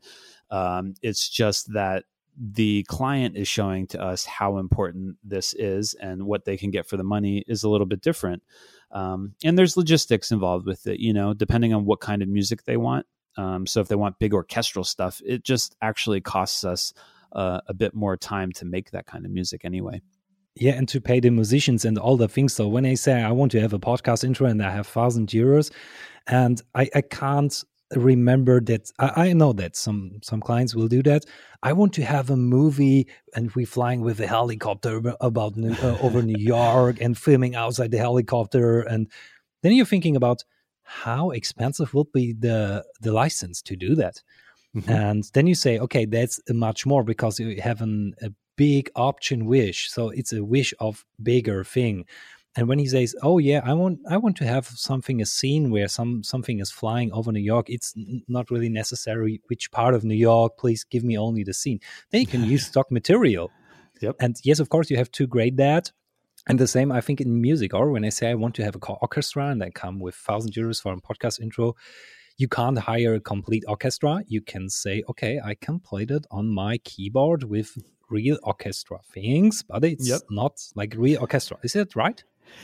Um, 0.50 0.94
it's 1.02 1.28
just 1.28 1.72
that 1.74 2.04
the 2.40 2.84
client 2.84 3.36
is 3.36 3.48
showing 3.48 3.86
to 3.88 4.00
us 4.00 4.24
how 4.24 4.58
important 4.58 5.16
this 5.24 5.54
is 5.54 5.94
and 5.94 6.22
what 6.22 6.44
they 6.44 6.56
can 6.56 6.70
get 6.70 6.86
for 6.86 6.96
the 6.96 7.02
money 7.02 7.44
is 7.48 7.64
a 7.64 7.68
little 7.68 7.86
bit 7.86 8.00
different. 8.00 8.42
Um, 8.92 9.34
and 9.44 9.58
there's 9.58 9.76
logistics 9.76 10.30
involved 10.30 10.64
with 10.64 10.86
it, 10.86 11.00
you 11.00 11.12
know, 11.12 11.34
depending 11.34 11.74
on 11.74 11.84
what 11.84 12.00
kind 12.00 12.22
of 12.22 12.28
music 12.28 12.64
they 12.64 12.76
want. 12.76 13.06
Um, 13.36 13.66
so 13.66 13.80
if 13.80 13.88
they 13.88 13.96
want 13.96 14.18
big 14.18 14.34
orchestral 14.34 14.84
stuff, 14.84 15.20
it 15.26 15.44
just 15.44 15.76
actually 15.82 16.20
costs 16.20 16.64
us 16.64 16.92
uh, 17.32 17.60
a 17.66 17.74
bit 17.74 17.94
more 17.94 18.16
time 18.16 18.52
to 18.52 18.64
make 18.64 18.92
that 18.92 19.06
kind 19.06 19.26
of 19.26 19.32
music 19.32 19.64
anyway. 19.64 20.00
Yeah, 20.60 20.72
and 20.72 20.88
to 20.88 21.00
pay 21.00 21.20
the 21.20 21.30
musicians 21.30 21.84
and 21.84 21.98
all 21.98 22.16
the 22.16 22.28
things. 22.28 22.52
So 22.52 22.66
when 22.66 22.84
I 22.84 22.94
say 22.94 23.22
I 23.22 23.30
want 23.30 23.52
to 23.52 23.60
have 23.60 23.72
a 23.72 23.78
podcast 23.78 24.24
intro 24.24 24.48
and 24.48 24.62
I 24.62 24.70
have 24.70 24.86
thousand 24.86 25.28
euros, 25.28 25.70
and 26.26 26.60
I, 26.74 26.88
I 26.94 27.00
can't 27.02 27.62
remember 27.94 28.60
that 28.62 28.90
I, 28.98 29.28
I, 29.28 29.32
know 29.32 29.52
that 29.54 29.76
some 29.76 30.18
some 30.22 30.40
clients 30.40 30.74
will 30.74 30.88
do 30.88 31.02
that. 31.04 31.24
I 31.62 31.72
want 31.72 31.92
to 31.94 32.04
have 32.04 32.28
a 32.30 32.36
movie 32.36 33.06
and 33.34 33.50
we 33.52 33.64
flying 33.64 34.00
with 34.02 34.20
a 34.20 34.26
helicopter 34.26 35.00
about 35.20 35.56
New, 35.56 35.72
uh, 35.74 35.96
over 36.02 36.22
New 36.22 36.38
York 36.38 37.00
and 37.00 37.16
filming 37.16 37.54
outside 37.54 37.90
the 37.90 37.98
helicopter, 37.98 38.80
and 38.80 39.10
then 39.62 39.72
you're 39.72 39.86
thinking 39.86 40.16
about 40.16 40.44
how 40.82 41.30
expensive 41.30 41.92
would 41.94 42.10
be 42.12 42.32
the 42.32 42.84
the 43.00 43.12
license 43.12 43.60
to 43.60 43.76
do 43.76 43.94
that 43.94 44.22
mm-hmm. 44.74 44.90
and 44.90 45.24
then 45.34 45.46
you 45.46 45.54
say 45.54 45.78
okay 45.78 46.06
that's 46.06 46.40
much 46.48 46.86
more 46.86 47.04
because 47.04 47.38
you 47.38 47.60
have 47.60 47.82
an, 47.82 48.14
a 48.22 48.30
big 48.66 48.90
option 48.96 49.46
wish 49.46 49.88
so 49.88 50.10
it's 50.10 50.32
a 50.32 50.44
wish 50.44 50.74
of 50.80 51.04
bigger 51.22 51.64
thing 51.64 52.04
and 52.58 52.66
when 52.66 52.80
he 52.80 52.86
says, 52.86 53.14
"Oh 53.22 53.38
yeah, 53.38 53.60
I 53.64 53.72
want 53.74 54.00
I 54.10 54.16
want 54.16 54.36
to 54.38 54.44
have 54.44 54.66
something 54.66 55.20
a 55.20 55.26
scene 55.26 55.70
where 55.70 55.86
some 55.86 56.24
something 56.24 56.58
is 56.58 56.72
flying 56.72 57.12
over 57.12 57.30
New 57.30 57.46
York," 57.54 57.70
it's 57.70 57.94
not 58.26 58.50
really 58.50 58.68
necessary 58.68 59.40
which 59.46 59.70
part 59.70 59.94
of 59.94 60.02
New 60.02 60.16
York. 60.16 60.58
Please 60.58 60.82
give 60.82 61.04
me 61.04 61.16
only 61.16 61.44
the 61.44 61.54
scene. 61.54 61.78
Then 62.10 62.20
you 62.22 62.26
can 62.26 62.42
use 62.42 62.66
stock 62.72 62.90
material. 62.90 63.52
Yep. 64.00 64.16
And 64.18 64.36
yes, 64.42 64.58
of 64.58 64.70
course, 64.70 64.90
you 64.90 64.96
have 64.96 65.12
to 65.12 65.26
grade 65.28 65.56
that. 65.58 65.92
And 66.48 66.58
the 66.58 66.66
same, 66.66 66.90
I 66.90 67.00
think, 67.00 67.20
in 67.20 67.40
music, 67.40 67.74
or 67.74 67.92
when 67.92 68.04
I 68.04 68.08
say 68.08 68.28
I 68.30 68.34
want 68.34 68.56
to 68.56 68.64
have 68.64 68.74
a 68.74 68.92
orchestra 69.04 69.50
and 69.50 69.62
I 69.62 69.70
come 69.70 70.00
with 70.00 70.16
thousand 70.16 70.52
euros 70.54 70.82
for 70.82 70.92
a 70.92 71.00
podcast 71.00 71.40
intro, 71.40 71.76
you 72.38 72.48
can't 72.48 72.78
hire 72.78 73.14
a 73.14 73.20
complete 73.20 73.64
orchestra. 73.68 74.22
You 74.26 74.40
can 74.40 74.68
say, 74.70 75.02
okay, 75.10 75.40
I 75.44 75.54
can 75.54 75.80
play 75.80 76.04
that 76.06 76.24
on 76.30 76.48
my 76.48 76.78
keyboard 76.78 77.44
with 77.44 77.76
real 78.08 78.38
orchestra 78.42 79.00
things, 79.12 79.62
but 79.62 79.84
it's 79.84 80.08
Yep. 80.08 80.20
not 80.30 80.54
like 80.74 80.94
real 80.96 81.20
orchestra. 81.20 81.58
Is 81.62 81.76
it 81.76 81.94
right? 81.94 82.22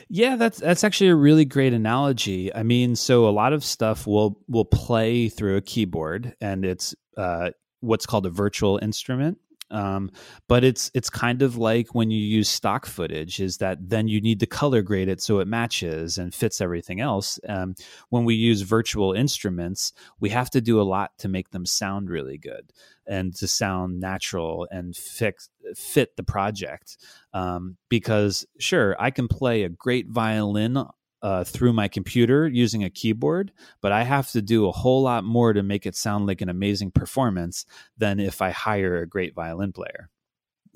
Yeah, 0.09 0.37
that's 0.37 0.59
that's 0.61 0.83
actually 0.83 1.11
a 1.11 1.15
really 1.15 1.45
great 1.45 1.75
analogy. 1.75 2.55
I 2.55 2.63
mean, 2.63 2.97
so 2.97 3.29
a 3.29 3.35
lot 3.43 3.53
of 3.53 3.63
stuff 3.63 4.07
will 4.07 4.41
will 4.49 4.65
play 4.65 5.29
through 5.29 5.57
a 5.59 5.61
keyboard, 5.61 6.35
and 6.41 6.65
it's 6.65 6.95
uh, 7.19 7.51
what's 7.81 8.07
called 8.07 8.25
a 8.25 8.31
virtual 8.31 8.79
instrument. 8.81 9.37
Um, 9.75 10.11
but 10.49 10.63
it's 10.63 10.91
it's 10.95 11.11
kind 11.11 11.43
of 11.43 11.57
like 11.57 11.95
when 11.95 12.11
you 12.11 12.21
use 12.21 12.49
stock 12.49 12.87
footage, 12.87 13.41
is 13.41 13.59
that 13.59 13.79
then 13.81 14.09
you 14.09 14.21
need 14.21 14.41
to 14.41 14.47
color 14.47 14.83
grade 14.83 15.09
it 15.09 15.21
so 15.21 15.41
it 15.41 15.49
matches 15.49 16.17
and 16.17 16.33
fits 16.33 16.61
everything 16.61 17.01
else. 17.01 17.39
Um, 17.49 17.75
when 18.11 18.25
we 18.25 18.35
use 18.35 18.63
virtual 18.63 19.13
instruments, 19.13 19.93
we 20.21 20.31
have 20.31 20.49
to 20.51 20.61
do 20.61 20.81
a 20.81 20.83
lot 20.83 21.19
to 21.19 21.29
make 21.29 21.51
them 21.51 21.67
sound 21.67 22.09
really 22.09 22.39
good 22.39 22.73
and 23.07 23.35
to 23.37 23.47
sound 23.47 24.01
natural 24.01 24.67
and 24.71 24.97
fix 24.97 25.51
fit 25.75 26.17
the 26.17 26.23
project 26.23 26.97
um, 27.33 27.77
because 27.89 28.47
sure 28.59 28.97
i 28.99 29.11
can 29.11 29.29
play 29.29 29.63
a 29.63 29.69
great 29.69 30.09
violin 30.09 30.85
uh, 31.25 31.43
through 31.43 31.73
my 31.73 31.89
computer 31.89 32.47
using 32.47 32.85
a 32.85 32.91
keyboard 32.91 33.51
but 33.81 33.91
i 33.91 34.05
have 34.05 34.31
to 34.31 34.43
do 34.43 34.69
a 34.69 34.73
whole 34.73 35.03
lot 35.03 35.25
more 35.25 35.53
to 35.53 35.63
make 35.63 35.87
it 35.87 35.97
sound 35.97 36.27
like 36.27 36.41
an 36.41 36.49
amazing 36.49 36.91
performance 36.91 37.65
than 37.97 38.21
if 38.21 38.43
i 38.43 38.51
hire 38.51 38.99
a 38.99 39.09
great 39.09 39.35
violin 39.35 39.73
player 39.73 40.11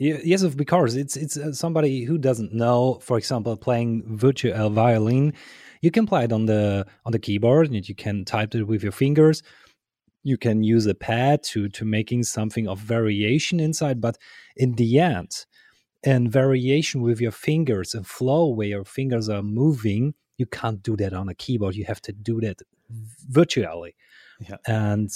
Yes, 0.01 0.45
because 0.55 0.95
it's 0.95 1.17
it's 1.17 1.37
uh, 1.37 1.53
somebody 1.53 2.05
who 2.05 2.19
doesn't 2.19 2.55
know, 2.55 3.01
for 3.03 3.19
example, 3.19 3.57
playing 3.57 4.05
virtual 4.17 4.71
violin. 4.71 5.33
You 5.83 5.91
can 5.91 6.07
play 6.07 6.23
it 6.23 6.33
on 6.33 6.47
the 6.47 6.87
on 7.05 7.11
the 7.11 7.19
keyboard, 7.19 7.67
and 7.67 7.89
you 7.89 7.97
can 7.97 8.25
type 8.25 8.55
it 8.55 8.63
with 8.63 8.85
your 8.85 8.93
fingers. 8.93 9.43
You 10.23 10.39
can 10.39 10.63
use 10.63 10.87
a 10.87 10.95
pad 10.95 11.43
to 11.51 11.69
to 11.71 11.85
making 11.85 12.23
something 12.25 12.69
of 12.69 12.79
variation 12.79 13.59
inside, 13.59 14.01
but 14.01 14.19
in 14.57 14.75
the 14.75 15.01
end, 15.01 15.47
and 16.05 16.31
variation 16.31 17.03
with 17.03 17.21
your 17.21 17.33
fingers 17.33 17.93
and 17.93 18.07
flow 18.07 18.47
where 18.47 18.69
your 18.69 18.85
fingers 18.85 19.29
are 19.29 19.43
moving, 19.43 20.15
you 20.39 20.47
can't 20.47 20.83
do 20.83 20.97
that 20.97 21.13
on 21.13 21.29
a 21.29 21.35
keyboard. 21.35 21.75
You 21.77 21.85
have 21.85 22.01
to 22.03 22.13
do 22.13 22.41
that 22.41 22.63
virtually, 23.29 23.95
Yeah. 24.49 24.57
and 24.67 25.11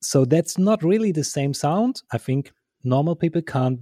so 0.00 0.24
that's 0.24 0.56
not 0.58 0.82
really 0.82 1.12
the 1.12 1.24
same 1.24 1.52
sound. 1.54 2.02
I 2.12 2.18
think 2.18 2.52
normal 2.84 3.16
people 3.16 3.42
can't 3.42 3.80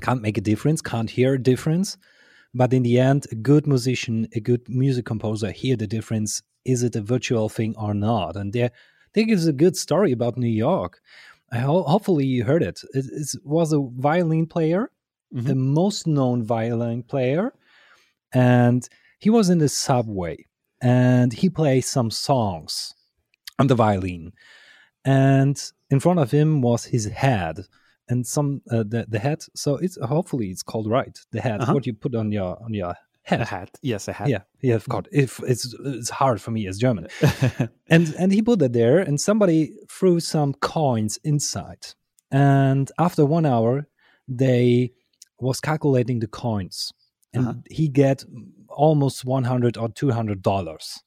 can't 0.00 0.22
make 0.22 0.36
a 0.38 0.40
difference, 0.40 0.82
can't 0.82 1.10
hear 1.10 1.34
a 1.34 1.42
difference. 1.42 1.96
But 2.52 2.72
in 2.72 2.82
the 2.82 2.98
end, 3.00 3.26
a 3.32 3.34
good 3.36 3.66
musician, 3.66 4.28
a 4.34 4.40
good 4.40 4.68
music 4.68 5.04
composer 5.06 5.50
hear 5.50 5.76
the 5.76 5.86
difference. 5.86 6.42
Is 6.64 6.82
it 6.82 6.96
a 6.96 7.00
virtual 7.00 7.48
thing 7.48 7.74
or 7.76 7.94
not? 7.94 8.36
And 8.36 8.52
there, 8.52 8.70
there 9.14 9.28
is 9.28 9.46
a 9.46 9.52
good 9.52 9.76
story 9.76 10.12
about 10.12 10.36
New 10.36 10.46
York. 10.68 11.00
I 11.52 11.58
ho- 11.58 11.82
hopefully 11.84 12.26
you 12.26 12.44
heard 12.44 12.62
it. 12.62 12.80
It, 12.92 13.06
it 13.06 13.28
was 13.44 13.72
a 13.72 13.80
violin 13.80 14.46
player, 14.46 14.90
Mhm. 15.34 15.46
the 15.46 15.54
most 15.54 16.06
known 16.06 16.42
violin 16.44 17.02
player, 17.02 17.52
and 18.32 18.88
he 19.24 19.30
was 19.30 19.46
in 19.52 19.58
the 19.58 19.68
subway 19.86 20.36
and 20.80 21.32
he 21.40 21.48
played 21.60 21.84
some 21.96 22.10
songs 22.10 22.72
on 23.60 23.66
the 23.68 23.74
violin, 23.84 24.32
and 25.04 25.56
in 25.90 26.00
front 26.00 26.18
of 26.20 26.30
him 26.30 26.48
was 26.62 26.84
his 26.94 27.04
head 27.24 27.56
and 28.10 28.26
some 28.26 28.48
uh, 28.74 28.84
the 28.92 29.00
the 29.14 29.18
head. 29.26 29.40
So 29.62 29.70
it's 29.84 29.96
hopefully 30.14 30.46
it's 30.52 30.62
called 30.70 30.88
right 30.98 31.16
the 31.34 31.40
head. 31.40 31.60
Uh-huh. 31.60 31.74
What 31.74 31.86
you 31.86 31.94
put 31.94 32.14
on 32.14 32.32
your 32.32 32.52
on 32.66 32.72
your 32.74 32.94
head. 33.28 33.40
a 33.40 33.44
hat 33.44 33.70
yes 33.82 34.08
a 34.08 34.12
hat 34.12 34.28
Yeah, 34.28 34.42
yeah, 34.68 34.76
of 34.76 34.86
course. 34.92 35.06
If 35.24 35.40
it's 35.52 35.64
it's 35.96 36.10
hard 36.20 36.38
for 36.44 36.50
me 36.56 36.68
as 36.70 36.76
German, 36.78 37.06
and 37.94 38.14
and 38.20 38.32
he 38.32 38.42
put 38.42 38.62
it 38.62 38.72
there, 38.72 38.98
and 39.08 39.18
somebody 39.20 39.60
threw 39.98 40.20
some 40.20 40.52
coins 40.60 41.18
inside, 41.24 41.84
and 42.30 42.86
after 42.98 43.24
one 43.24 43.46
hour, 43.54 43.86
they 44.28 44.92
was 45.46 45.60
calculating 45.60 46.20
the 46.20 46.28
coins, 46.46 46.92
and 47.34 47.46
Uh-huh. 47.46 47.60
he 47.78 47.88
get 47.88 48.24
almost 48.74 49.24
one 49.24 49.44
hundred 49.44 49.76
or 49.76 49.88
two 49.88 50.10
hundred 50.10 50.42
dollars. 50.42 51.02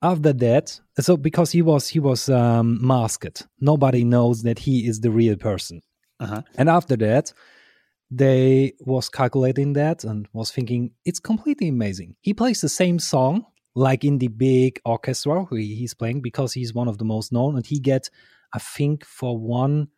After 0.00 0.32
that, 0.32 0.80
so 0.98 1.16
because 1.16 1.52
he 1.52 1.62
was 1.62 1.88
he 1.88 2.00
was 2.00 2.28
um, 2.28 2.84
masked, 2.84 3.46
nobody 3.60 4.04
knows 4.04 4.42
that 4.42 4.58
he 4.58 4.86
is 4.86 5.00
the 5.00 5.10
real 5.10 5.36
person. 5.36 5.80
uh-huh. 6.18 6.42
And 6.56 6.68
after 6.68 6.96
that, 6.96 7.32
they 8.10 8.72
was 8.80 9.08
calculating 9.08 9.74
that 9.74 10.04
and 10.04 10.28
was 10.32 10.50
thinking 10.50 10.90
it's 11.04 11.20
completely 11.20 11.68
amazing. 11.68 12.16
He 12.20 12.34
plays 12.34 12.60
the 12.60 12.68
same 12.68 12.98
song 12.98 13.46
like 13.74 14.04
in 14.04 14.18
the 14.18 14.28
big 14.28 14.80
orchestra 14.84 15.46
he's 15.52 15.94
playing 15.94 16.20
because 16.20 16.52
he's 16.52 16.74
one 16.74 16.88
of 16.88 16.98
the 16.98 17.04
most 17.04 17.32
known, 17.32 17.56
and 17.56 17.64
he 17.64 17.78
get, 17.78 18.10
I 18.52 18.58
think, 18.58 19.04
for 19.04 19.38
one 19.38 19.88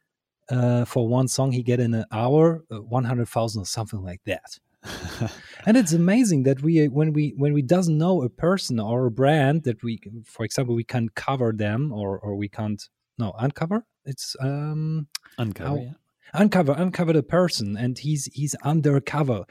uh, 0.50 0.84
for 0.84 1.08
one 1.08 1.28
song 1.28 1.52
he 1.52 1.62
get 1.62 1.80
in 1.80 1.94
an 1.94 2.04
hour 2.12 2.64
uh, 2.70 2.76
one 2.76 3.04
hundred 3.04 3.28
thousand 3.28 3.62
or 3.62 3.66
something 3.66 4.02
like 4.02 4.20
that. 4.26 4.58
And 5.66 5.78
it's 5.78 5.94
amazing 5.94 6.42
that 6.42 6.62
we 6.62 6.86
when 6.88 7.12
we 7.14 7.32
when 7.36 7.54
we 7.54 7.62
doesn't 7.62 7.96
know 7.96 8.22
a 8.22 8.28
person 8.28 8.78
or 8.78 9.06
a 9.06 9.10
brand 9.10 9.64
that 9.64 9.82
we, 9.82 9.98
for 10.26 10.44
example, 10.44 10.74
we 10.74 10.84
can't 10.84 11.14
cover 11.14 11.52
them 11.52 11.90
or 11.90 12.18
or 12.18 12.36
we 12.36 12.48
can't 12.48 12.82
no 13.18 13.32
uncover. 13.38 13.86
It's 14.04 14.36
um 14.40 15.08
uncover 15.38 15.68
How- 15.70 15.76
yeah. 15.76 15.92
uncover 16.34 16.72
uncover 16.72 17.12
the 17.14 17.22
person 17.22 17.76
and 17.76 17.98
he's 17.98 18.26
he's 18.34 18.54
undercover 18.56 19.44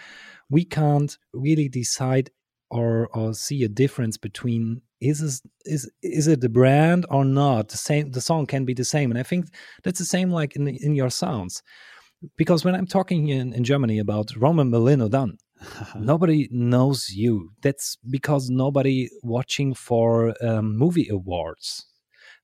we 0.50 0.66
can't 0.66 1.18
really 1.34 1.68
decide 1.70 2.30
or 2.70 3.08
or 3.14 3.34
see 3.34 3.64
a 3.64 3.70
difference 3.70 4.18
between 4.18 4.82
is 5.02 5.20
this, 5.20 5.42
is 5.66 5.92
is 6.02 6.28
it 6.28 6.42
the 6.42 6.50
brand 6.50 7.06
or 7.10 7.26
not 7.26 7.70
the 7.70 7.78
same 7.78 8.12
the 8.12 8.22
song 8.22 8.46
can 8.46 8.66
be 8.66 8.74
the 8.74 8.86
same 8.86 9.12
and 9.12 9.20
i 9.20 9.24
think 9.24 9.48
that's 9.84 10.00
the 10.00 10.06
same 10.06 10.30
like 10.30 10.56
in 10.56 10.68
in 10.68 10.96
your 10.96 11.10
sounds 11.10 11.64
because 12.38 12.64
when 12.66 12.76
i'm 12.76 12.88
talking 12.88 13.30
in, 13.30 13.54
in 13.54 13.64
germany 13.64 14.00
about 14.00 14.36
roman 14.36 14.70
Molino 14.70 15.10
Dunn 15.10 15.38
nobody 15.96 16.48
knows 16.52 17.12
you. 17.14 17.52
That's 17.62 17.98
because 18.10 18.50
nobody 18.50 19.10
watching 19.22 19.74
for 19.74 20.34
um, 20.46 20.78
movie 20.78 21.08
awards. 21.10 21.86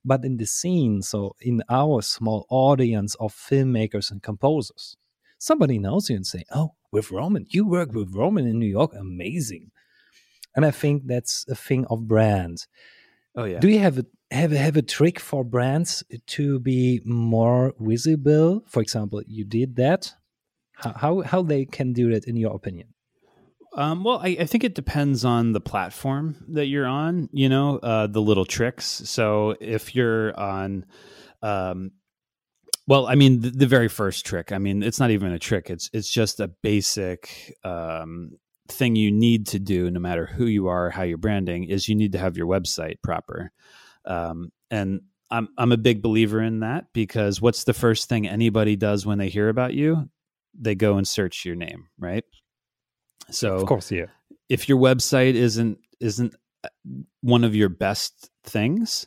But 0.04 0.24
in 0.24 0.38
the 0.38 0.46
scene 0.46 1.02
so 1.02 1.36
in 1.40 1.62
our 1.68 2.00
small 2.00 2.46
audience 2.48 3.14
of 3.16 3.34
filmmakers 3.34 4.10
and 4.10 4.22
composers 4.22 4.96
somebody 5.38 5.78
knows 5.78 6.08
you 6.08 6.16
and 6.16 6.26
say 6.26 6.42
oh 6.54 6.70
with 6.90 7.10
roman 7.10 7.46
you 7.50 7.66
work 7.66 7.92
with 7.92 8.14
roman 8.14 8.46
in 8.46 8.58
new 8.58 8.66
york 8.66 8.92
amazing. 8.98 9.70
And 10.56 10.64
i 10.64 10.70
think 10.70 11.02
that's 11.06 11.44
a 11.50 11.54
thing 11.54 11.84
of 11.90 12.08
brand 12.08 12.66
oh 13.36 13.44
yeah 13.44 13.58
do 13.58 13.68
you 13.68 13.78
have 13.78 13.98
a 13.98 14.04
have 14.30 14.52
a, 14.52 14.58
have 14.58 14.76
a 14.76 14.82
trick 14.82 15.18
for 15.18 15.44
brands 15.44 16.04
to 16.26 16.60
be 16.60 17.00
more 17.04 17.74
visible 17.80 18.62
for 18.66 18.80
example 18.82 19.22
you 19.26 19.44
did 19.44 19.76
that 19.76 20.12
how 20.74 20.92
how, 20.92 21.20
how 21.22 21.42
they 21.42 21.64
can 21.64 21.92
do 21.92 22.10
that 22.12 22.24
in 22.26 22.36
your 22.36 22.54
opinion 22.54 22.88
Um, 23.76 24.02
well, 24.02 24.18
I, 24.18 24.36
I 24.40 24.46
think 24.46 24.64
it 24.64 24.74
depends 24.74 25.24
on 25.24 25.52
the 25.52 25.60
platform 25.60 26.34
that 26.54 26.66
you're 26.66 26.88
on, 26.88 27.28
you 27.32 27.48
know, 27.48 27.78
uh, 27.78 28.08
the 28.08 28.20
little 28.20 28.44
tricks. 28.44 28.84
So 28.84 29.54
if 29.60 29.94
you're 29.94 30.34
on, 30.34 30.86
um, 31.40 31.92
well, 32.88 33.06
I 33.06 33.14
mean, 33.14 33.42
the, 33.42 33.50
the 33.50 33.68
very 33.68 33.86
first 33.88 34.26
trick, 34.26 34.50
I 34.50 34.58
mean, 34.58 34.82
it's 34.82 34.98
not 34.98 35.10
even 35.12 35.32
a 35.32 35.38
trick. 35.38 35.70
It's, 35.70 35.88
it's 35.92 36.10
just 36.10 36.40
a 36.40 36.48
basic, 36.48 37.54
um, 37.62 38.32
thing 38.70 38.96
you 38.96 39.10
need 39.10 39.48
to 39.48 39.58
do 39.58 39.90
no 39.90 40.00
matter 40.00 40.26
who 40.26 40.46
you 40.46 40.68
are, 40.68 40.90
how 40.90 41.02
you're 41.02 41.18
branding 41.18 41.64
is 41.64 41.88
you 41.88 41.94
need 41.94 42.12
to 42.12 42.18
have 42.18 42.36
your 42.36 42.46
website 42.46 43.02
proper. 43.02 43.52
Um, 44.04 44.52
and 44.70 45.02
I'm, 45.30 45.48
I'm 45.58 45.72
a 45.72 45.76
big 45.76 46.02
believer 46.02 46.40
in 46.40 46.60
that 46.60 46.86
because 46.92 47.40
what's 47.40 47.64
the 47.64 47.74
first 47.74 48.08
thing 48.08 48.26
anybody 48.26 48.76
does 48.76 49.06
when 49.06 49.18
they 49.18 49.28
hear 49.28 49.48
about 49.48 49.74
you? 49.74 50.08
They 50.58 50.74
go 50.74 50.96
and 50.96 51.06
search 51.06 51.44
your 51.44 51.56
name, 51.56 51.88
right? 51.98 52.24
So 53.30 53.56
of 53.56 53.66
course 53.66 53.92
yeah 53.92 54.06
if 54.50 54.68
your 54.68 54.78
website 54.78 55.34
isn't 55.34 55.78
isn't 56.00 56.34
uh, 56.62 56.68
one 57.22 57.44
of 57.44 57.54
your 57.54 57.70
best 57.70 58.28
things 58.44 59.06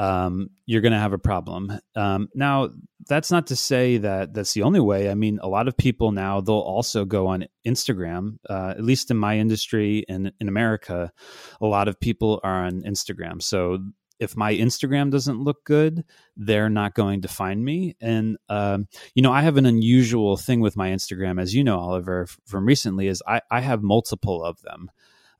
um, 0.00 0.48
you're 0.64 0.80
going 0.80 0.92
to 0.92 0.98
have 0.98 1.12
a 1.12 1.18
problem 1.18 1.70
um, 1.94 2.28
now 2.34 2.70
that's 3.08 3.30
not 3.30 3.48
to 3.48 3.56
say 3.56 3.98
that 3.98 4.32
that's 4.32 4.52
the 4.54 4.62
only 4.62 4.80
way 4.80 5.10
i 5.10 5.14
mean 5.14 5.38
a 5.42 5.48
lot 5.48 5.68
of 5.68 5.76
people 5.76 6.12
now 6.12 6.40
they'll 6.40 6.56
also 6.56 7.04
go 7.04 7.26
on 7.26 7.46
instagram 7.66 8.38
uh, 8.48 8.70
at 8.76 8.82
least 8.82 9.10
in 9.10 9.16
my 9.16 9.38
industry 9.38 10.04
and 10.08 10.32
in 10.40 10.48
america 10.48 11.12
a 11.60 11.66
lot 11.66 11.88
of 11.88 11.98
people 12.00 12.40
are 12.42 12.64
on 12.64 12.82
instagram 12.82 13.42
so 13.42 13.78
if 14.20 14.36
my 14.36 14.52
Instagram 14.52 15.10
doesn't 15.10 15.40
look 15.40 15.64
good, 15.64 16.04
they're 16.36 16.68
not 16.68 16.94
going 16.94 17.22
to 17.22 17.28
find 17.28 17.64
me. 17.64 17.96
And 18.00 18.36
um, 18.50 18.86
you 19.14 19.22
know, 19.22 19.32
I 19.32 19.40
have 19.40 19.56
an 19.56 19.64
unusual 19.64 20.36
thing 20.36 20.60
with 20.60 20.76
my 20.76 20.90
Instagram, 20.90 21.40
as 21.40 21.54
you 21.54 21.64
know, 21.64 21.78
Oliver, 21.78 22.26
from 22.44 22.66
recently, 22.66 23.08
is 23.08 23.22
I, 23.26 23.40
I 23.50 23.60
have 23.60 23.82
multiple 23.82 24.44
of 24.44 24.60
them. 24.60 24.90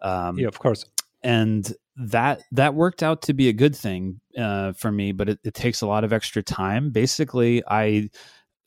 Um, 0.01 0.39
yeah, 0.39 0.49
of 0.49 0.59
course. 0.59 0.87
And 1.23 1.73
that 1.97 2.43
that 2.53 2.75
worked 2.75 3.03
out 3.03 3.23
to 3.23 3.35
be 3.35 3.49
a 3.49 3.53
good 3.53 3.77
thing 3.77 4.21
uh, 4.39 4.73
for 4.73 4.91
me, 4.91 5.13
but 5.13 5.29
it, 5.29 5.39
it 5.45 5.55
takes 5.55 5.83
a 5.83 5.87
lot 5.87 6.05
of 6.05 6.13
extra 6.13 6.43
time. 6.43 6.91
Basically, 6.91 7.63
I 7.67 8.09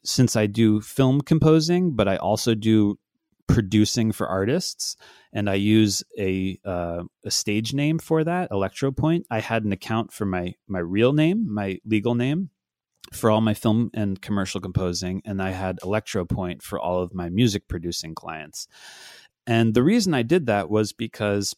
since 0.04 0.36
I 0.36 0.48
do 0.48 0.82
film 0.82 1.22
composing, 1.22 1.96
but 1.96 2.08
I 2.08 2.18
also 2.18 2.54
do 2.54 3.00
producing 3.48 4.12
for 4.12 4.28
artists 4.28 4.96
and 5.34 5.50
I 5.50 5.56
use 5.56 6.04
a 6.18 6.60
uh, 6.64 7.04
a 7.26 7.32
stage 7.32 7.74
name 7.74 8.00
for 8.00 8.24
that, 8.24 8.52
Electropoint. 8.52 9.24
I 9.30 9.40
had 9.40 9.64
an 9.66 9.72
account 9.72 10.14
for 10.14 10.26
my 10.26 10.54
my 10.68 10.80
real 10.80 11.14
name, 11.14 11.52
my 11.52 11.80
legal 11.86 12.16
name 12.16 12.50
for 13.12 13.30
all 13.30 13.42
my 13.42 13.54
film 13.54 13.92
and 13.94 14.22
commercial 14.22 14.62
composing 14.62 15.22
and 15.26 15.42
I 15.42 15.52
had 15.52 15.80
Electropoint 15.82 16.62
for 16.62 16.80
all 16.80 17.02
of 17.02 17.14
my 17.14 17.30
music 17.30 17.68
producing 17.68 18.16
clients. 18.16 18.68
And 19.46 19.74
the 19.74 19.84
reason 19.84 20.14
I 20.14 20.24
did 20.24 20.46
that 20.46 20.70
was 20.70 20.94
because 20.94 21.54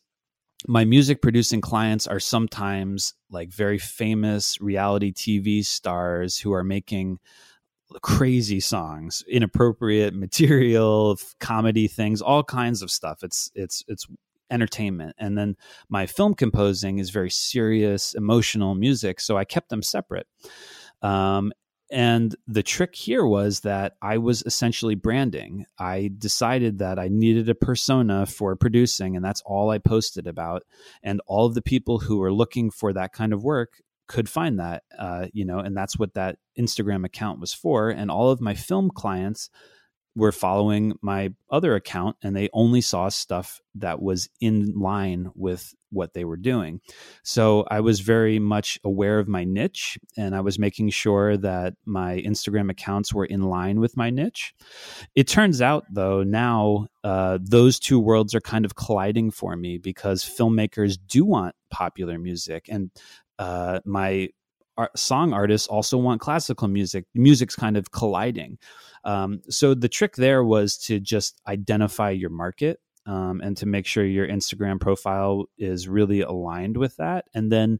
my 0.67 0.85
music 0.85 1.21
producing 1.21 1.61
clients 1.61 2.07
are 2.07 2.19
sometimes 2.19 3.13
like 3.29 3.49
very 3.49 3.77
famous 3.77 4.59
reality 4.59 5.13
TV 5.13 5.65
stars 5.65 6.37
who 6.37 6.53
are 6.53 6.63
making 6.63 7.19
crazy 8.01 8.59
songs, 8.59 9.23
inappropriate 9.27 10.13
material, 10.13 11.17
comedy 11.39 11.87
things, 11.87 12.21
all 12.21 12.43
kinds 12.43 12.81
of 12.81 12.91
stuff. 12.91 13.23
It's 13.23 13.51
it's 13.55 13.83
it's 13.87 14.07
entertainment. 14.51 15.15
And 15.17 15.37
then 15.37 15.55
my 15.89 16.05
film 16.05 16.33
composing 16.33 16.99
is 16.99 17.09
very 17.09 17.29
serious, 17.31 18.13
emotional 18.13 18.75
music, 18.75 19.19
so 19.19 19.37
I 19.37 19.45
kept 19.45 19.69
them 19.69 19.81
separate. 19.81 20.27
Um, 21.01 21.51
and 21.95 22.35
the 22.45 22.61
trick 22.61 22.93
here 22.93 23.25
was 23.25 23.61
that 23.61 23.93
I 24.01 24.17
was 24.17 24.43
essentially 24.45 24.95
branding. 24.95 25.65
I 25.79 26.11
decided 26.17 26.79
that 26.79 26.99
I 26.99 27.07
needed 27.07 27.47
a 27.47 27.55
persona 27.55 28.25
for 28.25 28.57
producing, 28.57 29.15
and 29.15 29.23
that's 29.23 29.41
all 29.45 29.69
I 29.69 29.77
posted 29.77 30.27
about. 30.27 30.63
And 31.03 31.21
all 31.25 31.45
of 31.45 31.53
the 31.53 31.61
people 31.61 31.99
who 31.99 32.17
were 32.17 32.33
looking 32.33 32.69
for 32.69 32.91
that 32.91 33.13
kind 33.13 33.31
of 33.31 33.45
work 33.45 33.81
could 34.09 34.27
find 34.27 34.59
that, 34.59 34.83
uh, 34.99 35.27
you 35.31 35.45
know, 35.45 35.59
and 35.59 35.75
that's 35.75 35.97
what 35.97 36.15
that 36.15 36.37
Instagram 36.59 37.05
account 37.05 37.39
was 37.39 37.53
for. 37.53 37.89
And 37.89 38.11
all 38.11 38.29
of 38.29 38.41
my 38.41 38.55
film 38.55 38.91
clients 38.93 39.49
were 40.15 40.31
following 40.31 40.93
my 41.01 41.33
other 41.49 41.75
account 41.75 42.15
and 42.23 42.35
they 42.35 42.49
only 42.53 42.81
saw 42.81 43.09
stuff 43.09 43.59
that 43.75 44.01
was 44.01 44.29
in 44.39 44.73
line 44.79 45.29
with 45.35 45.73
what 45.91 46.13
they 46.13 46.23
were 46.23 46.37
doing. 46.37 46.79
So 47.23 47.65
I 47.69 47.81
was 47.81 47.99
very 47.99 48.39
much 48.39 48.79
aware 48.83 49.19
of 49.19 49.27
my 49.27 49.43
niche 49.43 49.97
and 50.17 50.35
I 50.35 50.41
was 50.41 50.57
making 50.57 50.89
sure 50.89 51.37
that 51.37 51.73
my 51.85 52.21
Instagram 52.25 52.69
accounts 52.69 53.13
were 53.13 53.25
in 53.25 53.41
line 53.41 53.79
with 53.79 53.97
my 53.97 54.09
niche. 54.09 54.53
It 55.15 55.27
turns 55.27 55.61
out, 55.61 55.85
though, 55.91 56.23
now 56.23 56.87
uh, 57.03 57.39
those 57.41 57.79
two 57.79 57.99
worlds 57.99 58.33
are 58.35 58.41
kind 58.41 58.65
of 58.65 58.75
colliding 58.75 59.31
for 59.31 59.55
me 59.55 59.77
because 59.77 60.23
filmmakers 60.23 60.97
do 61.07 61.25
want 61.25 61.55
popular 61.69 62.17
music 62.17 62.67
and 62.69 62.91
uh, 63.37 63.79
my 63.85 64.29
song 64.95 65.33
artists 65.33 65.67
also 65.67 65.97
want 65.97 66.21
classical 66.21 66.67
music. 66.67 67.05
Music's 67.13 67.55
kind 67.55 67.77
of 67.77 67.91
colliding. 67.91 68.57
Um, 69.03 69.41
so 69.49 69.73
the 69.73 69.89
trick 69.89 70.15
there 70.15 70.43
was 70.43 70.77
to 70.79 70.99
just 70.99 71.41
identify 71.47 72.09
your 72.09 72.31
market 72.31 72.79
um, 73.05 73.41
and 73.41 73.55
to 73.57 73.65
make 73.65 73.85
sure 73.85 74.03
your 74.03 74.27
Instagram 74.27 74.79
profile 74.79 75.45
is 75.57 75.87
really 75.87 76.21
aligned 76.21 76.77
with 76.77 76.97
that. 76.97 77.25
And 77.33 77.51
then 77.51 77.79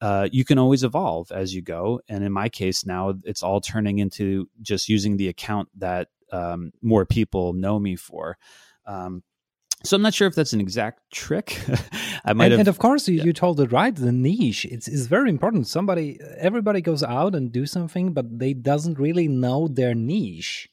uh, 0.00 0.28
you 0.32 0.44
can 0.44 0.58
always 0.58 0.84
evolve 0.84 1.30
as 1.32 1.54
you 1.54 1.60
go. 1.60 2.00
And 2.08 2.24
in 2.24 2.32
my 2.32 2.48
case 2.48 2.86
now, 2.86 3.14
it's 3.24 3.42
all 3.42 3.60
turning 3.60 3.98
into 3.98 4.48
just 4.62 4.88
using 4.88 5.16
the 5.16 5.28
account 5.28 5.68
that 5.76 6.08
um, 6.32 6.72
more 6.80 7.04
people 7.04 7.52
know 7.52 7.78
me 7.78 7.96
for. 7.96 8.38
Um, 8.86 9.22
so 9.84 9.96
I'm 9.96 10.02
not 10.02 10.14
sure 10.14 10.28
if 10.28 10.34
that's 10.34 10.52
an 10.52 10.60
exact 10.60 11.10
trick. 11.10 11.58
I 12.24 12.32
might 12.32 12.46
and, 12.46 12.52
have, 12.52 12.60
and 12.60 12.68
of 12.68 12.78
course, 12.78 13.08
you, 13.08 13.16
yeah. 13.16 13.24
you 13.24 13.32
told 13.32 13.60
it 13.60 13.72
right. 13.72 13.94
The 13.94 14.12
niche 14.12 14.64
it's, 14.66 14.88
it's 14.88 15.06
very 15.06 15.30
important. 15.30 15.66
Somebody, 15.66 16.18
everybody 16.38 16.80
goes 16.80 17.02
out 17.02 17.34
and 17.34 17.50
do 17.50 17.66
something, 17.66 18.12
but 18.12 18.38
they 18.38 18.52
doesn't 18.52 18.98
really 18.98 19.28
know 19.28 19.68
their 19.68 19.94
niche. 19.94 20.68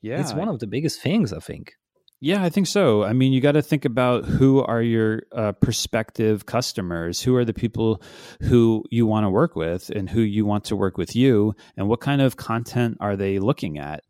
Yeah, 0.00 0.20
it's 0.20 0.32
one 0.32 0.48
of 0.48 0.60
the 0.60 0.66
biggest 0.66 1.00
things 1.00 1.32
I 1.32 1.40
think. 1.40 1.74
Yeah, 2.20 2.42
I 2.42 2.48
think 2.48 2.66
so. 2.66 3.04
I 3.04 3.12
mean, 3.12 3.34
you 3.34 3.42
got 3.42 3.52
to 3.52 3.62
think 3.62 3.84
about 3.84 4.24
who 4.24 4.62
are 4.62 4.80
your 4.80 5.22
uh, 5.32 5.52
prospective 5.52 6.46
customers, 6.46 7.20
who 7.20 7.36
are 7.36 7.44
the 7.44 7.52
people 7.52 8.02
who 8.40 8.84
you 8.90 9.06
want 9.06 9.24
to 9.24 9.30
work 9.30 9.54
with, 9.54 9.90
and 9.90 10.08
who 10.08 10.22
you 10.22 10.46
want 10.46 10.64
to 10.64 10.76
work 10.76 10.96
with 10.96 11.14
you, 11.14 11.54
and 11.76 11.88
what 11.88 12.00
kind 12.00 12.22
of 12.22 12.36
content 12.36 12.96
are 13.00 13.16
they 13.16 13.38
looking 13.38 13.78
at. 13.78 14.02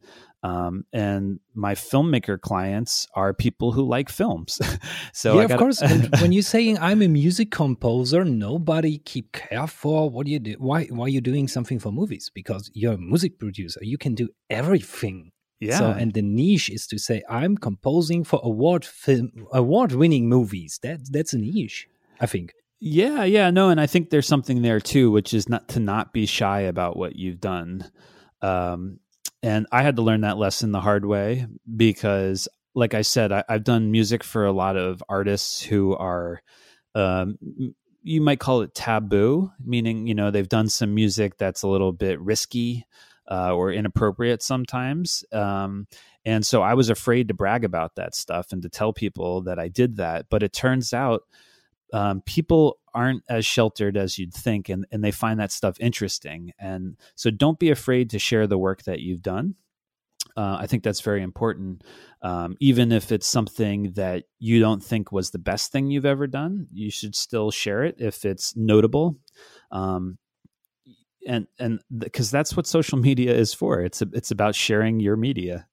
Um, 0.47 0.84
and 0.92 1.40
my 1.55 1.74
filmmaker 1.74 2.40
clients 2.40 3.09
are 3.14 3.34
people 3.34 3.72
who 3.72 3.84
like 3.84 4.09
films. 4.09 4.61
so 5.12 5.34
yeah, 5.34 5.49
gotta... 5.49 5.55
of 5.55 5.59
course. 5.59 5.80
when 6.20 6.30
you're 6.36 6.42
saying 6.42 6.78
I'm 6.78 7.03
a 7.03 7.09
music 7.09 7.51
composer, 7.51 8.24
nobody 8.24 8.99
keep 8.99 9.32
care 9.32 9.66
for 9.66 10.09
what 10.09 10.28
you 10.28 10.38
do. 10.38 10.55
Why 10.59 10.84
why 10.84 11.07
are 11.07 11.09
you 11.09 11.20
doing 11.20 11.49
something 11.49 11.80
for 11.80 11.90
movies? 11.90 12.30
Because 12.32 12.70
you're 12.74 12.92
a 12.92 12.99
music 12.99 13.40
producer. 13.40 13.80
You 13.82 13.99
can 13.99 14.14
do 14.14 14.28
everything. 14.49 15.32
Yeah. 15.59 15.78
So, 15.78 15.90
and 15.90 16.12
the 16.12 16.22
niche 16.22 16.70
is 16.70 16.86
to 16.88 16.99
say 16.99 17.22
I'm 17.28 17.57
composing 17.57 18.22
for 18.22 18.38
award 18.44 18.84
film 18.84 19.32
award 19.53 19.92
winning 19.92 20.28
movies. 20.28 20.78
That 20.82 21.01
that's 21.11 21.32
a 21.32 21.38
niche, 21.38 21.88
I 22.20 22.26
think. 22.26 22.53
Yeah, 22.78 23.24
yeah, 23.24 23.51
no, 23.51 23.70
and 23.70 23.80
I 23.80 23.86
think 23.86 24.11
there's 24.11 24.28
something 24.28 24.62
there 24.62 24.80
too, 24.80 25.11
which 25.11 25.34
is 25.34 25.49
not 25.49 25.66
to 25.68 25.80
not 25.80 26.12
be 26.12 26.26
shy 26.26 26.61
about 26.61 26.97
what 26.97 27.16
you've 27.16 27.40
done. 27.40 27.90
Um, 28.42 29.01
and 29.43 29.66
I 29.72 29.83
had 29.83 29.97
to 29.97 30.03
learn 30.03 30.22
that 30.22 30.39
lesson 30.39 30.72
the 30.72 30.81
hard 30.81 31.05
way 31.05 31.47
because, 31.77 32.49
like 32.74 32.95
I 32.95 33.03
said, 33.03 33.33
I, 33.33 33.45
have 33.49 33.64
done 33.64 33.91
music 33.91 34.24
for 34.24 34.45
a 34.45 34.53
lot 34.53 34.77
of 34.77 35.03
artists 35.09 35.62
who 35.62 35.95
are, 35.97 36.43
um, 36.95 37.39
you 38.03 38.20
might 38.20 38.41
call 38.41 38.62
it 38.62 38.74
taboo, 38.74 39.51
meaning, 39.64 40.07
you 40.07 40.14
know, 40.14 40.31
they've 40.31 40.49
done 40.49 40.68
some 40.68 40.95
music 40.95 41.39
that's 41.39 41.62
a 41.62 41.68
little 41.68 41.93
bit 41.93 42.20
risky 42.20 42.87
uh, 43.31 43.53
or 43.53 43.72
inappropriate 43.72 44.43
sometimes. 44.43 45.24
Um, 45.33 45.87
and 46.24 46.45
so 46.45 46.62
I 46.62 46.74
was 46.74 46.91
afraid 46.91 47.29
to 47.29 47.35
brag 47.35 47.64
about 47.64 47.97
that 47.97 48.14
stuff 48.14 48.53
and 48.53 48.62
to 48.62 48.68
tell 48.68 48.93
people 48.93 49.43
that 49.43 49.59
I 49.59 49.68
did 49.68 49.97
that. 49.97 50.27
But 50.31 50.43
it 50.43 50.53
turns 50.53 50.93
out 50.93 51.22
um, 51.93 52.20
people 52.22 52.78
aren't 52.95 53.22
as 53.28 53.45
sheltered 53.45 53.97
as 53.97 54.18
you'd 54.18 54.34
think 54.34 54.68
and, 54.68 54.87
and 54.91 55.05
they 55.05 55.11
find 55.11 55.39
that 55.39 55.53
stuff 55.53 55.76
interesting. 55.80 56.53
And 56.59 56.97
so 57.14 57.30
don't 57.30 57.59
be 57.59 57.70
afraid 57.70 58.11
to 58.11 58.18
share 58.18 58.47
the 58.47 58.59
work 58.59 58.84
that 58.84 59.01
you've 59.01 59.22
done. 59.22 59.55
Uh, 60.37 60.57
i 60.59 60.66
think 60.66 60.82
that's 60.82 61.01
very 61.01 61.22
important. 61.22 61.84
Um, 62.22 62.57
even 62.59 62.91
if 62.93 63.12
it's 63.12 63.26
something 63.26 63.93
that 63.93 64.24
you 64.39 64.61
don't 64.61 64.82
think 64.82 65.12
was 65.12 65.30
the 65.30 65.39
best 65.39 65.72
thing 65.72 65.91
you've 65.91 66.07
ever 66.07 66.26
done 66.26 66.66
you 66.72 66.91
should 66.91 67.14
still 67.14 67.51
share 67.51 67.84
it 67.84 67.97
if 67.99 68.24
it's 68.24 68.57
notable. 68.57 69.18
Um, 69.70 70.18
and 71.26 71.47
and 71.59 71.80
because 71.97 72.30
that's 72.30 72.57
what 72.57 72.66
social 72.66 72.99
media 73.09 73.34
is 73.34 73.55
for. 73.55 73.80
It's 73.80 74.03
a, 74.03 74.09
it's 74.12 74.30
about 74.30 74.55
sharing 74.55 75.01
your 75.01 75.16
media 75.16 75.66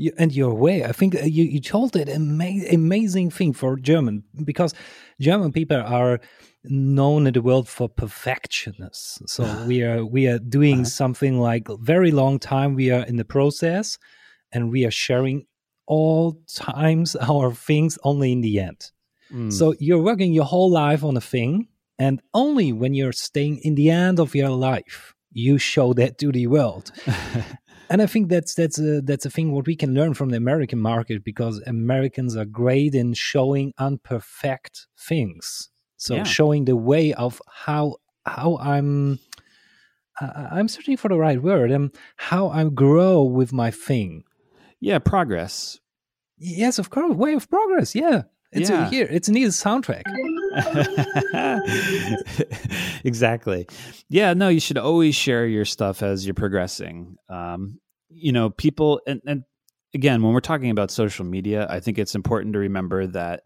you, 0.00 0.12
and 0.16 0.34
your 0.34 0.54
way. 0.54 0.84
I 0.84 0.92
think 0.92 1.14
uh, 1.14 1.24
you, 1.24 1.44
you 1.44 1.60
told 1.60 1.94
it 1.94 2.08
ama- 2.08 2.66
amazing 2.72 3.30
thing 3.30 3.52
for 3.52 3.76
German 3.76 4.24
because 4.44 4.72
German 5.20 5.52
people 5.52 5.76
are 5.76 6.20
known 6.64 7.26
in 7.26 7.34
the 7.34 7.42
world 7.42 7.68
for 7.68 7.88
perfectionists. 7.88 9.20
So 9.26 9.44
we 9.66 9.82
are 9.82 10.04
we 10.04 10.26
are 10.26 10.38
doing 10.38 10.80
uh-huh. 10.80 11.00
something 11.00 11.38
like 11.38 11.68
very 11.80 12.10
long 12.10 12.38
time. 12.38 12.74
We 12.74 12.90
are 12.90 13.04
in 13.04 13.16
the 13.16 13.24
process, 13.24 13.98
and 14.52 14.70
we 14.70 14.86
are 14.86 14.90
sharing 14.90 15.46
all 15.86 16.40
times 16.48 17.14
our 17.30 17.52
things 17.52 17.98
only 18.02 18.32
in 18.32 18.40
the 18.40 18.58
end. 18.58 18.90
Mm. 19.30 19.52
So 19.52 19.74
you're 19.78 20.02
working 20.02 20.32
your 20.32 20.46
whole 20.46 20.70
life 20.70 21.04
on 21.04 21.16
a 21.16 21.20
thing, 21.20 21.68
and 21.98 22.22
only 22.32 22.72
when 22.72 22.94
you're 22.94 23.12
staying 23.12 23.58
in 23.58 23.74
the 23.74 23.90
end 23.90 24.18
of 24.18 24.34
your 24.34 24.50
life, 24.50 25.14
you 25.30 25.58
show 25.58 25.92
that 25.92 26.18
to 26.18 26.32
the 26.32 26.46
world. 26.46 26.90
and 27.90 28.00
I 28.00 28.06
think 28.06 28.28
that's 28.28 28.54
that's 28.54 28.78
a 28.78 29.00
that's 29.02 29.26
a 29.26 29.30
thing 29.30 29.50
what 29.50 29.66
we 29.66 29.74
can 29.74 29.92
learn 29.92 30.14
from 30.14 30.30
the 30.30 30.36
American 30.36 30.78
market 30.78 31.24
because 31.24 31.60
Americans 31.66 32.36
are 32.36 32.44
great 32.44 32.94
in 32.94 33.14
showing 33.14 33.72
unperfect 33.78 34.86
things. 34.96 35.70
So 35.96 36.14
yeah. 36.14 36.22
showing 36.22 36.64
the 36.64 36.76
way 36.76 37.12
of 37.12 37.42
how 37.48 37.96
how 38.24 38.58
I'm 38.58 39.18
uh, 40.20 40.48
I'm 40.52 40.68
searching 40.68 40.96
for 40.96 41.08
the 41.08 41.18
right 41.18 41.42
word 41.42 41.72
and 41.72 41.90
how 42.16 42.48
I 42.48 42.64
grow 42.64 43.24
with 43.24 43.52
my 43.52 43.72
thing. 43.72 44.22
Yeah, 44.78 45.00
progress. 45.00 45.80
Yes, 46.38 46.78
of 46.78 46.90
course, 46.90 47.14
way 47.16 47.34
of 47.34 47.50
progress. 47.50 47.94
Yeah, 47.96 48.22
it's 48.52 48.70
yeah. 48.70 48.88
Here. 48.88 49.08
It's 49.10 49.28
a 49.28 49.32
neat 49.32 49.48
soundtrack. 49.48 50.04
exactly. 53.04 53.68
Yeah, 54.08 54.34
no, 54.34 54.48
you 54.48 54.60
should 54.60 54.78
always 54.78 55.14
share 55.14 55.46
your 55.46 55.64
stuff 55.64 56.02
as 56.02 56.26
you're 56.26 56.34
progressing. 56.34 57.16
Um, 57.28 57.80
you 58.08 58.32
know, 58.32 58.50
people, 58.50 59.00
and, 59.06 59.20
and 59.26 59.44
again, 59.94 60.22
when 60.22 60.32
we're 60.32 60.40
talking 60.40 60.70
about 60.70 60.90
social 60.90 61.24
media, 61.24 61.66
I 61.70 61.80
think 61.80 61.98
it's 61.98 62.14
important 62.14 62.54
to 62.54 62.60
remember 62.60 63.06
that 63.08 63.42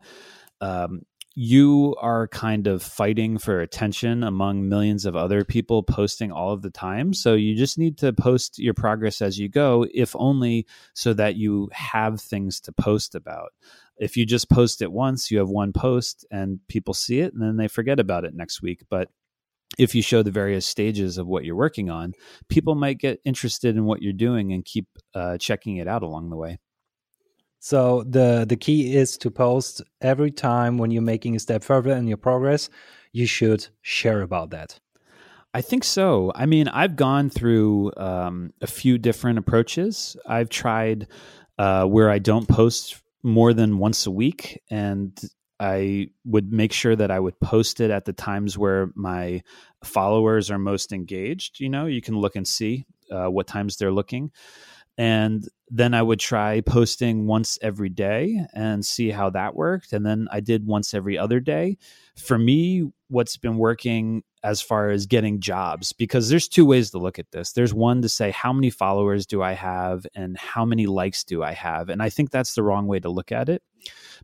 um, 0.61 1.03
you 1.35 1.97
are 2.01 2.29
kind 2.29 2.69
of 2.69 2.83
fighting 2.83 3.39
for 3.39 3.61
attention 3.61 4.23
among 4.23 4.69
millions 4.69 5.05
of 5.05 5.17
other 5.17 5.45
people 5.45 5.83
posting 5.83 6.31
all 6.31 6.53
of 6.53 6.63
the 6.63 6.71
time. 6.71 7.13
So 7.13 7.35
you 7.35 7.57
just 7.57 7.77
need 7.77 7.99
to 7.99 8.13
post 8.13 8.59
your 8.59 8.75
progress 8.75 9.21
as 9.21 9.39
you 9.39 9.49
go, 9.49 9.87
if 9.93 10.15
only 10.17 10.67
so 10.95 11.13
that 11.15 11.35
you 11.35 11.69
have 11.73 12.21
things 12.21 12.61
to 12.61 12.73
post 12.73 13.17
about. 13.17 13.53
If 13.99 14.17
you 14.17 14.27
just 14.27 14.51
post 14.51 14.83
it 14.83 14.93
once, 14.93 15.31
you 15.31 15.39
have 15.39 15.49
one 15.49 15.73
post 15.73 16.27
and 16.31 16.61
people 16.69 16.95
see 16.95 17.21
it 17.21 17.33
and 17.33 17.43
then 17.43 17.57
they 17.57 17.69
forget 17.69 18.01
about 18.01 18.25
it 18.25 18.35
next 18.35 18.63
week. 18.63 18.83
But 18.91 19.09
if 19.79 19.95
you 19.95 20.03
show 20.03 20.23
the 20.23 20.31
various 20.31 20.67
stages 20.67 21.19
of 21.19 21.27
what 21.27 21.45
you're 21.45 21.57
working 21.57 21.91
on, 21.91 22.13
people 22.49 22.75
might 22.75 22.99
get 22.99 23.21
interested 23.25 23.77
in 23.77 23.85
what 23.85 24.03
you're 24.03 24.13
doing 24.13 24.53
and 24.53 24.65
keep 24.65 24.87
uh, 25.15 25.39
checking 25.39 25.77
it 25.79 25.89
out 25.89 26.03
along 26.03 26.31
the 26.31 26.37
way. 26.37 26.59
So 27.61 28.05
the 28.07 28.45
the 28.47 28.57
key 28.57 28.95
is 28.95 29.17
to 29.19 29.31
post 29.31 29.83
every 30.03 30.31
time 30.31 30.77
when 30.77 30.91
you're 30.91 31.01
making 31.01 31.35
a 31.35 31.39
step 31.39 31.65
further 31.65 31.93
in 31.93 32.07
your 32.07 32.19
progress. 32.19 32.69
You 33.13 33.27
should 33.27 33.67
share 33.81 34.21
about 34.21 34.51
that. 34.51 34.79
I 35.55 35.61
think 35.61 35.85
so. 35.85 36.33
I 36.35 36.47
mean, 36.47 36.69
I've 36.69 36.97
gone 36.97 37.31
through 37.31 37.93
um, 37.97 38.53
a 38.61 38.67
few 38.67 38.99
different 38.99 39.39
approaches. 39.39 40.17
I've 40.27 40.51
tried 40.51 41.07
uh, 41.57 41.87
where 41.87 42.11
I 42.11 42.19
don't 42.19 42.49
post 42.49 43.01
more 43.25 43.53
than 43.53 43.79
once 43.79 44.07
a 44.07 44.11
week, 44.11 44.63
and 44.71 45.19
I 45.59 46.09
would 46.25 46.53
make 46.53 46.73
sure 46.73 46.95
that 46.95 47.11
I 47.11 47.19
would 47.19 47.41
post 47.41 47.81
it 47.81 47.91
at 47.91 48.05
the 48.05 48.13
times 48.13 48.59
where 48.59 48.91
my 48.95 49.43
followers 49.83 50.51
are 50.51 50.59
most 50.59 50.93
engaged. 50.93 51.59
You 51.59 51.71
know, 51.71 51.87
you 51.87 52.03
can 52.03 52.17
look 52.19 52.37
and 52.37 52.47
see 52.47 52.85
uh, 53.11 53.27
what 53.27 53.47
times 53.47 53.77
they're 53.77 53.93
looking 53.93 54.31
and 54.97 55.49
then 55.69 55.95
I 55.95 56.03
would 56.03 56.21
try 56.21 56.61
posting 56.61 57.27
once 57.27 57.59
every 57.61 57.89
day 57.89 58.47
and 58.55 58.85
see 58.85 59.11
how 59.11 59.31
that 59.31 59.57
worked. 59.57 59.93
And 59.93 60.07
then 60.07 60.29
I 60.31 60.41
did 60.41 60.67
once 60.67 60.95
every 60.95 61.19
other 61.19 61.41
day. 61.41 61.79
For 62.17 62.39
me, 62.39 62.91
what's 63.09 63.37
been 63.37 63.57
working 63.57 64.23
as 64.45 64.61
far 64.61 64.91
as 64.91 65.07
getting 65.07 65.41
jobs, 65.41 65.93
because 65.93 66.29
there's 66.29 66.49
two 66.49 66.67
ways 66.67 66.91
to 66.91 66.99
look 66.99 67.19
at 67.19 67.33
this. 67.33 67.53
There's 67.53 67.73
one 67.73 68.03
to 68.03 68.11
say, 68.11 68.31
how 68.31 68.53
many 68.53 68.69
followers 68.69 69.25
do 69.25 69.43
I 69.43 69.55
have 69.55 70.07
and 70.15 70.37
how 70.37 70.67
many 70.67 70.87
likes 70.87 71.25
do 71.25 71.43
I 71.43 71.53
have? 71.53 71.89
And 71.89 72.03
I 72.03 72.11
think 72.11 72.31
that's 72.31 72.55
the 72.55 72.63
wrong 72.63 72.87
way 72.87 73.01
to 73.01 73.09
look 73.09 73.33
at 73.33 73.49
it 73.49 73.63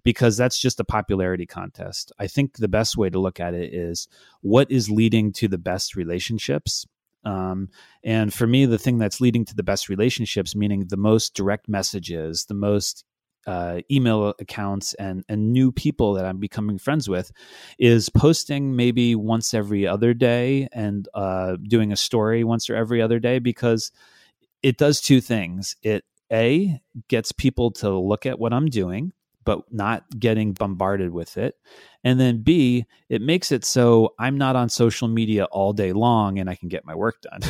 because 0.04 0.36
that's 0.36 0.58
just 0.58 0.78
a 0.78 0.84
popularity 0.84 1.46
contest. 1.46 2.12
I 2.18 2.26
think 2.26 2.58
the 2.58 2.68
best 2.68 2.98
way 2.98 3.08
to 3.08 3.18
look 3.18 3.40
at 3.40 3.54
it 3.54 3.72
is 3.72 4.08
what 4.42 4.70
is 4.70 4.90
leading 4.90 5.32
to 5.32 5.48
the 5.48 5.58
best 5.58 5.96
relationships 5.96 6.86
um, 7.24 7.68
and 8.02 8.32
for 8.32 8.46
me, 8.46 8.66
the 8.66 8.78
thing 8.78 8.98
that's 8.98 9.20
leading 9.20 9.44
to 9.46 9.54
the 9.54 9.62
best 9.62 9.88
relationships, 9.88 10.56
meaning 10.56 10.86
the 10.86 10.96
most 10.96 11.34
direct 11.34 11.68
messages, 11.68 12.46
the 12.46 12.54
most 12.54 13.04
uh, 13.46 13.80
email 13.90 14.34
accounts 14.38 14.92
and 14.94 15.24
and 15.28 15.52
new 15.52 15.72
people 15.72 16.14
that 16.14 16.26
I'm 16.26 16.38
becoming 16.38 16.78
friends 16.78 17.08
with 17.08 17.32
is 17.78 18.08
posting 18.10 18.76
maybe 18.76 19.14
once 19.14 19.54
every 19.54 19.86
other 19.86 20.12
day 20.12 20.68
and 20.72 21.08
uh, 21.14 21.56
doing 21.62 21.90
a 21.90 21.96
story 21.96 22.44
once 22.44 22.68
or 22.68 22.76
every 22.76 23.00
other 23.00 23.18
day 23.18 23.38
because 23.38 23.92
it 24.62 24.76
does 24.76 25.00
two 25.00 25.20
things. 25.20 25.74
It 25.82 26.04
a 26.32 26.80
gets 27.08 27.32
people 27.32 27.70
to 27.72 27.90
look 27.98 28.26
at 28.26 28.38
what 28.38 28.52
I'm 28.52 28.66
doing 28.66 29.12
but 29.44 29.60
not 29.72 30.04
getting 30.18 30.52
bombarded 30.52 31.10
with 31.10 31.36
it. 31.36 31.56
And 32.04 32.18
then 32.18 32.42
B, 32.42 32.86
it 33.08 33.22
makes 33.22 33.52
it 33.52 33.64
so 33.64 34.14
I'm 34.18 34.38
not 34.38 34.56
on 34.56 34.68
social 34.68 35.08
media 35.08 35.44
all 35.44 35.72
day 35.72 35.92
long 35.92 36.38
and 36.38 36.48
I 36.48 36.54
can 36.54 36.68
get 36.68 36.84
my 36.84 36.94
work 36.94 37.22
done. 37.22 37.40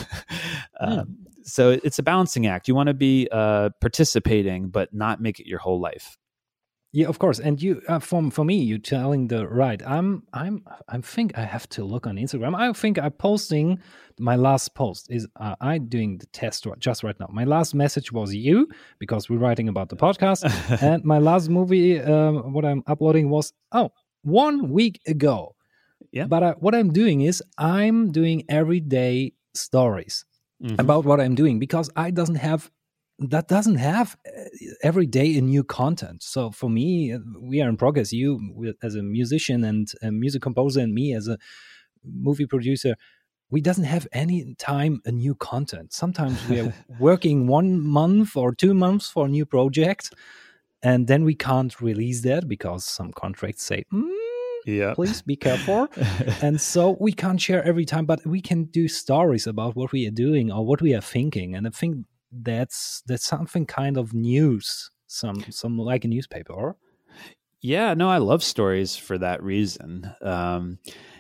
uh, 0.80 1.05
so 1.43 1.70
it's 1.70 1.99
a 1.99 2.03
balancing 2.03 2.47
act. 2.47 2.68
You 2.68 2.74
want 2.74 2.88
to 2.88 2.95
be 2.95 3.28
uh, 3.30 3.70
participating, 3.80 4.68
but 4.68 4.93
not 4.95 5.20
make 5.20 5.41
it 5.41 5.47
your 5.47 5.59
whole 5.59 5.80
life. 5.80 6.16
Yeah, 6.93 7.07
of 7.07 7.20
course. 7.20 7.38
And 7.38 7.62
you, 7.62 7.82
uh, 7.86 8.01
for 8.01 8.30
for 8.32 8.45
me, 8.45 8.57
you're 8.57 8.78
telling 8.78 9.28
the 9.28 9.47
right. 9.47 9.80
I'm, 9.86 10.24
I'm, 10.32 10.64
I 10.88 10.99
think 10.99 11.38
I 11.38 11.45
have 11.45 11.68
to 11.70 11.84
look 11.84 12.07
on 12.07 12.16
Instagram. 12.16 12.57
I 12.57 12.72
think 12.72 12.99
I'm 12.99 13.12
posting 13.12 13.78
my 14.18 14.34
last 14.34 14.74
post 14.74 15.07
is 15.09 15.26
uh, 15.36 15.55
I 15.61 15.78
doing 15.78 16.18
the 16.18 16.26
test 16.26 16.66
just 16.78 17.05
right 17.05 17.18
now. 17.20 17.28
My 17.30 17.45
last 17.45 17.74
message 17.74 18.11
was 18.11 18.34
you 18.34 18.68
because 18.99 19.30
we're 19.30 19.38
writing 19.38 19.68
about 19.68 19.88
the 19.88 19.97
podcast, 19.97 20.43
and 20.82 21.05
my 21.05 21.18
last 21.18 21.49
movie, 21.49 22.01
um, 22.01 22.53
what 22.53 22.64
I'm 22.64 22.82
uploading 22.88 23.30
was 23.30 23.53
oh 23.70 23.93
one 24.22 24.70
week 24.70 25.01
ago. 25.07 25.55
Yeah. 26.12 26.26
But 26.26 26.43
uh, 26.43 26.55
what 26.59 26.74
I'm 26.74 26.93
doing 26.93 27.20
is 27.20 27.43
I'm 27.57 28.11
doing 28.11 28.45
everyday 28.49 29.34
stories 29.55 30.24
mm-hmm. 30.62 30.80
about 30.80 31.05
what 31.05 31.20
I'm 31.20 31.36
doing 31.36 31.61
because 31.61 31.88
I 31.95 32.11
doesn't 32.11 32.36
have 32.36 32.70
that 33.29 33.49
doesn't 33.49 33.77
have 33.77 34.16
uh, 34.27 34.45
every 34.83 35.07
day 35.07 35.37
a 35.37 35.41
new 35.41 35.62
content. 35.62 36.23
So 36.23 36.51
for 36.51 36.71
me, 36.71 37.16
we 37.39 37.61
are 37.61 37.68
in 37.68 37.77
progress. 37.77 38.12
You 38.12 38.75
as 38.83 38.95
a 38.95 39.03
musician 39.03 39.62
and 39.64 39.89
a 40.03 40.11
music 40.11 40.43
composer, 40.43 40.81
and 40.81 40.95
me 40.95 41.14
as 41.14 41.29
a 41.29 41.37
movie 42.05 42.47
producer, 42.47 42.97
we 43.51 43.61
doesn't 43.61 43.85
have 43.85 44.07
any 44.12 44.55
time 44.55 45.03
a 45.05 45.12
new 45.12 45.35
content. 45.35 45.93
Sometimes 45.93 46.49
we 46.49 46.61
are 46.61 46.73
working 46.99 47.47
one 47.47 47.81
month 47.81 48.37
or 48.37 48.55
two 48.55 48.73
months 48.73 49.09
for 49.11 49.27
a 49.27 49.29
new 49.29 49.45
project, 49.45 50.14
and 50.83 51.07
then 51.07 51.25
we 51.25 51.35
can't 51.35 51.79
release 51.81 52.23
that 52.23 52.49
because 52.49 52.85
some 52.85 53.12
contracts 53.12 53.64
say. 53.64 53.85
Mm, 53.93 54.14
yeah 54.66 54.93
please 54.95 55.23
be 55.23 55.37
careful 55.37 55.89
and 56.43 56.61
so 56.61 56.97
we 57.01 57.12
can't 57.12 57.41
share 57.41 57.64
every 57.64 57.87
time 57.87 58.05
but 58.05 58.25
we 58.27 58.41
can 58.41 58.64
do 58.64 58.89
stories 58.89 59.47
about 59.47 59.75
what 59.75 59.91
we 59.91 60.07
are 60.07 60.11
doing 60.11 60.53
or 60.53 60.66
what 60.66 60.83
we 60.83 60.95
are 60.95 61.01
thinking 61.01 61.55
and 61.55 61.66
i 61.66 61.71
think 61.71 62.05
that's 62.33 63.03
that's 63.07 63.26
something 63.26 63.66
kind 63.66 63.97
of 63.97 64.14
news, 64.14 64.91
some 65.07 65.45
some 65.51 65.78
like 65.78 66.05
a 66.05 66.09
newspaper. 66.09 66.76
Yeah, 67.62 67.93
no, 67.93 68.09
I 68.09 68.18
love 68.18 68.43
stories 68.43 68.97
for 68.97 69.18
that 69.18 69.43
reason. 69.43 70.11
Um, 70.22 70.78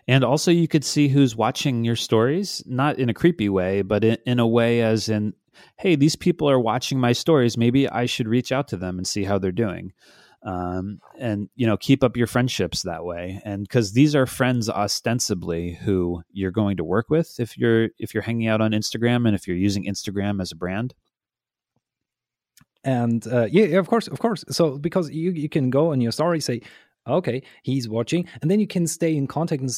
and 0.08 0.24
also, 0.24 0.50
you 0.50 0.68
could 0.68 0.84
see 0.84 1.08
who's 1.08 1.36
watching 1.36 1.84
your 1.84 1.96
stories, 1.96 2.62
not 2.66 2.98
in 2.98 3.10
a 3.10 3.14
creepy 3.14 3.48
way, 3.48 3.82
but 3.82 4.04
in, 4.04 4.16
in 4.24 4.38
a 4.38 4.46
way 4.46 4.80
as 4.80 5.10
in, 5.10 5.34
hey, 5.76 5.96
these 5.96 6.16
people 6.16 6.48
are 6.48 6.58
watching 6.58 6.98
my 6.98 7.12
stories. 7.12 7.58
Maybe 7.58 7.88
I 7.88 8.06
should 8.06 8.26
reach 8.26 8.52
out 8.52 8.68
to 8.68 8.78
them 8.78 8.96
and 8.96 9.06
see 9.06 9.24
how 9.24 9.38
they're 9.38 9.52
doing. 9.52 9.92
Um, 10.42 11.00
and 11.18 11.50
you 11.54 11.66
know 11.66 11.76
keep 11.76 12.02
up 12.02 12.16
your 12.16 12.26
friendships 12.26 12.80
that 12.84 13.04
way 13.04 13.42
and 13.44 13.62
because 13.62 13.92
these 13.92 14.14
are 14.14 14.24
friends 14.24 14.70
ostensibly 14.70 15.74
who 15.74 16.22
you're 16.32 16.50
going 16.50 16.78
to 16.78 16.84
work 16.84 17.10
with 17.10 17.38
if 17.38 17.58
you're 17.58 17.90
if 17.98 18.14
you're 18.14 18.22
hanging 18.22 18.48
out 18.48 18.62
on 18.62 18.70
instagram 18.70 19.26
and 19.26 19.34
if 19.34 19.46
you're 19.46 19.54
using 19.54 19.84
instagram 19.84 20.40
as 20.40 20.50
a 20.50 20.56
brand 20.56 20.94
and 22.84 23.26
uh, 23.26 23.46
yeah, 23.50 23.78
of 23.78 23.88
course, 23.88 24.08
of 24.08 24.18
course. 24.18 24.44
So 24.50 24.78
because 24.78 25.10
you 25.10 25.32
you 25.32 25.48
can 25.48 25.70
go 25.70 25.92
on 25.92 26.00
your 26.00 26.12
story 26.12 26.40
say, 26.40 26.62
okay, 27.06 27.42
he's 27.62 27.88
watching, 27.88 28.26
and 28.42 28.50
then 28.50 28.60
you 28.60 28.66
can 28.66 28.86
stay 28.86 29.16
in 29.16 29.26
contact 29.26 29.62
and 29.62 29.70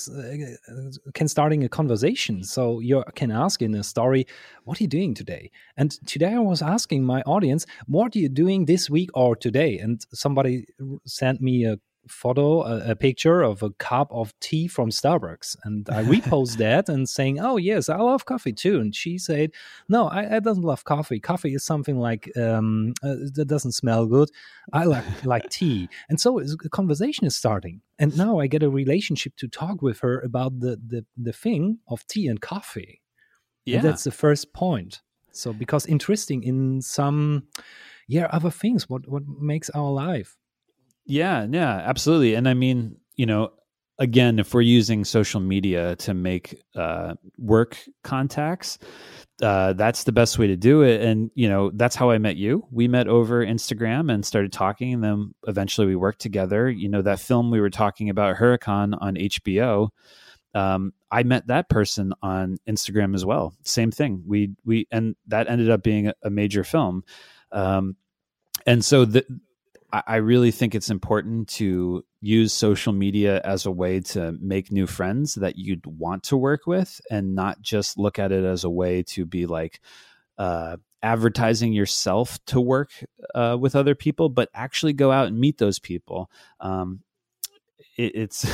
uh, 0.69 1.11
can 1.15 1.29
starting 1.29 1.65
a 1.65 1.69
conversation. 1.69 2.45
So 2.45 2.81
you 2.81 3.05
can 3.15 3.31
ask 3.31 3.63
in 3.63 3.75
a 3.75 3.83
story, 3.83 4.27
what 4.65 4.81
are 4.81 4.85
you 4.85 4.89
doing 4.89 5.15
today? 5.15 5.51
And 5.77 5.91
today 6.07 6.35
I 6.35 6.39
was 6.39 6.63
asking 6.63 7.05
my 7.05 7.23
audience, 7.23 7.67
what 7.87 8.15
are 8.15 8.19
you 8.19 8.29
doing 8.29 8.67
this 8.67 8.91
week 8.91 9.11
or 9.15 9.37
today? 9.37 9.79
And 9.79 10.05
somebody 10.13 10.67
sent 11.07 11.41
me 11.41 11.65
a 11.65 11.79
photo, 12.09 12.63
a, 12.63 12.91
a, 12.91 12.97
picture 12.97 13.43
of 13.43 13.63
a 13.63 13.71
cup 13.71 14.09
of 14.11 14.39
tea 14.41 14.67
from 14.67 14.91
Starbucks, 14.91 15.57
and 15.65 15.89
I 15.89 16.03
repost 16.03 16.57
that 16.59 16.89
and 16.89 17.09
saying, 17.09 17.41
"Oh 17.41 17.57
yes, 17.57 17.89
I 17.89 17.97
love 17.97 18.25
coffee 18.25 18.53
too." 18.53 18.81
And 18.81 18.95
she 18.95 19.19
said, 19.19 19.53
"No, 19.89 20.09
I, 20.09 20.37
I 20.37 20.41
don't 20.41 20.63
love 20.63 20.85
coffee. 20.85 21.21
Coffee 21.21 21.55
is 21.55 21.65
something 21.65 21.99
like 21.99 22.31
um, 22.37 22.95
uh, 23.03 23.17
that 23.35 23.47
doesn't 23.47 23.73
smell 23.73 24.07
good. 24.07 24.31
I 24.73 24.85
like 24.85 25.05
like 25.25 25.49
tea." 25.51 25.89
And 26.09 26.21
so 26.21 26.41
a 26.41 26.69
conversation 26.69 27.27
is 27.27 27.37
starting, 27.37 27.81
and 27.99 28.17
now 28.17 28.39
I 28.39 28.47
get 28.47 28.63
a 28.63 28.71
relationship 28.71 29.37
to 29.37 29.49
talk 29.49 29.83
with 29.83 30.01
her 30.01 30.21
about 30.21 30.61
the 30.61 30.81
the 30.87 31.05
the 31.17 31.33
thing 31.33 31.79
of 31.89 32.07
tea 32.07 32.27
and 32.27 32.41
coffee. 32.41 33.01
Yeah, 33.65 33.79
and 33.79 33.87
that's 33.87 34.05
the 34.05 34.11
first 34.11 34.53
point. 34.53 35.03
So 35.31 35.53
because 35.53 35.87
interesting 35.87 36.43
in 36.43 36.83
some 36.83 37.45
yeah 38.09 38.27
other 38.31 38.51
things, 38.51 38.89
what 38.89 39.09
what 39.09 39.23
makes 39.27 39.71
our 39.71 39.91
life 39.91 40.37
yeah, 41.07 41.47
yeah, 41.51 41.77
absolutely. 41.77 42.35
And 42.35 42.49
I 42.49 42.55
mean, 42.55 42.97
you 43.17 43.27
know, 43.27 43.53
again, 43.99 44.39
if 44.39 44.55
we're 44.55 44.63
using 44.63 45.05
social 45.05 45.41
media 45.41 45.97
to 45.97 46.15
make 46.15 46.61
uh, 46.75 47.15
work 47.39 47.79
contacts, 48.03 48.79
uh, 49.43 49.73
that's 49.73 50.05
the 50.05 50.13
best 50.13 50.39
way 50.39 50.47
to 50.47 50.57
do 50.57 50.83
it. 50.83 51.01
And 51.03 51.31
you 51.35 51.49
know, 51.49 51.71
that's 51.75 51.97
how 51.97 52.11
I 52.11 52.19
met 52.19 52.37
you. 52.37 52.67
We 52.71 52.89
met 52.89 53.09
over 53.09 53.45
Instagram 53.45 54.13
and 54.13 54.25
started 54.25 54.53
talking, 54.53 54.95
and 54.95 55.05
then 55.05 55.35
eventually 55.47 55.87
we 55.87 55.97
worked 55.97 56.21
together. 56.21 56.71
You 56.71 56.89
know, 56.89 57.03
that 57.03 57.21
film 57.21 57.51
we 57.51 57.61
were 57.61 57.71
talking 57.71 58.11
about, 58.11 58.37
Huracan 58.37 58.97
on 59.01 59.15
HBO. 59.15 59.91
Um, 60.55 60.93
I 61.11 61.23
met 61.23 61.47
that 61.47 61.69
person 61.69 62.13
on 62.23 62.59
Instagram 62.69 63.15
as 63.15 63.25
well. 63.25 63.55
Same 63.65 63.91
thing. 63.91 64.23
We 64.27 64.51
we 64.65 64.87
and 64.91 65.17
that 65.27 65.49
ended 65.49 65.71
up 65.71 65.83
being 65.83 66.13
a 66.23 66.31
major 66.31 66.63
film. 66.63 67.05
Um, 67.51 67.97
and 68.67 68.85
so 68.85 69.05
the 69.05 69.25
I 69.93 70.17
really 70.17 70.53
think 70.53 70.75
it's 70.75 70.89
important 70.89 71.49
to 71.51 72.03
use 72.23 72.55
social 72.55 72.95
media 72.95 73.43
as 73.45 73.67
a 73.67 73.71
way 73.71 74.01
to 74.01 74.33
make 74.41 74.73
new 74.73 74.87
friends 74.87 75.35
that 75.35 75.59
you'd 75.59 75.85
want 75.85 76.23
to 76.25 76.37
work 76.37 76.67
with 76.67 76.99
and 77.11 77.35
not 77.35 77.61
just 77.61 77.99
look 77.99 78.19
at 78.19 78.33
it 78.33 78.43
as 78.43 78.65
a 78.65 78.71
way 78.71 79.03
to 79.09 79.27
be 79.27 79.45
like 79.45 79.81
uh, 80.39 80.79
advertising 81.03 81.75
yourself 81.75 82.43
to 82.47 82.59
work 82.59 82.91
uh, 83.35 83.59
with 83.61 83.77
other 83.77 83.95
people, 83.95 84.31
but 84.31 84.49
actually 84.55 84.95
go 84.95 85.13
out 85.13 85.27
and 85.27 85.39
meet 85.39 85.59
those 85.59 85.79
people. 85.79 86.31
Um, 86.59 87.01
it, 87.99 88.13
it's 88.15 88.47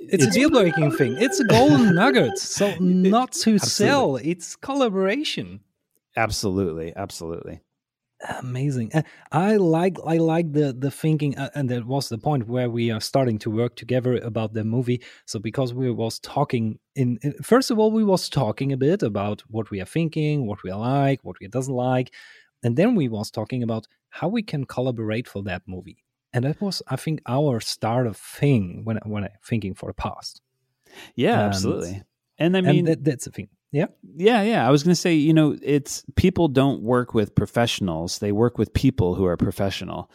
it's, 0.00 0.24
a 0.24 0.30
deal 0.30 0.50
breaking 0.50 0.92
thing. 0.92 1.16
It's 1.18 1.40
a 1.40 1.44
golden 1.44 1.94
nugget. 1.94 2.38
So 2.38 2.74
not 2.80 3.32
to 3.32 3.58
sell, 3.58 4.16
it's 4.16 4.56
collaboration. 4.56 5.60
Absolutely, 6.16 6.94
absolutely. 6.94 7.60
Amazing. 8.40 8.92
I 9.32 9.56
like 9.56 9.98
I 10.06 10.16
like 10.16 10.52
the 10.52 10.72
the 10.72 10.90
thinking, 10.90 11.36
uh, 11.36 11.50
and 11.54 11.68
that 11.70 11.86
was 11.86 12.08
the 12.08 12.18
point 12.18 12.48
where 12.48 12.70
we 12.70 12.90
are 12.90 13.00
starting 13.00 13.38
to 13.40 13.50
work 13.50 13.76
together 13.76 14.16
about 14.16 14.54
the 14.54 14.64
movie. 14.64 15.02
So 15.26 15.38
because 15.38 15.74
we 15.74 15.90
was 15.90 16.18
talking 16.20 16.78
in, 16.94 17.18
in 17.22 17.34
first 17.42 17.70
of 17.70 17.78
all, 17.78 17.90
we 17.90 18.04
was 18.04 18.28
talking 18.28 18.72
a 18.72 18.76
bit 18.76 19.02
about 19.02 19.42
what 19.48 19.70
we 19.70 19.80
are 19.80 19.86
thinking, 19.86 20.46
what 20.46 20.62
we 20.62 20.72
like, 20.72 21.22
what 21.22 21.36
we 21.40 21.48
doesn't 21.48 21.74
like, 21.74 22.14
and 22.62 22.76
then 22.76 22.94
we 22.94 23.08
was 23.08 23.30
talking 23.30 23.62
about 23.62 23.86
how 24.08 24.28
we 24.28 24.42
can 24.42 24.64
collaborate 24.64 25.28
for 25.28 25.42
that 25.42 25.62
movie. 25.66 26.04
And 26.32 26.44
that 26.44 26.60
was, 26.60 26.82
I 26.88 26.96
think, 26.96 27.20
our 27.26 27.60
start 27.60 28.06
of 28.06 28.16
thing 28.16 28.82
when 28.84 28.98
when 29.04 29.24
I 29.24 29.30
thinking 29.44 29.74
for 29.74 29.90
the 29.90 29.94
past. 29.94 30.40
Yeah, 31.14 31.34
and, 31.34 31.42
absolutely. 31.42 32.02
And 32.38 32.56
I 32.56 32.60
mean, 32.60 32.78
and 32.78 32.88
that, 32.88 33.04
that's 33.04 33.24
the 33.26 33.30
thing. 33.30 33.48
Yeah. 33.74 33.86
Yeah, 34.14 34.42
yeah. 34.42 34.66
I 34.66 34.70
was 34.70 34.84
going 34.84 34.92
to 34.92 35.00
say, 35.00 35.14
you 35.14 35.34
know, 35.34 35.58
it's 35.60 36.04
people 36.14 36.46
don't 36.46 36.80
work 36.82 37.12
with 37.12 37.34
professionals; 37.34 38.20
they 38.20 38.30
work 38.30 38.56
with 38.56 38.72
people 38.72 39.16
who 39.16 39.24
are 39.24 39.36
professional. 39.36 40.12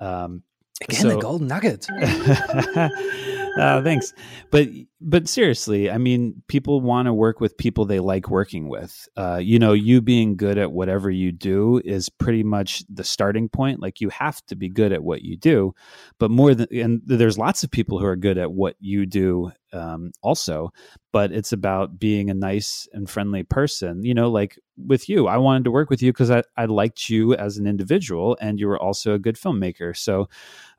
Um, 0.00 0.42
Again, 0.82 1.00
so, 1.02 1.08
the 1.10 1.18
gold 1.18 1.42
nugget. 1.42 1.86
uh, 3.58 3.82
thanks, 3.82 4.14
but 4.50 4.68
but 5.02 5.28
seriously, 5.28 5.90
I 5.90 5.98
mean, 5.98 6.42
people 6.48 6.80
want 6.80 7.06
to 7.06 7.12
work 7.12 7.40
with 7.40 7.58
people 7.58 7.84
they 7.84 8.00
like 8.00 8.30
working 8.30 8.68
with. 8.70 9.06
Uh, 9.16 9.38
you 9.40 9.58
know, 9.58 9.74
you 9.74 10.00
being 10.00 10.34
good 10.34 10.56
at 10.56 10.72
whatever 10.72 11.10
you 11.10 11.30
do 11.30 11.82
is 11.84 12.08
pretty 12.08 12.42
much 12.42 12.84
the 12.88 13.04
starting 13.04 13.50
point. 13.50 13.82
Like 13.82 14.00
you 14.00 14.08
have 14.08 14.44
to 14.46 14.56
be 14.56 14.70
good 14.70 14.92
at 14.92 15.04
what 15.04 15.20
you 15.20 15.36
do, 15.36 15.74
but 16.18 16.30
more 16.30 16.54
than 16.54 16.66
and 16.72 17.02
there's 17.04 17.38
lots 17.38 17.62
of 17.62 17.70
people 17.70 17.98
who 17.98 18.06
are 18.06 18.16
good 18.16 18.38
at 18.38 18.50
what 18.50 18.76
you 18.80 19.04
do 19.04 19.52
um, 19.74 20.12
also. 20.22 20.72
But 21.12 21.32
it's 21.32 21.52
about 21.52 21.98
being 21.98 22.30
a 22.30 22.34
nice 22.34 22.88
and 22.92 23.08
friendly 23.08 23.42
person. 23.42 24.04
You 24.04 24.14
know, 24.14 24.30
like 24.30 24.58
with 24.76 25.08
you, 25.08 25.26
I 25.26 25.36
wanted 25.36 25.64
to 25.64 25.70
work 25.70 25.90
with 25.90 26.02
you 26.02 26.12
because 26.12 26.30
I, 26.30 26.42
I 26.56 26.64
liked 26.66 27.10
you 27.10 27.34
as 27.34 27.58
an 27.58 27.66
individual, 27.66 28.36
and 28.40 28.58
you 28.58 28.68
were 28.68 28.80
also 28.80 29.14
a 29.14 29.18
good 29.18 29.36
filmmaker. 29.36 29.96
So 29.96 30.28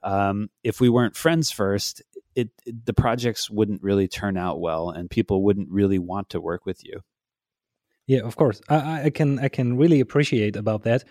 um, 0.04 0.50
if 0.64 0.82
we 0.82 0.89
weren't 0.89 1.16
friends 1.16 1.52
first, 1.52 2.02
it, 2.36 2.50
it, 2.66 2.86
the 2.86 2.93
projects 2.93 3.50
wouldn't 3.50 3.84
really 3.84 4.08
turn 4.08 4.38
out 4.38 4.60
well, 4.60 4.89
and 4.89 5.10
people 5.10 5.43
wouldn't 5.43 5.70
really 5.70 6.00
want 6.00 6.30
to 6.30 6.41
work 6.41 6.66
with 6.66 6.84
you. 6.86 7.02
Yeah, 8.08 8.22
of 8.22 8.36
course, 8.36 8.62
I, 8.70 9.04
I 9.06 9.10
can 9.10 9.39
I 9.39 9.48
can 9.48 9.78
really 9.78 10.00
appreciate 10.00 10.56
about 10.56 10.84
that. 10.84 11.04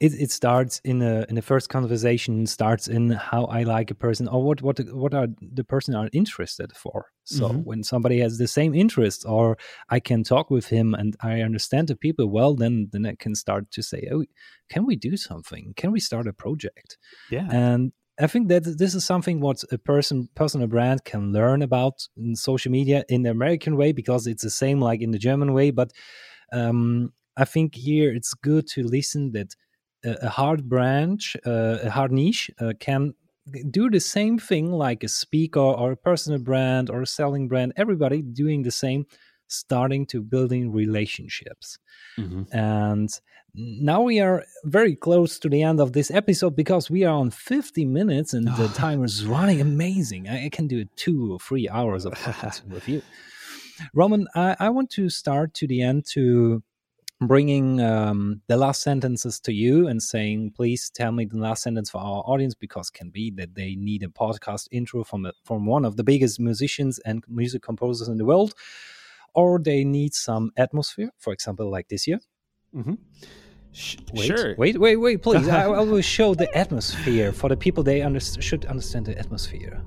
It, 0.00 0.14
it 0.14 0.30
starts 0.32 0.80
in 0.84 1.00
a 1.00 1.24
in 1.28 1.36
the 1.36 1.42
first 1.42 1.68
conversation 1.68 2.46
starts 2.46 2.88
in 2.88 3.10
how 3.10 3.44
I 3.44 3.62
like 3.62 3.90
a 3.92 3.94
person 3.94 4.26
or 4.26 4.42
what 4.42 4.60
what 4.60 4.80
what 4.92 5.14
are 5.14 5.28
the 5.40 5.62
person 5.62 5.94
are 5.94 6.08
interested 6.12 6.76
for. 6.76 7.06
So 7.22 7.48
mm-hmm. 7.48 7.58
when 7.58 7.84
somebody 7.84 8.18
has 8.18 8.36
the 8.36 8.48
same 8.48 8.74
interests 8.74 9.24
or 9.24 9.56
I 9.88 10.00
can 10.00 10.24
talk 10.24 10.50
with 10.50 10.66
him 10.66 10.94
and 10.94 11.16
I 11.20 11.42
understand 11.42 11.86
the 11.86 11.94
people 11.94 12.28
well, 12.28 12.56
then 12.56 12.88
then 12.90 13.06
I 13.06 13.14
can 13.14 13.36
start 13.36 13.70
to 13.70 13.82
say, 13.82 14.08
oh, 14.12 14.24
can 14.68 14.86
we 14.86 14.96
do 14.96 15.16
something? 15.16 15.72
Can 15.76 15.92
we 15.92 16.00
start 16.00 16.26
a 16.26 16.32
project? 16.32 16.98
Yeah, 17.30 17.46
and 17.48 17.92
I 18.20 18.26
think 18.26 18.48
that 18.48 18.64
this 18.78 18.94
is 18.94 19.04
something 19.04 19.40
what 19.40 19.64
a 19.72 19.78
person, 19.78 20.28
personal 20.34 20.66
brand 20.66 21.04
can 21.04 21.32
learn 21.32 21.62
about 21.62 22.06
in 22.16 22.36
social 22.36 22.70
media 22.70 23.04
in 23.08 23.22
the 23.22 23.30
American 23.30 23.76
way 23.76 23.92
because 23.92 24.26
it's 24.26 24.42
the 24.42 24.50
same 24.50 24.80
like 24.80 25.00
in 25.00 25.12
the 25.12 25.18
German 25.18 25.52
way. 25.52 25.70
But 25.70 25.92
um, 26.52 27.12
I 27.36 27.44
think 27.46 27.74
here 27.74 28.12
it's 28.12 28.34
good 28.34 28.66
to 28.68 28.82
listen 28.82 29.32
that 29.32 29.54
a, 30.04 30.28
hard 30.28 30.68
branch, 30.68 31.36
uh, 31.46 31.78
a 31.82 31.90
hard 31.90 32.12
niche, 32.12 32.50
uh, 32.60 32.72
can 32.78 33.14
do 33.70 33.90
the 33.90 34.00
same 34.00 34.38
thing 34.38 34.70
like 34.70 35.02
a 35.02 35.08
speaker 35.08 35.60
or 35.60 35.92
a 35.92 35.96
personal 35.96 36.38
brand 36.38 36.90
or 36.90 37.02
a 37.02 37.06
selling 37.06 37.48
brand. 37.48 37.72
Everybody 37.76 38.22
doing 38.22 38.62
the 38.62 38.70
same, 38.70 39.06
starting 39.48 40.06
to 40.06 40.22
building 40.22 40.72
relationships, 40.72 41.78
mm-hmm. 42.18 42.44
and 42.56 43.10
now 43.54 44.00
we 44.00 44.18
are 44.20 44.44
very 44.64 44.96
close 44.96 45.38
to 45.38 45.48
the 45.48 45.62
end 45.62 45.80
of 45.80 45.92
this 45.92 46.10
episode 46.10 46.56
because 46.56 46.90
we 46.90 47.04
are 47.04 47.14
on 47.14 47.30
50 47.30 47.84
minutes 47.84 48.32
and 48.32 48.48
the 48.48 48.68
timer 48.68 49.04
is 49.04 49.26
running 49.26 49.60
amazing. 49.60 50.28
I, 50.28 50.48
can 50.48 50.66
do 50.66 50.86
two 50.96 51.34
or 51.34 51.38
three 51.38 51.68
hours 51.68 52.06
of 52.06 52.14
with 52.70 52.88
you. 52.88 53.02
Roman, 53.94 54.26
I, 54.34 54.56
I, 54.58 54.68
want 54.70 54.90
to 54.92 55.10
start 55.10 55.54
to 55.54 55.66
the 55.66 55.82
end 55.82 56.06
to 56.12 56.62
bringing 57.26 57.80
um, 57.80 58.42
the 58.46 58.56
last 58.56 58.82
sentences 58.82 59.40
to 59.40 59.52
you 59.52 59.88
and 59.88 60.02
saying, 60.02 60.52
please 60.52 60.90
tell 60.90 61.12
me 61.12 61.24
the 61.24 61.38
last 61.38 61.62
sentence 61.62 61.90
for 61.90 61.98
our 61.98 62.22
audience 62.26 62.54
because 62.54 62.90
can 62.90 63.10
be 63.10 63.30
that 63.32 63.54
they 63.54 63.74
need 63.74 64.02
a 64.02 64.08
podcast 64.08 64.68
intro 64.70 65.04
from 65.04 65.26
a, 65.26 65.32
from 65.44 65.66
one 65.66 65.84
of 65.84 65.96
the 65.96 66.04
biggest 66.04 66.40
musicians 66.40 66.98
and 67.00 67.24
music 67.28 67.62
composers 67.62 68.08
in 68.08 68.18
the 68.18 68.24
world, 68.24 68.54
or 69.34 69.58
they 69.58 69.84
need 69.84 70.14
some 70.14 70.52
atmosphere, 70.56 71.10
for 71.18 71.32
example, 71.32 71.70
like 71.70 71.88
this 71.88 72.06
year. 72.06 72.20
Mm-hmm. 72.74 72.94
Sh- 73.72 73.96
wait, 74.12 74.26
sure. 74.26 74.54
Wait, 74.56 74.78
wait, 74.78 74.96
wait, 74.96 75.22
please. 75.22 75.48
I, 75.60 75.64
I, 75.64 75.80
will 75.80 76.02
show 76.02 76.34
the 76.34 76.54
atmosphere 76.56 77.32
for 77.32 77.48
the 77.48 77.56
people. 77.56 77.82
They 77.82 78.02
under- 78.02 78.20
should 78.20 78.66
understand 78.66 79.06
the 79.06 79.18
atmosphere. 79.18 79.82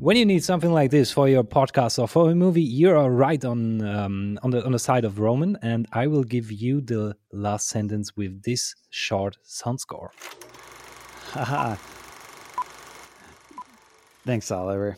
When 0.00 0.16
you 0.16 0.24
need 0.24 0.42
something 0.42 0.72
like 0.72 0.90
this 0.90 1.12
for 1.12 1.28
your 1.28 1.44
podcast 1.44 1.98
or 1.98 2.08
for 2.08 2.30
a 2.30 2.34
movie, 2.34 2.62
you 2.62 2.96
are 2.96 3.10
right 3.10 3.44
on 3.44 3.86
um, 3.86 4.38
on 4.42 4.50
the 4.50 4.64
on 4.64 4.72
the 4.72 4.78
side 4.78 5.04
of 5.04 5.18
Roman, 5.18 5.58
and 5.60 5.86
I 5.92 6.06
will 6.06 6.24
give 6.24 6.50
you 6.50 6.80
the 6.80 7.16
last 7.34 7.68
sentence 7.68 8.16
with 8.16 8.44
this 8.44 8.74
short 8.88 9.36
sound 9.42 9.80
score. 9.80 10.10
Thanks, 14.24 14.50
Oliver. 14.50 14.96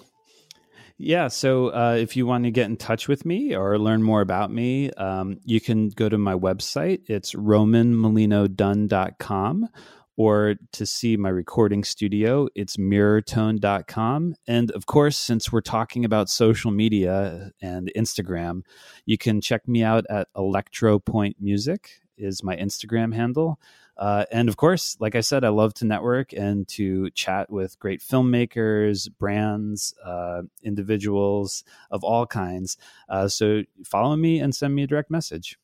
Yeah. 0.99 1.27
So 1.27 1.75
uh, 1.75 1.97
if 1.99 2.17
you 2.17 2.25
want 2.25 2.45
to 2.45 2.53
get 2.53 2.67
in 2.67 2.77
touch 2.77 3.09
with 3.09 3.27
me 3.27 3.57
or 3.57 3.81
learn 3.81 4.05
more 4.05 4.21
about 4.21 4.53
me, 4.53 4.93
um, 4.93 5.41
you 5.45 5.61
can 5.61 5.89
go 5.89 6.09
to 6.09 6.17
my 6.17 6.35
website. 6.35 7.11
It's 7.11 7.33
romanmolinodunn.com. 7.33 9.69
Or 10.17 10.57
to 10.73 10.85
see 10.85 11.17
my 11.17 11.31
recording 11.31 11.85
studio, 11.85 12.47
it's 12.55 12.77
mirrortone.com. 12.77 14.35
And 14.47 14.71
of 14.73 14.87
course, 14.87 15.17
since 15.17 15.51
we're 15.51 15.63
talking 15.63 16.05
about 16.05 16.29
social 16.29 16.71
media 16.71 17.51
and 17.63 17.91
Instagram, 17.97 18.63
you 19.07 19.17
can 19.17 19.41
check 19.41 19.67
me 19.67 19.83
out 19.83 20.05
at 20.11 20.29
Electropoint 20.37 21.37
Music 21.41 22.03
is 22.23 22.43
my 22.43 22.57
Instagram 22.57 23.15
handle. 23.15 23.59
Uh, 23.97 24.25
and 24.33 24.49
of 24.49 24.57
course, 24.57 24.97
like 25.01 25.15
I 25.15 25.21
said, 25.21 25.45
I 25.45 25.51
love 25.51 25.75
to 25.75 25.85
network 25.85 26.33
and 26.33 26.67
to 26.69 27.11
chat 27.11 27.51
with 27.51 27.79
great 27.79 28.01
filmmakers, 28.01 29.09
brands, 29.19 29.95
uh, 30.05 30.43
individuals 30.63 31.63
of 31.91 32.03
all 32.03 32.27
kinds. 32.27 32.79
Uh, 33.09 33.29
so 33.29 33.63
follow 33.85 34.17
me 34.17 34.41
and 34.41 34.55
send 34.55 34.75
me 34.75 34.85
a 34.85 34.87
direct 34.87 35.11
message. 35.11 35.59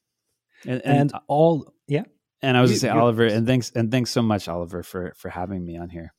And, 0.64 0.82
and, 0.84 1.12
and 1.12 1.12
all, 1.26 1.72
yeah. 1.86 2.04
And 2.42 2.56
I 2.56 2.60
was 2.60 2.70
going 2.70 2.76
to 2.76 2.80
say, 2.80 2.88
Oliver, 2.88 3.26
and 3.26 3.46
thanks, 3.46 3.72
and 3.74 3.90
thanks 3.90 4.10
so 4.10 4.22
much, 4.22 4.48
Oliver, 4.48 4.82
for 4.82 5.12
for 5.16 5.28
having 5.28 5.64
me 5.64 5.76
on 5.76 5.88
here. 5.88 6.12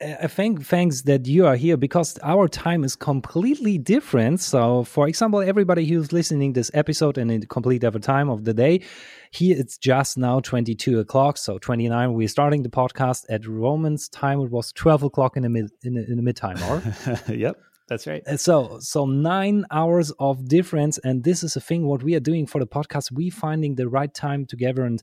Uh, 0.00 0.14
I 0.22 0.26
think 0.26 0.64
thanks 0.64 1.02
that 1.02 1.26
you 1.26 1.46
are 1.46 1.56
here 1.56 1.76
because 1.76 2.18
our 2.22 2.48
time 2.48 2.84
is 2.84 2.96
completely 2.96 3.78
different. 3.78 4.40
So, 4.40 4.84
for 4.84 5.08
example, 5.08 5.40
everybody 5.40 5.86
who's 5.86 6.12
listening 6.12 6.52
this 6.52 6.70
episode 6.74 7.18
and 7.18 7.30
in 7.30 7.46
complete 7.46 7.84
other 7.84 7.98
time 7.98 8.28
of 8.28 8.44
the 8.44 8.54
day, 8.54 8.82
here 9.30 9.56
it's 9.58 9.78
just 9.78 10.16
now 10.18 10.40
22 10.40 10.98
o'clock. 11.00 11.38
So 11.38 11.58
29, 11.58 12.14
we're 12.14 12.28
starting 12.28 12.62
the 12.62 12.68
podcast 12.68 13.24
at 13.28 13.46
Roman's 13.46 14.08
time. 14.08 14.40
It 14.40 14.50
was 14.50 14.72
12 14.72 15.04
o'clock 15.04 15.36
in 15.36 15.42
the 15.42 15.48
mid 15.48 15.70
in 15.82 15.94
the, 15.94 16.04
in 16.06 16.16
the 16.16 16.22
mid 16.22 16.36
time 16.36 16.58
hour. 16.58 16.82
yep. 17.28 17.56
That's 17.86 18.06
right. 18.06 18.22
So, 18.38 18.78
so 18.80 19.04
nine 19.04 19.66
hours 19.70 20.10
of 20.18 20.48
difference, 20.48 20.98
and 20.98 21.22
this 21.22 21.42
is 21.42 21.56
a 21.56 21.60
thing. 21.60 21.86
What 21.86 22.02
we 22.02 22.14
are 22.14 22.20
doing 22.20 22.46
for 22.46 22.58
the 22.58 22.66
podcast, 22.66 23.12
we 23.12 23.30
finding 23.30 23.74
the 23.74 23.88
right 23.88 24.12
time 24.12 24.46
together, 24.46 24.84
and 24.84 25.02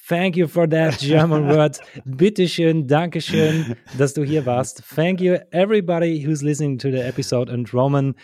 Thank 0.09 0.37
you 0.37 0.47
for 0.47 0.65
that 0.67 0.99
German 0.99 1.47
word. 1.55 1.77
Bitteschön, 2.05 2.87
Dankeschön, 2.87 3.75
dass 3.97 4.13
du 4.13 4.23
hier 4.23 4.45
warst. 4.45 4.81
Thank 4.95 5.21
you, 5.21 5.37
everybody 5.51 6.19
who's 6.19 6.41
listening 6.41 6.77
to 6.79 6.89
the 6.89 7.05
episode. 7.05 7.49
And 7.49 7.71
Roman, 7.73 8.15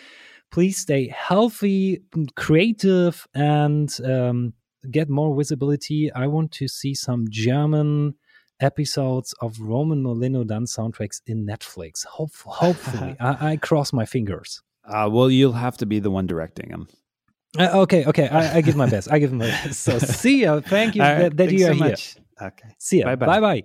please 0.54 0.78
stay 0.78 1.08
healthy, 1.08 2.00
creative, 2.36 3.26
and 3.34 3.98
um, 4.04 4.52
get 4.88 5.10
more 5.10 5.36
visibility. 5.36 6.12
I 6.12 6.28
want 6.28 6.52
to 6.52 6.68
see 6.68 6.94
some 6.94 7.26
German 7.28 8.14
episodes 8.60 9.34
of 9.40 9.58
Roman 9.58 10.04
Molino 10.04 10.44
Dunn 10.44 10.66
soundtracks 10.66 11.20
in 11.26 11.44
Netflix. 11.44 12.04
Hope, 12.04 12.30
hopefully, 12.44 13.16
I, 13.20 13.50
I 13.50 13.56
cross 13.56 13.92
my 13.92 14.04
fingers. 14.04 14.62
Uh, 14.84 15.08
well, 15.10 15.28
you'll 15.28 15.60
have 15.66 15.76
to 15.78 15.86
be 15.86 15.98
the 15.98 16.12
one 16.12 16.28
directing 16.28 16.68
them. 16.70 16.86
Uh, 17.58 17.80
okay, 17.82 18.04
okay, 18.04 18.28
I, 18.28 18.58
I 18.58 18.60
give 18.60 18.76
my 18.76 18.88
best. 18.88 19.10
I 19.10 19.18
give 19.18 19.32
my 19.32 19.46
best. 19.46 19.80
So 19.80 19.98
see 20.22 20.42
you. 20.42 20.60
Thank 20.60 20.94
you 20.94 21.02
that, 21.02 21.36
that 21.36 21.50
you 21.50 21.66
are 21.66 21.72
here. 21.72 21.96
Okay. 22.40 22.68
See 22.78 22.98
you. 22.98 23.04
Bye 23.04 23.16
bye. 23.40 23.64